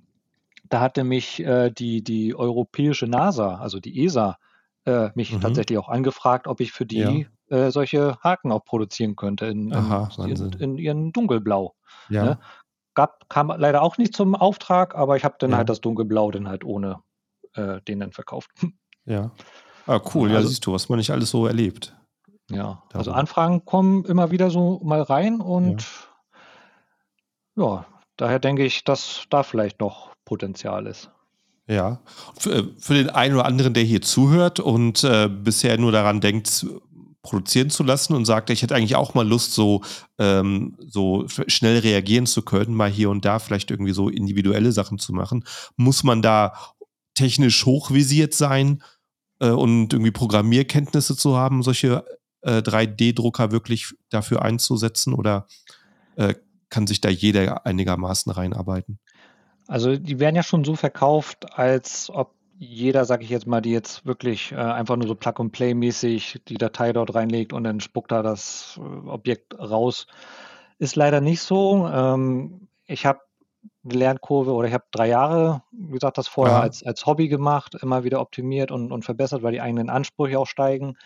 Da 0.67 0.81
hatte 0.81 1.03
mich 1.03 1.41
äh, 1.43 1.69
die, 1.71 2.03
die 2.03 2.35
europäische 2.35 3.07
NASA, 3.07 3.55
also 3.57 3.79
die 3.79 4.03
ESA, 4.03 4.37
äh, 4.85 5.09
mich 5.15 5.33
Mhm. 5.33 5.41
tatsächlich 5.41 5.77
auch 5.77 5.89
angefragt, 5.89 6.47
ob 6.47 6.59
ich 6.61 6.71
für 6.71 6.85
Ja. 6.89 7.09
die 7.09 7.27
äh, 7.49 7.69
solche 7.71 8.17
Haken 8.23 8.51
auch 8.51 8.63
produzieren 8.65 9.15
könnte 9.15 9.45
in, 9.45 9.71
Aha, 9.73 10.09
in, 10.17 10.51
in 10.53 10.77
ihren 10.79 11.11
Dunkelblau. 11.13 11.75
Ne? 12.09 12.15
Ja. 12.15 12.39
Gab, 12.95 13.29
kam 13.29 13.47
leider 13.55 13.81
auch 13.83 13.97
nicht 13.97 14.15
zum 14.15 14.35
Auftrag, 14.35 14.95
aber 14.95 15.17
ich 15.17 15.23
habe 15.25 15.35
dann 15.39 15.51
Ja. 15.51 15.57
halt 15.57 15.69
das 15.69 15.81
Dunkelblau 15.81 16.31
dann 16.31 16.47
halt 16.47 16.63
ohne 16.63 17.01
äh, 17.53 17.81
den 17.81 17.99
dann 17.99 18.11
verkauft. 18.11 18.49
Ja. 19.07 19.29
Ah, 19.85 19.99
cool. 20.15 20.31
Ja, 20.31 20.37
Also, 20.37 20.49
siehst 20.49 20.65
du, 20.65 20.73
was 20.73 20.89
man 20.89 20.97
nicht 20.97 21.11
alles 21.11 21.29
so 21.29 21.45
erlebt. 21.45 21.95
ja, 22.49 22.81
also 22.91 23.11
Darum. 23.11 23.19
Anfragen 23.19 23.63
kommen 23.65 24.03
immer 24.05 24.31
wieder 24.31 24.49
so 24.49 24.79
mal 24.83 25.03
rein 25.03 25.37
Ja. 25.39 25.45
und 25.45 25.87
ja, 27.55 27.85
daher 28.17 28.39
denke 28.39 28.63
ich, 28.65 28.83
dass 28.83 29.25
da 29.29 29.43
vielleicht 29.43 29.79
noch 29.79 30.13
Potenzial 30.25 30.87
ist. 30.87 31.11
Ja. 31.67 32.01
Für, 32.37 32.69
für 32.77 32.93
den 32.93 33.09
einen 33.09 33.35
oder 33.35 33.45
anderen, 33.45 33.73
der 33.73 33.83
hier 33.83 34.01
zuhört 34.01 34.59
und 34.59 35.03
äh, 35.03 35.27
bisher 35.29 35.77
nur 35.77 35.91
daran 35.91 36.21
denkt, 36.21 36.65
produzieren 37.25 37.71
zu 37.71 37.83
lassen 37.83 38.13
und 38.13 38.25
sagt, 38.25 38.51
ich 38.51 38.61
hätte 38.61 38.75
eigentlich 38.75 38.95
auch 38.95 39.15
mal 39.15 39.27
Lust, 39.27 39.53
so, 39.53 39.81
ähm, 40.19 40.77
so 40.79 41.25
schnell 41.47 41.79
reagieren 41.79 42.27
zu 42.27 42.43
können, 42.43 42.75
mal 42.75 42.89
hier 42.89 43.09
und 43.09 43.25
da 43.25 43.39
vielleicht 43.39 43.71
irgendwie 43.71 43.93
so 43.93 44.09
individuelle 44.09 44.71
Sachen 44.71 44.99
zu 44.99 45.11
machen, 45.11 45.43
muss 45.75 46.03
man 46.03 46.21
da 46.21 46.53
technisch 47.15 47.65
hochvisiert 47.65 48.35
sein 48.35 48.83
äh, 49.39 49.49
und 49.49 49.91
irgendwie 49.91 50.11
Programmierkenntnisse 50.11 51.17
zu 51.17 51.35
haben, 51.35 51.63
solche 51.63 52.05
äh, 52.41 52.59
3D-Drucker 52.59 53.51
wirklich 53.51 53.93
dafür 54.09 54.43
einzusetzen 54.43 55.13
oder 55.13 55.47
äh, 56.17 56.35
kann 56.69 56.87
sich 56.87 57.01
da 57.01 57.09
jeder 57.09 57.65
einigermaßen 57.65 58.31
reinarbeiten? 58.31 58.99
Also 59.67 59.95
die 59.95 60.19
werden 60.19 60.35
ja 60.35 60.43
schon 60.43 60.63
so 60.63 60.75
verkauft, 60.75 61.57
als 61.57 62.09
ob 62.09 62.33
jeder, 62.57 63.05
sag 63.05 63.21
ich 63.21 63.29
jetzt 63.29 63.47
mal, 63.47 63.61
die 63.61 63.71
jetzt 63.71 64.05
wirklich 64.05 64.51
äh, 64.51 64.55
einfach 64.55 64.95
nur 64.95 65.07
so 65.07 65.15
Plug-and-Play-mäßig 65.15 66.41
die 66.47 66.57
Datei 66.57 66.93
dort 66.93 67.13
reinlegt 67.13 67.51
und 67.51 67.63
dann 67.63 67.81
spuckt 67.81 68.11
da 68.11 68.21
das 68.21 68.79
äh, 68.79 69.09
Objekt 69.09 69.57
raus. 69.59 70.07
Ist 70.79 70.95
leider 70.95 71.19
nicht 71.19 71.41
so. 71.41 71.87
Ähm, 71.87 72.67
ich 72.85 73.05
habe 73.05 73.19
eine 73.83 73.93
Lernkurve 73.93 74.53
oder 74.53 74.67
ich 74.67 74.73
habe 74.73 74.85
drei 74.91 75.07
Jahre, 75.07 75.63
wie 75.71 75.93
gesagt, 75.93 76.17
das 76.17 76.27
vorher 76.27 76.59
als, 76.61 76.83
als 76.83 77.05
Hobby 77.05 77.27
gemacht, 77.27 77.75
immer 77.81 78.03
wieder 78.03 78.21
optimiert 78.21 78.71
und, 78.71 78.91
und 78.91 79.03
verbessert, 79.03 79.43
weil 79.43 79.51
die 79.51 79.61
eigenen 79.61 79.89
Ansprüche 79.89 80.39
auch 80.39 80.47
steigen. 80.47 80.97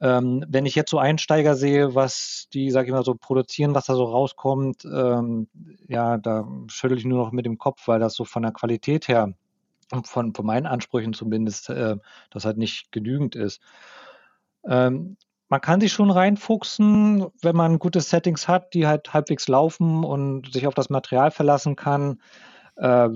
Ähm, 0.00 0.44
wenn 0.48 0.66
ich 0.66 0.74
jetzt 0.74 0.90
so 0.90 0.98
Einsteiger 0.98 1.54
sehe, 1.54 1.94
was 1.94 2.48
die, 2.52 2.70
sag 2.70 2.86
ich 2.86 2.92
mal, 2.92 3.04
so 3.04 3.14
produzieren, 3.14 3.74
was 3.74 3.86
da 3.86 3.94
so 3.94 4.04
rauskommt, 4.04 4.84
ähm, 4.84 5.48
ja, 5.88 6.16
da 6.16 6.48
schüttel 6.68 6.98
ich 6.98 7.04
nur 7.04 7.22
noch 7.22 7.32
mit 7.32 7.44
dem 7.44 7.58
Kopf, 7.58 7.86
weil 7.86 8.00
das 8.00 8.14
so 8.14 8.24
von 8.24 8.42
der 8.42 8.52
Qualität 8.52 9.08
her 9.08 9.34
von, 10.04 10.34
von 10.34 10.46
meinen 10.46 10.66
Ansprüchen 10.66 11.12
zumindest, 11.12 11.68
äh, 11.70 11.96
das 12.30 12.44
halt 12.44 12.56
nicht 12.56 12.92
genügend 12.92 13.34
ist. 13.34 13.60
Ähm, 14.64 15.16
man 15.48 15.60
kann 15.60 15.80
sich 15.80 15.92
schon 15.92 16.10
reinfuchsen, 16.10 17.26
wenn 17.42 17.56
man 17.56 17.80
gute 17.80 18.00
Settings 18.00 18.46
hat, 18.46 18.72
die 18.72 18.86
halt 18.86 19.12
halbwegs 19.12 19.48
laufen 19.48 20.04
und 20.04 20.52
sich 20.52 20.66
auf 20.66 20.74
das 20.74 20.90
Material 20.90 21.32
verlassen 21.32 21.74
kann, 21.74 22.20
äh, 22.76 23.08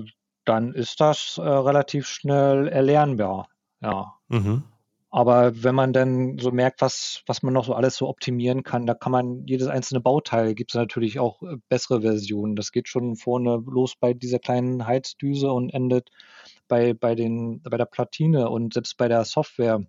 dann 0.43 0.73
ist 0.73 0.99
das 0.99 1.37
äh, 1.37 1.41
relativ 1.41 2.07
schnell 2.07 2.67
erlernbar. 2.67 3.47
Ja. 3.81 4.13
Mhm. 4.27 4.63
Aber 5.15 5.63
wenn 5.63 5.75
man 5.75 5.93
dann 5.93 6.37
so 6.39 6.51
merkt, 6.51 6.81
was, 6.81 7.23
was 7.25 7.41
man 7.41 7.53
noch 7.53 7.63
so 7.63 7.73
alles 7.73 7.95
so 7.95 8.09
optimieren 8.09 8.63
kann, 8.63 8.85
da 8.85 8.93
kann 8.93 9.13
man 9.13 9.45
jedes 9.47 9.69
einzelne 9.69 10.01
Bauteil, 10.01 10.53
gibt 10.55 10.71
es 10.71 10.75
natürlich 10.75 11.19
auch 11.19 11.41
äh, 11.41 11.55
bessere 11.69 12.01
Versionen. 12.01 12.57
Das 12.57 12.73
geht 12.73 12.89
schon 12.89 13.15
vorne 13.15 13.63
los 13.65 13.95
bei 13.95 14.13
dieser 14.13 14.39
kleinen 14.39 14.85
Heizdüse 14.85 15.49
und 15.53 15.73
endet 15.73 16.09
bei, 16.67 16.93
bei, 16.93 17.15
den, 17.15 17.61
bei 17.61 17.77
der 17.77 17.85
Platine 17.85 18.49
und 18.49 18.73
selbst 18.73 18.97
bei 18.97 19.07
der 19.07 19.23
Software 19.23 19.85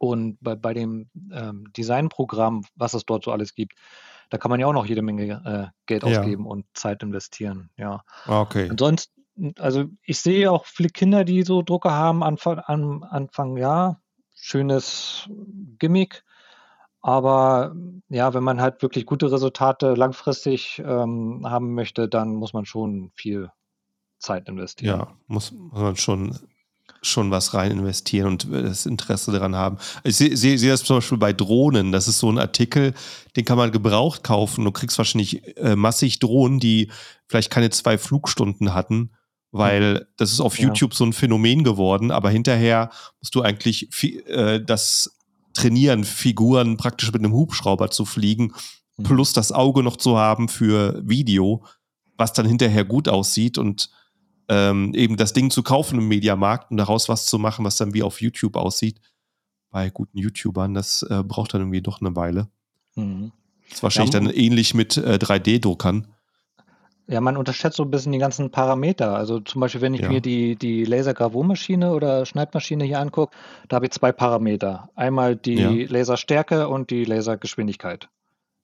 und 0.00 0.38
bei, 0.40 0.56
bei 0.56 0.74
dem 0.74 1.10
ähm, 1.32 1.72
Designprogramm, 1.76 2.64
was 2.74 2.94
es 2.94 3.06
dort 3.06 3.22
so 3.22 3.30
alles 3.30 3.54
gibt. 3.54 3.74
Da 4.30 4.38
kann 4.38 4.50
man 4.50 4.58
ja 4.58 4.66
auch 4.66 4.72
noch 4.72 4.86
jede 4.86 5.02
Menge 5.02 5.70
äh, 5.70 5.78
Geld 5.86 6.02
Ja. 6.02 6.08
ausgeben 6.08 6.44
und 6.44 6.66
Zeit 6.74 7.04
investieren. 7.04 7.70
Ja. 7.76 8.02
Ah, 8.24 8.40
Okay. 8.40 8.66
Ansonsten, 8.68 9.12
also 9.60 9.84
ich 10.02 10.18
sehe 10.18 10.50
auch 10.50 10.66
viele 10.66 10.88
Kinder, 10.88 11.22
die 11.22 11.44
so 11.44 11.62
Drucker 11.62 11.92
haben, 11.92 12.24
Anfang, 12.24 12.58
am 12.66 13.04
Anfang, 13.04 13.56
ja, 13.56 14.00
schönes 14.40 15.28
Gimmick. 15.78 16.24
Aber 17.02 17.74
ja, 18.08 18.34
wenn 18.34 18.42
man 18.42 18.60
halt 18.60 18.82
wirklich 18.82 19.06
gute 19.06 19.32
Resultate 19.32 19.94
langfristig 19.94 20.82
ähm, 20.84 21.42
haben 21.44 21.74
möchte, 21.74 22.08
dann 22.08 22.34
muss 22.34 22.52
man 22.52 22.66
schon 22.66 23.10
viel 23.14 23.50
Zeit 24.18 24.48
investieren. 24.48 25.00
Ja, 25.00 25.16
muss, 25.26 25.52
muss 25.52 25.80
man 25.80 25.96
schon, 25.96 26.38
schon 27.00 27.30
was 27.30 27.54
rein 27.54 27.70
investieren 27.70 28.26
und 28.26 28.52
das 28.52 28.84
Interesse 28.84 29.32
daran 29.32 29.56
haben. 29.56 29.78
Ich 30.04 30.16
sehe 30.16 30.36
seh, 30.36 30.58
seh 30.58 30.68
das 30.68 30.84
zum 30.84 30.98
Beispiel 30.98 31.16
bei 31.16 31.32
Drohnen. 31.32 31.90
Das 31.90 32.06
ist 32.06 32.18
so 32.18 32.30
ein 32.30 32.38
Artikel, 32.38 32.92
den 33.34 33.46
kann 33.46 33.56
man 33.56 33.72
gebraucht 33.72 34.22
kaufen. 34.22 34.66
Du 34.66 34.70
kriegst 34.70 34.98
wahrscheinlich 34.98 35.56
äh, 35.56 35.76
massig 35.76 36.18
Drohnen, 36.18 36.60
die 36.60 36.90
vielleicht 37.26 37.50
keine 37.50 37.70
zwei 37.70 37.96
Flugstunden 37.96 38.74
hatten, 38.74 39.12
weil 39.52 40.06
das 40.16 40.32
ist 40.32 40.40
auf 40.40 40.58
Ja. 40.58 40.68
YouTube 40.68 40.94
so 40.94 41.04
ein 41.04 41.12
Phänomen 41.12 41.64
geworden. 41.64 42.10
Aber 42.10 42.30
hinterher 42.30 42.90
musst 43.20 43.34
du 43.34 43.42
eigentlich 43.42 43.88
äh, 44.26 44.60
das 44.64 45.16
trainieren, 45.54 46.04
Figuren 46.04 46.76
praktisch 46.76 47.12
mit 47.12 47.22
einem 47.22 47.32
Hubschrauber 47.32 47.90
zu 47.90 48.04
fliegen, 48.04 48.52
Mhm. 48.98 49.02
plus 49.04 49.32
das 49.32 49.50
Auge 49.52 49.82
noch 49.82 49.96
zu 49.96 50.16
haben 50.18 50.48
für 50.48 51.00
Video, 51.06 51.64
was 52.16 52.32
dann 52.32 52.46
hinterher 52.46 52.84
gut 52.84 53.08
aussieht 53.08 53.58
und 53.58 53.90
ähm, 54.48 54.92
eben 54.94 55.16
das 55.16 55.32
Ding 55.32 55.50
zu 55.50 55.62
kaufen 55.62 55.98
im 55.98 56.08
Mediamarkt 56.08 56.70
und 56.70 56.76
daraus 56.76 57.08
was 57.08 57.26
zu 57.26 57.38
machen, 57.38 57.64
was 57.64 57.76
dann 57.76 57.94
wie 57.94 58.02
auf 58.02 58.20
YouTube 58.20 58.56
aussieht, 58.56 59.00
bei 59.70 59.88
guten 59.90 60.18
YouTubern, 60.18 60.74
das 60.74 61.02
äh, 61.08 61.22
braucht 61.24 61.54
dann 61.54 61.60
irgendwie 61.62 61.80
doch 61.82 62.00
eine 62.00 62.14
Weile. 62.16 62.48
Mhm. 62.96 63.30
Das 63.68 63.76
ist 63.78 63.82
wahrscheinlich 63.84 64.12
Ja, 64.12 64.20
dann 64.20 64.30
ähnlich 64.30 64.74
mit 64.74 64.96
äh, 64.96 65.18
3D-Druckern. 65.20 66.08
Ja, 67.10 67.20
man 67.20 67.36
unterschätzt 67.36 67.76
so 67.76 67.82
ein 67.82 67.90
bisschen 67.90 68.12
die 68.12 68.18
ganzen 68.18 68.52
Parameter. 68.52 69.16
Also 69.16 69.40
zum 69.40 69.60
Beispiel, 69.60 69.80
wenn 69.80 69.94
ich 69.94 70.02
Ja. 70.02 70.08
mir 70.10 70.20
die, 70.20 70.54
die 70.54 70.84
Lasergravurmaschine 70.84 71.92
oder 71.92 72.24
Schneidmaschine 72.24 72.84
hier 72.84 73.00
angucke, 73.00 73.36
da 73.68 73.76
habe 73.76 73.86
ich 73.86 73.92
zwei 73.92 74.12
Parameter. 74.12 74.90
Einmal 74.94 75.34
die 75.34 75.82
Ja. 75.82 75.88
Laserstärke 75.90 76.68
und 76.68 76.90
die 76.90 77.04
Lasergeschwindigkeit. 77.04 78.08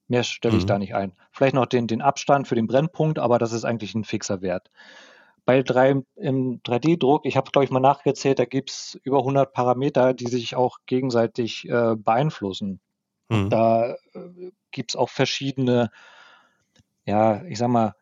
Mehr 0.07 0.23
stelle 0.23 0.57
ich 0.57 0.63
Mhm. 0.63 0.69
da 0.69 0.79
nicht 0.79 0.95
ein. 0.95 1.13
Vielleicht 1.33 1.57
noch 1.57 1.67
den, 1.67 1.89
den 1.89 2.01
Abstand 2.03 2.47
für 2.47 2.55
den 2.55 2.69
Brennpunkt, 2.69 3.19
aber 3.19 3.41
das 3.41 3.53
ist 3.53 3.65
eigentlich 3.65 3.97
ein 3.97 4.05
fixer 4.05 4.43
Wert. 4.43 4.71
Bei 5.45 5.63
drei, 5.65 6.03
im 6.15 6.61
3D-Druck, 6.63 7.27
ich 7.27 7.37
habe, 7.37 7.51
glaube 7.51 7.65
ich, 7.65 7.73
mal 7.73 7.81
nachgezählt, 7.81 8.39
da 8.39 8.45
gibt 8.45 8.71
es 8.71 8.97
über 9.03 9.25
100 9.25 9.53
Parameter, 9.53 10.15
die 10.15 10.27
sich 10.29 10.55
auch 10.55 10.79
gegenseitig 10.87 11.69
äh, 11.69 11.97
beeinflussen. 11.97 12.79
Mhm. 13.29 13.51
Da 13.51 13.95
äh, 14.15 14.51
gibt 14.71 14.93
es 14.93 14.97
auch 14.97 15.09
verschiedene, 15.09 15.91
ja, 17.05 17.43
ich 17.45 17.59
sag 17.59 17.69
mal, 17.69 17.95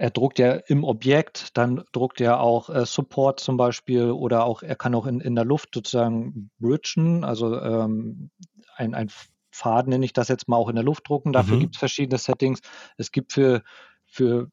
er 0.00 0.10
druckt 0.10 0.38
ja 0.38 0.52
im 0.54 0.82
Objekt, 0.82 1.58
dann 1.58 1.84
druckt 1.92 2.22
er 2.22 2.40
auch 2.40 2.70
äh, 2.70 2.86
Support 2.86 3.38
zum 3.38 3.58
Beispiel 3.58 4.10
oder 4.10 4.44
auch, 4.46 4.62
er 4.62 4.74
kann 4.74 4.94
auch 4.94 5.04
in, 5.06 5.20
in 5.20 5.34
der 5.34 5.44
Luft 5.44 5.74
sozusagen 5.74 6.50
bridgen, 6.58 7.22
also 7.22 7.60
ähm, 7.60 8.30
ein, 8.76 8.94
ein 8.94 9.10
Faden 9.52 9.90
nenne 9.90 10.06
ich 10.06 10.14
das 10.14 10.28
jetzt 10.28 10.48
mal 10.48 10.56
auch 10.56 10.70
in 10.70 10.76
der 10.76 10.84
Luft 10.84 11.06
drucken. 11.06 11.34
Dafür 11.34 11.58
Mhm. 11.58 11.58
gibt 11.58 11.74
es 11.74 11.78
verschiedene 11.78 12.16
Settings. 12.18 12.60
Es 12.96 13.12
gibt 13.12 13.32
für, 13.34 13.62
für, 14.06 14.48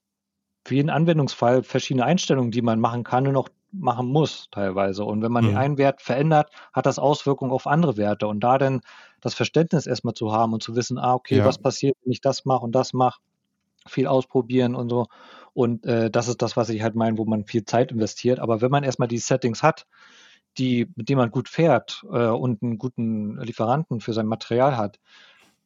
für 0.65 0.75
jeden 0.75 0.89
Anwendungsfall 0.89 1.63
verschiedene 1.63 2.05
Einstellungen, 2.05 2.51
die 2.51 2.61
man 2.61 2.79
machen 2.79 3.03
kann 3.03 3.27
und 3.27 3.37
auch 3.37 3.49
machen 3.71 4.07
muss 4.07 4.47
teilweise. 4.51 5.05
Und 5.05 5.21
wenn 5.21 5.31
man 5.31 5.45
Mhm. 5.45 5.55
einen 5.55 5.77
Wert 5.77 6.01
verändert, 6.01 6.49
hat 6.73 6.85
das 6.85 6.99
Auswirkungen 6.99 7.51
auf 7.51 7.67
andere 7.67 7.97
Werte. 7.97 8.27
Und 8.27 8.41
da 8.41 8.57
dann 8.57 8.81
das 9.21 9.33
Verständnis 9.35 9.87
erstmal 9.87 10.13
zu 10.13 10.31
haben 10.33 10.53
und 10.53 10.63
zu 10.63 10.75
wissen, 10.75 10.97
ah, 10.97 11.13
okay, 11.13 11.43
Ja. 11.43 11.45
was 11.45 11.57
passiert, 11.59 11.95
wenn 12.03 12.11
ich 12.13 12.21
das 12.21 12.45
mache 12.45 12.65
und 12.65 12.73
das 12.73 12.93
mache, 12.93 13.19
viel 13.87 14.07
ausprobieren 14.07 14.75
und 14.75 14.89
so. 14.89 15.07
Und 15.53 15.85
äh, 15.85 16.11
das 16.11 16.27
ist 16.27 16.41
das, 16.41 16.55
was 16.55 16.69
ich 16.69 16.83
halt 16.83 16.95
meine, 16.95 17.17
wo 17.17 17.25
man 17.25 17.45
viel 17.45 17.65
Zeit 17.65 17.91
investiert. 17.91 18.39
Aber 18.39 18.61
wenn 18.61 18.71
man 18.71 18.83
erstmal 18.83 19.07
die 19.07 19.17
Settings 19.17 19.63
hat, 19.63 19.87
die, 20.57 20.87
mit 20.95 21.09
denen 21.09 21.17
man 21.17 21.31
gut 21.31 21.49
fährt 21.49 22.03
äh, 22.11 22.27
und 22.27 22.61
einen 22.61 22.77
guten 22.77 23.39
Lieferanten 23.41 23.99
für 23.99 24.13
sein 24.13 24.27
Material 24.27 24.77
hat, 24.77 24.99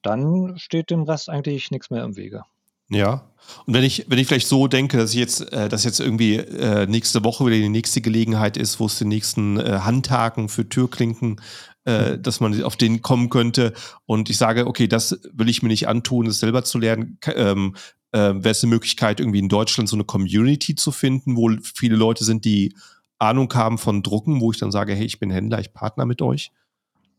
dann 0.02 0.58
steht 0.58 0.90
dem 0.90 1.04
Rest 1.04 1.30
eigentlich 1.30 1.72
nichts 1.72 1.90
mehr 1.90 2.04
im 2.04 2.16
Wege. 2.16 2.44
Ja. 2.90 3.26
Und 3.66 3.74
wenn 3.74 3.84
ich, 3.84 4.06
wenn 4.10 4.20
ich 4.20 4.28
vielleicht 4.28 4.48
so 4.48 4.68
denke, 4.68 4.98
dass 4.98 5.12
ich 5.12 5.20
jetzt, 5.20 5.54
äh, 5.54 5.70
dass 5.70 5.86
jetzt 5.86 6.02
irgendwie 6.02 6.36
äh, 6.36 6.86
nächste 6.88 7.24
Woche 7.24 7.46
wieder 7.46 7.56
die 7.56 7.70
nächste 7.70 8.02
Gelegenheit 8.02 8.58
ist, 8.58 8.80
wo 8.80 8.86
es 8.86 9.00
den 9.00 9.08
nächsten 9.08 9.58
äh, 9.58 9.80
Handhaken 9.84 10.50
für 10.50 10.68
Türklinken, 10.68 11.40
äh, 11.86 12.18
dass 12.20 12.42
man 12.42 12.62
auf 12.64 12.76
den 12.76 13.02
kommen 13.02 13.30
könnte 13.30 13.74
und 14.06 14.30
ich 14.30 14.38
sage, 14.38 14.68
okay, 14.68 14.88
das 14.88 15.20
will 15.32 15.50
ich 15.50 15.64
mir 15.64 15.70
nicht 15.70 15.88
antun, 15.88 16.28
es 16.28 16.40
selber 16.40 16.64
zu 16.64 16.80
lernen, 16.80 17.18
ähm, 17.34 17.76
äh, 18.12 18.20
wäre 18.20 18.50
es 18.50 18.64
eine 18.64 18.72
Möglichkeit, 18.72 19.20
irgendwie 19.20 19.40
in 19.40 19.50
Deutschland 19.50 19.90
so 19.90 19.96
eine 19.96 20.04
Community 20.04 20.76
zu 20.76 20.92
finden, 20.92 21.36
wo 21.36 21.50
viele 21.76 21.96
Leute 21.96 22.24
sind, 22.24 22.46
die 22.46 22.76
Ahnung 23.20 23.54
haben 23.54 23.78
von 23.78 24.04
Drucken, 24.04 24.42
wo 24.42 24.52
ich 24.52 24.58
dann 24.58 24.72
sage, 24.72 24.94
hey, 24.94 25.06
ich 25.06 25.20
bin 25.20 25.30
Händler, 25.30 25.60
ich 25.60 25.74
partner 25.74 26.06
mit 26.06 26.22
euch. 26.22 26.52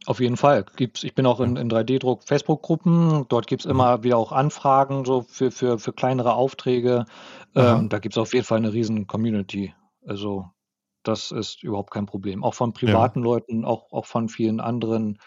Auf 0.05 0.19
jeden 0.19 0.37
Fall. 0.37 0.65
Gibt's, 0.77 1.05
ich 1.05 1.15
bin 1.15 1.27
auch 1.27 1.39
in, 1.39 1.57
in 1.57 1.71
3D-Druck 1.71 2.25
Facebook-Gruppen. 2.25 3.27
Dort 3.29 3.47
gibt 3.47 3.65
es 3.65 3.71
immer 3.71 4.03
wieder 4.03 4.17
auch 4.17 4.33
Anfragen 4.33 5.05
so 5.05 5.23
für, 5.23 5.53
für, 5.53 5.79
für 5.79 5.93
kleinere 5.93 6.35
Aufträge. 6.35 7.07
Ähm, 7.55 7.89
da 7.89 8.01
gibt 8.01 8.15
es 8.15 8.19
auf 8.19 8.35
jeden 8.35 8.45
Fall 8.45 8.59
eine 8.59 8.73
riesen 8.73 9.07
Community. 9.07 9.73
Also 10.05 10.47
das 11.05 11.31
ist 11.31 11.63
überhaupt 11.63 11.93
kein 11.93 12.07
Problem. 12.07 12.43
Auch 12.43 12.55
von 12.55 12.73
privaten 12.73 13.23
Leuten, 13.23 13.65
auch, 13.65 13.93
auch 13.93 14.07
von 14.07 14.29
vielen 14.29 14.59
anderen 14.61 15.19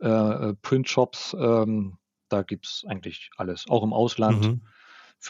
äh, 0.00 0.08
äh, 0.08 0.54
Print-Shops. 0.60 1.34
Ähm, 1.38 1.96
da 2.28 2.42
gibt 2.42 2.66
es 2.66 2.84
eigentlich 2.86 3.30
alles, 3.36 3.66
auch 3.68 3.82
im 3.82 3.92
Ausland. 3.92 4.46
Mhm. 4.46 4.60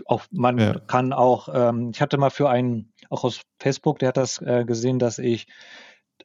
Auch, 0.07 0.25
man 0.31 0.59
Ja. 0.59 0.79
kann 0.81 1.13
auch, 1.13 1.49
ähm, 1.53 1.91
ich 1.95 2.01
hatte 2.01 2.19
mal 2.19 2.31
für 2.31 2.49
einen, 2.49 2.93
auch 3.11 3.25
aus 3.25 3.43
Facebook, 3.59 3.99
der 3.99 4.09
hat 4.09 4.17
das 4.17 4.41
äh, 4.41 4.65
gesehen, 4.65 4.99
dass 4.99 5.19
ich 5.19 5.47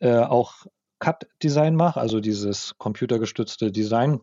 äh, 0.02 0.18
auch 0.20 0.66
Cut-Design 1.00 1.76
mache, 1.76 2.00
also 2.00 2.20
dieses 2.20 2.78
computergestützte 2.78 3.72
Design. 3.72 4.22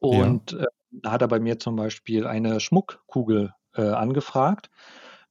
Und 0.00 0.54
äh, 0.54 0.66
da 0.92 1.12
hat 1.12 1.22
er 1.22 1.28
bei 1.28 1.40
mir 1.40 1.58
zum 1.58 1.76
Beispiel 1.76 2.26
eine 2.26 2.60
Schmuckkugel 2.60 3.54
äh, 3.74 3.82
angefragt 3.82 4.70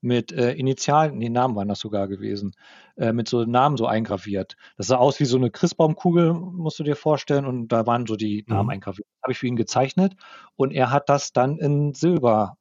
mit 0.01 0.31
äh, 0.31 0.53
Initialen, 0.53 1.17
nee, 1.17 1.29
Namen 1.29 1.55
waren 1.55 1.67
das 1.67 1.79
sogar 1.79 2.07
gewesen, 2.07 2.53
äh, 2.97 3.11
mit 3.13 3.27
so 3.27 3.43
Namen 3.43 3.75
so 3.77 3.85
eingraviert. 3.85 4.55
Das 4.77 4.87
sah 4.87 4.97
aus 4.97 5.19
wie 5.19 5.25
so 5.25 5.37
eine 5.37 5.51
Christbaumkugel, 5.51 6.33
musst 6.33 6.79
du 6.79 6.83
dir 6.83 6.95
vorstellen, 6.95 7.45
und 7.45 7.67
da 7.69 7.85
waren 7.85 8.05
so 8.07 8.15
die 8.15 8.45
Namen 8.47 8.67
Mhm. 8.67 8.69
eingraviert. 8.69 9.07
Habe 9.23 9.33
ich 9.33 9.39
für 9.39 9.47
ihn 9.47 9.57
gezeichnet 9.57 10.15
und 10.55 10.71
er 10.71 10.91
hat 10.91 11.09
das 11.09 11.33
dann 11.33 11.57
in 11.57 11.93
Silber, 11.93 12.57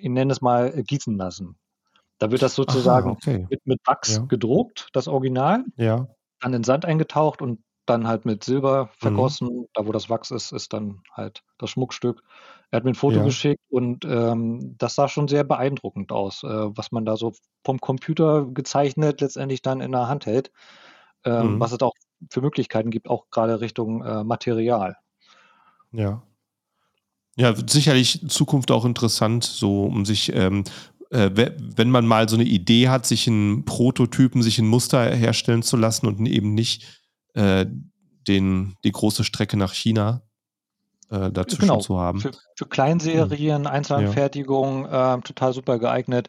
ich 0.00 0.08
nenne 0.08 0.32
es 0.32 0.40
mal, 0.40 0.76
äh, 0.78 0.82
gießen 0.82 1.16
lassen. 1.16 1.56
Da 2.18 2.30
wird 2.30 2.42
das 2.42 2.54
sozusagen 2.54 3.10
Aha, 3.10 3.16
okay. 3.16 3.46
mit, 3.50 3.66
mit 3.66 3.80
Wachs 3.86 4.16
Ja. 4.16 4.26
gedruckt, 4.26 4.88
das 4.92 5.08
Original, 5.08 5.64
Ja. 5.76 6.06
dann 6.40 6.54
in 6.54 6.64
Sand 6.64 6.84
eingetaucht 6.84 7.42
und 7.42 7.62
dann 7.86 8.06
halt 8.06 8.24
mit 8.24 8.44
Silber 8.44 8.86
Mhm. 8.86 8.90
vergossen. 8.98 9.66
Da, 9.74 9.86
wo 9.86 9.92
das 9.92 10.08
Wachs 10.08 10.30
ist, 10.30 10.52
ist 10.52 10.72
dann 10.72 11.00
halt 11.12 11.42
das 11.58 11.70
Schmuckstück. 11.70 12.22
Er 12.70 12.76
hat 12.78 12.84
mir 12.84 12.92
ein 12.92 12.94
Foto 12.94 13.18
Ja. 13.18 13.24
geschickt 13.24 13.60
und 13.70 14.04
ähm, 14.04 14.76
das 14.78 14.94
sah 14.94 15.08
schon 15.08 15.28
sehr 15.28 15.44
beeindruckend 15.44 16.12
aus, 16.12 16.42
äh, 16.44 16.48
was 16.48 16.92
man 16.92 17.04
da 17.04 17.16
so 17.16 17.32
vom 17.64 17.80
Computer 17.80 18.46
gezeichnet 18.46 19.20
letztendlich 19.20 19.62
dann 19.62 19.80
in 19.80 19.92
der 19.92 20.08
Hand 20.08 20.26
hält. 20.26 20.52
Ähm, 21.24 21.56
Mhm. 21.56 21.60
Was 21.60 21.72
es 21.72 21.80
auch 21.82 21.94
für 22.30 22.40
Möglichkeiten 22.40 22.90
gibt, 22.90 23.08
auch 23.08 23.30
gerade 23.30 23.60
Richtung 23.60 24.02
äh, 24.04 24.24
Material. 24.24 24.96
Ja. 25.92 26.22
Ja, 27.36 27.54
sicherlich 27.66 28.22
in 28.22 28.28
Zukunft 28.28 28.70
auch 28.70 28.84
interessant, 28.84 29.44
so 29.44 29.84
um 29.84 30.04
sich 30.04 30.34
ähm, 30.34 30.64
äh, 31.12 31.30
wenn 31.76 31.90
man 31.90 32.06
mal 32.06 32.28
so 32.28 32.36
eine 32.36 32.44
Idee 32.44 32.88
hat, 32.88 33.06
sich 33.06 33.28
einen 33.28 33.66
Prototypen, 33.66 34.42
sich 34.42 34.58
ein 34.58 34.66
Muster 34.66 35.14
herstellen 35.14 35.62
zu 35.62 35.76
lassen 35.76 36.06
und 36.06 36.24
eben 36.26 36.54
nicht 36.54 37.02
äh, 37.34 37.66
den, 38.26 38.76
die 38.84 38.92
große 38.92 39.22
Strecke 39.22 39.58
nach 39.58 39.74
China 39.74 40.22
äh, 41.10 41.30
dazwischen 41.30 41.68
genau. 41.68 41.80
zu 41.80 41.98
haben. 41.98 42.20
Für, 42.20 42.32
für 42.56 42.66
Kleinserien, 42.66 43.64
hm. 43.64 43.66
Einzelanfertigung 43.66 44.84
ja. 44.84 45.16
äh, 45.16 45.20
total 45.20 45.52
super 45.52 45.78
geeignet. 45.78 46.28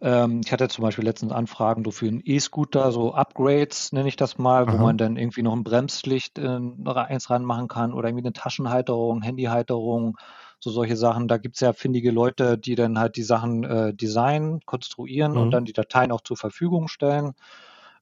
Ähm, 0.00 0.40
ich 0.44 0.52
hatte 0.52 0.68
zum 0.68 0.82
Beispiel 0.82 1.04
letztens 1.04 1.32
Anfragen 1.32 1.84
so 1.84 1.90
für 1.90 2.06
einen 2.06 2.22
E-Scooter, 2.24 2.92
so 2.92 3.14
Upgrades 3.14 3.92
nenne 3.92 4.08
ich 4.08 4.16
das 4.16 4.38
mal, 4.38 4.64
Aha. 4.64 4.72
wo 4.72 4.76
man 4.78 4.98
dann 4.98 5.16
irgendwie 5.16 5.42
noch 5.42 5.54
ein 5.54 5.64
Bremslicht 5.64 6.38
äh, 6.38 6.60
eins 6.86 7.30
ranmachen 7.30 7.68
kann 7.68 7.92
oder 7.92 8.08
irgendwie 8.08 8.26
eine 8.26 8.32
Taschenhalterung, 8.32 9.22
Handyhalterung, 9.22 10.16
so 10.60 10.70
solche 10.70 10.96
Sachen. 10.96 11.28
Da 11.28 11.38
gibt 11.38 11.56
es 11.56 11.60
ja 11.60 11.72
findige 11.72 12.10
Leute, 12.10 12.58
die 12.58 12.74
dann 12.74 12.98
halt 12.98 13.16
die 13.16 13.22
Sachen 13.22 13.64
äh, 13.64 13.94
designen, 13.94 14.60
konstruieren 14.66 15.32
mhm. 15.32 15.38
und 15.38 15.50
dann 15.50 15.64
die 15.64 15.72
Dateien 15.72 16.12
auch 16.12 16.20
zur 16.20 16.36
Verfügung 16.36 16.88
stellen. 16.88 17.34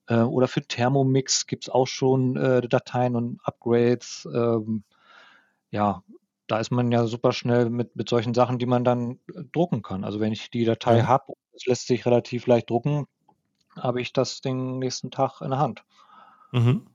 Äh, 0.07 0.21
oder 0.21 0.49
für 0.49 0.63
Thermomix 0.63 1.47
gibt 1.47 1.65
es 1.65 1.71
auch 1.71 1.87
schon 1.87 2.37
äh, 2.37 2.61
Dateien 2.63 3.17
und 3.17 3.41
Upgrades. 3.45 4.29
Ähm, 4.33 4.85
ja, 5.71 6.03
da 6.47 6.61
ist 6.61 6.71
man 6.71 6.93
ja 6.93 7.07
super 7.07 7.33
schnell 7.33 7.71
mit, 7.71 7.97
mit 7.97 8.09
solchen 8.09 8.35
Sachen, 8.35 8.59
die 8.59 8.67
man 8.67 8.85
dann 8.85 9.19
äh, 9.35 9.43
drucken 9.53 9.83
kann. 9.83 10.05
Also 10.05 10.21
wenn 10.21 10.33
ich 10.33 10.51
die 10.51 10.65
Datei 10.65 10.99
ja. 10.99 11.07
habe, 11.07 11.35
es 11.57 11.67
lässt 11.67 11.87
sich 11.87 12.07
relativ 12.07 12.47
leicht 12.47 12.71
drucken, 12.71 13.07
habe 13.77 14.01
ich 14.01 14.13
das 14.13 14.41
den 14.41 14.79
nächsten 14.79 15.11
Tag 15.11 15.41
in 15.41 15.51
der 15.51 15.59
Hand. 15.59 15.85
Mhm. 16.53 16.87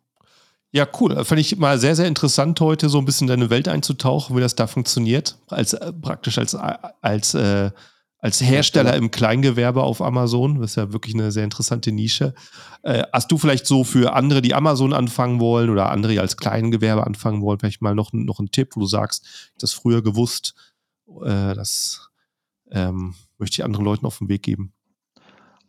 Ja, 0.72 0.88
cool. 1.00 1.24
Fand 1.26 1.42
ich 1.42 1.58
mal 1.58 1.78
sehr, 1.80 1.96
sehr 1.96 2.08
interessant, 2.08 2.60
heute 2.62 2.88
so 2.88 2.98
ein 2.98 3.06
bisschen 3.06 3.28
in 3.28 3.40
deine 3.40 3.50
Welt 3.50 3.68
einzutauchen, 3.68 4.38
wie 4.38 4.42
das 4.42 4.56
da 4.56 4.68
funktioniert. 4.68 5.38
Als 5.48 5.74
äh, 5.74 5.92
praktisch 5.92 6.38
als, 6.38 6.56
als 6.56 7.34
äh, 7.34 7.72
als 8.22 8.40
Hersteller 8.40 8.96
im 8.96 9.10
Kleingewerbe 9.10 9.82
auf 9.82 10.02
Amazon. 10.02 10.62
Das 10.62 10.72
ist 10.72 10.76
ja 10.76 10.94
wirklich 10.94 11.16
eine 11.16 11.32
sehr 11.32 11.44
interessante 11.44 11.92
Nische. 11.92 12.36
Äh, 12.84 13.04
hast 13.12 13.32
du 13.32 13.38
vielleicht 13.38 13.66
so 13.66 13.84
für 13.84 14.14
andere, 14.14 14.44
die 14.44 14.54
Amazon 14.54 14.94
anfangen 14.94 15.40
wollen 15.40 15.72
oder 15.72 15.90
andere, 15.90 16.14
die 16.14 16.20
als 16.20 16.38
Kleingewerbe 16.38 17.06
anfangen 17.06 17.42
wollen, 17.42 17.60
vielleicht 17.60 17.82
mal 17.82 17.96
noch, 17.96 18.14
noch 18.14 18.40
einen 18.40 18.52
Tipp, 18.52 18.76
wo 18.76 18.82
du 18.82 18.86
sagst, 18.86 19.26
ich 19.26 19.60
das 19.60 19.74
früher 19.74 20.04
gewusst, 20.04 20.54
äh, 21.24 21.56
das 21.56 22.10
ähm, 22.72 23.16
möchte 23.42 23.56
ich 23.56 23.66
anderen 23.66 23.84
Leuten 23.84 24.06
auf 24.06 24.20
den 24.20 24.30
Weg 24.30 24.44
geben? 24.44 24.72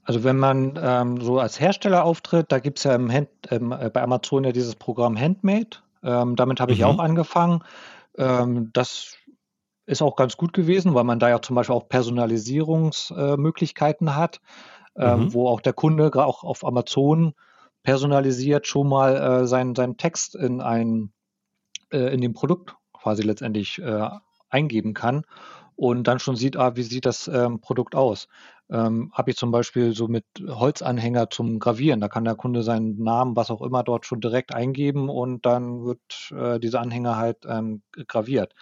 Also 0.05 0.23
wenn 0.25 0.37
man 0.37 0.79
ähm, 0.81 1.21
so 1.21 1.41
als 1.41 1.61
Hersteller 1.61 2.05
auftritt, 2.05 2.53
da 2.53 2.61
gibt 2.61 2.79
es 2.79 2.85
ja 2.85 2.93
Hand, 2.93 3.31
ähm, 3.51 3.71
bei 3.71 4.03
Amazon 4.03 4.45
ja 4.45 4.53
dieses 4.53 4.77
Programm 4.77 5.19
Handmade. 5.19 5.79
Ähm, 6.03 6.37
damit 6.37 6.61
habe 6.61 6.73
ich 6.73 6.81
mhm. 6.81 6.85
auch 6.85 6.99
angefangen. 6.99 7.65
Ähm, 8.17 8.71
das 8.73 9.17
ist 9.87 10.03
auch 10.03 10.17
ganz 10.17 10.37
gut 10.37 10.53
gewesen, 10.53 10.95
weil 10.95 11.05
man 11.05 11.19
da 11.19 11.29
ja 11.29 11.41
zum 11.41 11.57
Beispiel 11.57 11.77
auch 11.77 11.89
Personalisierungsmöglichkeiten 11.89 14.17
hat, 14.17 14.41
ähm, 14.97 15.21
mhm. 15.21 15.33
wo 15.35 15.49
auch 15.49 15.61
der 15.61 15.73
Kunde 15.73 16.11
gerade 16.11 16.27
auch 16.27 16.45
auf 16.45 16.65
Amazon 16.65 17.35
personalisiert 17.83 18.67
schon 18.67 18.89
mal 18.89 19.17
äh, 19.17 19.47
seinen, 19.47 19.75
seinen 19.75 19.97
Text 19.97 20.35
in 20.35 20.61
ein 20.61 21.13
äh, 21.93 22.13
in 22.13 22.21
dem 22.21 22.33
Produkt 22.33 22.75
quasi 22.93 23.23
letztendlich 23.23 23.81
äh, 23.81 24.09
eingeben 24.51 24.95
kann 24.95 25.25
und 25.77 26.05
dann 26.05 26.19
schon 26.19 26.37
sieht, 26.37 26.57
ah, 26.57 26.77
wie 26.77 26.83
sieht 26.83 27.07
das 27.07 27.29
ähm, 27.29 27.61
Produkt 27.61 27.95
aus. 27.95 28.29
Ähm, 28.71 29.11
Habe 29.13 29.31
ich 29.31 29.37
zum 29.37 29.51
Beispiel 29.51 29.95
so 29.95 30.09
mit 30.09 30.25
Holzanhänger 30.47 31.31
zum 31.31 31.59
Gravieren, 31.59 32.01
da 32.01 32.09
kann 32.09 32.25
der 32.25 32.35
Kunde 32.35 32.63
seinen 32.63 33.03
Namen, 33.03 33.37
was 33.37 33.51
auch 33.51 33.63
immer, 33.63 33.83
dort 33.83 34.07
schon 34.07 34.21
direkt 34.21 34.55
eingeben 34.55 35.09
und 35.09 35.45
dann 35.47 35.85
wird 35.85 36.01
äh, 36.31 36.59
dieser 36.59 36.81
Anhänger 36.81 37.17
halt 37.17 37.39
ähm, 37.47 37.83
graviert. 38.09 38.55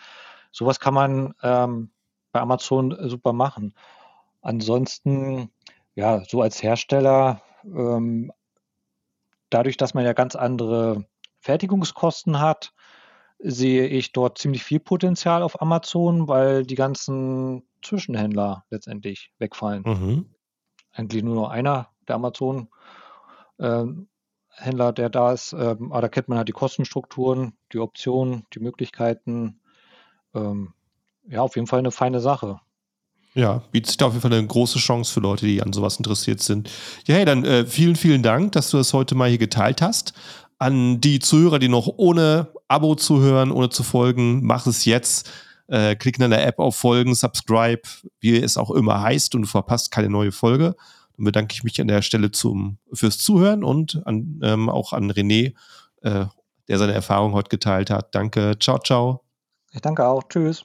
Sowas 0.53 0.81
kann 0.81 0.95
man 0.95 1.35
ähm, 1.43 1.91
bei 2.33 2.41
Amazon 2.41 2.97
super 3.09 3.33
machen. 3.33 3.75
Ansonsten, 4.43 5.51
ja, 5.95 6.23
so 6.25 6.43
als 6.43 6.63
Hersteller, 6.63 7.43
ähm, 7.65 8.33
dadurch, 9.51 9.77
dass 9.77 9.95
man 9.95 10.05
ja 10.05 10.13
ganz 10.13 10.35
andere 10.37 11.05
Fertigungskosten 11.41 12.41
hat, 12.41 12.73
sehe 13.43 13.87
ich 13.87 14.13
dort 14.13 14.39
ziemlich 14.39 14.63
viel 14.63 14.81
Potenzial 14.81 15.43
auf 15.43 15.61
Amazon, 15.61 16.29
weil 16.29 16.65
die 16.65 16.75
ganzen 16.75 17.63
Zwischenhändler 17.83 18.65
letztendlich 18.71 19.33
wegfallen. 19.39 19.83
Mhm. 19.85 20.27
Eigentlich 20.93 21.23
nur 21.23 21.35
noch 21.35 21.49
einer, 21.49 21.89
der 22.09 22.17
Amazon. 22.17 22.69
Äh, 23.59 23.85
Händler, 24.53 24.93
der 24.93 25.09
da 25.09 25.33
ist, 25.33 25.53
ähm, 25.53 25.93
aber 25.93 26.03
da 26.03 26.09
kennt 26.09 26.29
man 26.29 26.37
halt 26.37 26.49
die 26.49 26.53
Kostenstrukturen, 26.53 27.55
die 27.73 27.79
Optionen, 27.79 28.45
die 28.53 28.61
Möglichkeiten 28.61 29.61
ähm, 30.35 30.75
ja, 31.29 31.43
auf 31.43 31.55
jeden 31.57 31.67
Fall 31.67 31.79
eine 31.79 31.91
feine 31.91 32.21
Sache. 32.21 32.61
Ja, 33.35 33.63
bietet 33.71 33.89
sich 33.89 33.97
da 33.97 34.07
auf 34.07 34.13
jeden 34.13 34.23
Fall 34.23 34.33
eine 34.33 34.47
große 34.47 34.79
Chance 34.79 35.13
für 35.13 35.21
Leute, 35.21 35.47
die 35.47 35.63
an 35.63 35.73
sowas 35.73 35.97
interessiert 35.97 36.41
sind. 36.41 36.69
Ja, 37.07 37.15
hey, 37.15 37.25
dann 37.25 37.45
äh, 37.45 37.65
vielen, 37.65 37.95
vielen 37.95 38.23
Dank, 38.23 38.53
dass 38.53 38.71
du 38.71 38.77
das 38.77 38.93
heute 38.93 39.15
mal 39.15 39.29
hier 39.29 39.39
geteilt 39.39 39.83
hast. 39.83 40.15
An 40.59 41.01
die 41.01 41.21
Zuhörer, 41.21 41.61
die 41.61 41.69
noch 41.69 41.87
ohne 41.97 42.49
Abo 42.71 42.95
zuhören, 42.95 43.51
ohne 43.51 43.69
zu 43.69 43.83
folgen, 43.83 44.45
mach 44.45 44.67
es 44.67 44.85
jetzt. 44.85 45.31
Äh, 45.67 45.97
klick 45.97 46.19
in 46.19 46.31
der 46.31 46.47
App 46.47 46.59
auf 46.59 46.77
Folgen, 46.77 47.15
Subscribe, 47.15 47.83
wie 48.21 48.37
es 48.37 48.57
auch 48.57 48.71
immer 48.71 49.03
heißt, 49.03 49.35
und 49.35 49.43
du 49.43 49.49
verpasst 49.49 49.91
keine 49.91 50.09
neue 50.09 50.33
Folge. 50.33 50.75
Dann 51.17 51.25
bedanke 51.25 51.55
ich 51.55 51.65
mich 51.65 51.81
an 51.81 51.89
der 51.89 52.03
Stelle 52.03 52.31
zum, 52.31 52.79
fürs 52.93 53.19
Zuhören 53.19 53.63
und 53.65 54.03
an, 54.05 54.41
ähm, 54.43 54.69
auch 54.69 54.93
an 54.93 55.11
René, 55.11 55.55
äh, 56.03 56.27
der 56.69 56.79
seine 56.79 56.93
Erfahrung 56.93 57.33
heute 57.35 57.49
geteilt 57.49 57.91
hat. 57.91 58.15
Danke, 58.15 58.57
ciao, 58.59 58.79
ciao. 58.79 59.23
Ich 59.73 59.81
danke 59.81 60.07
auch. 60.07 60.25
Tschüss. 60.29 60.65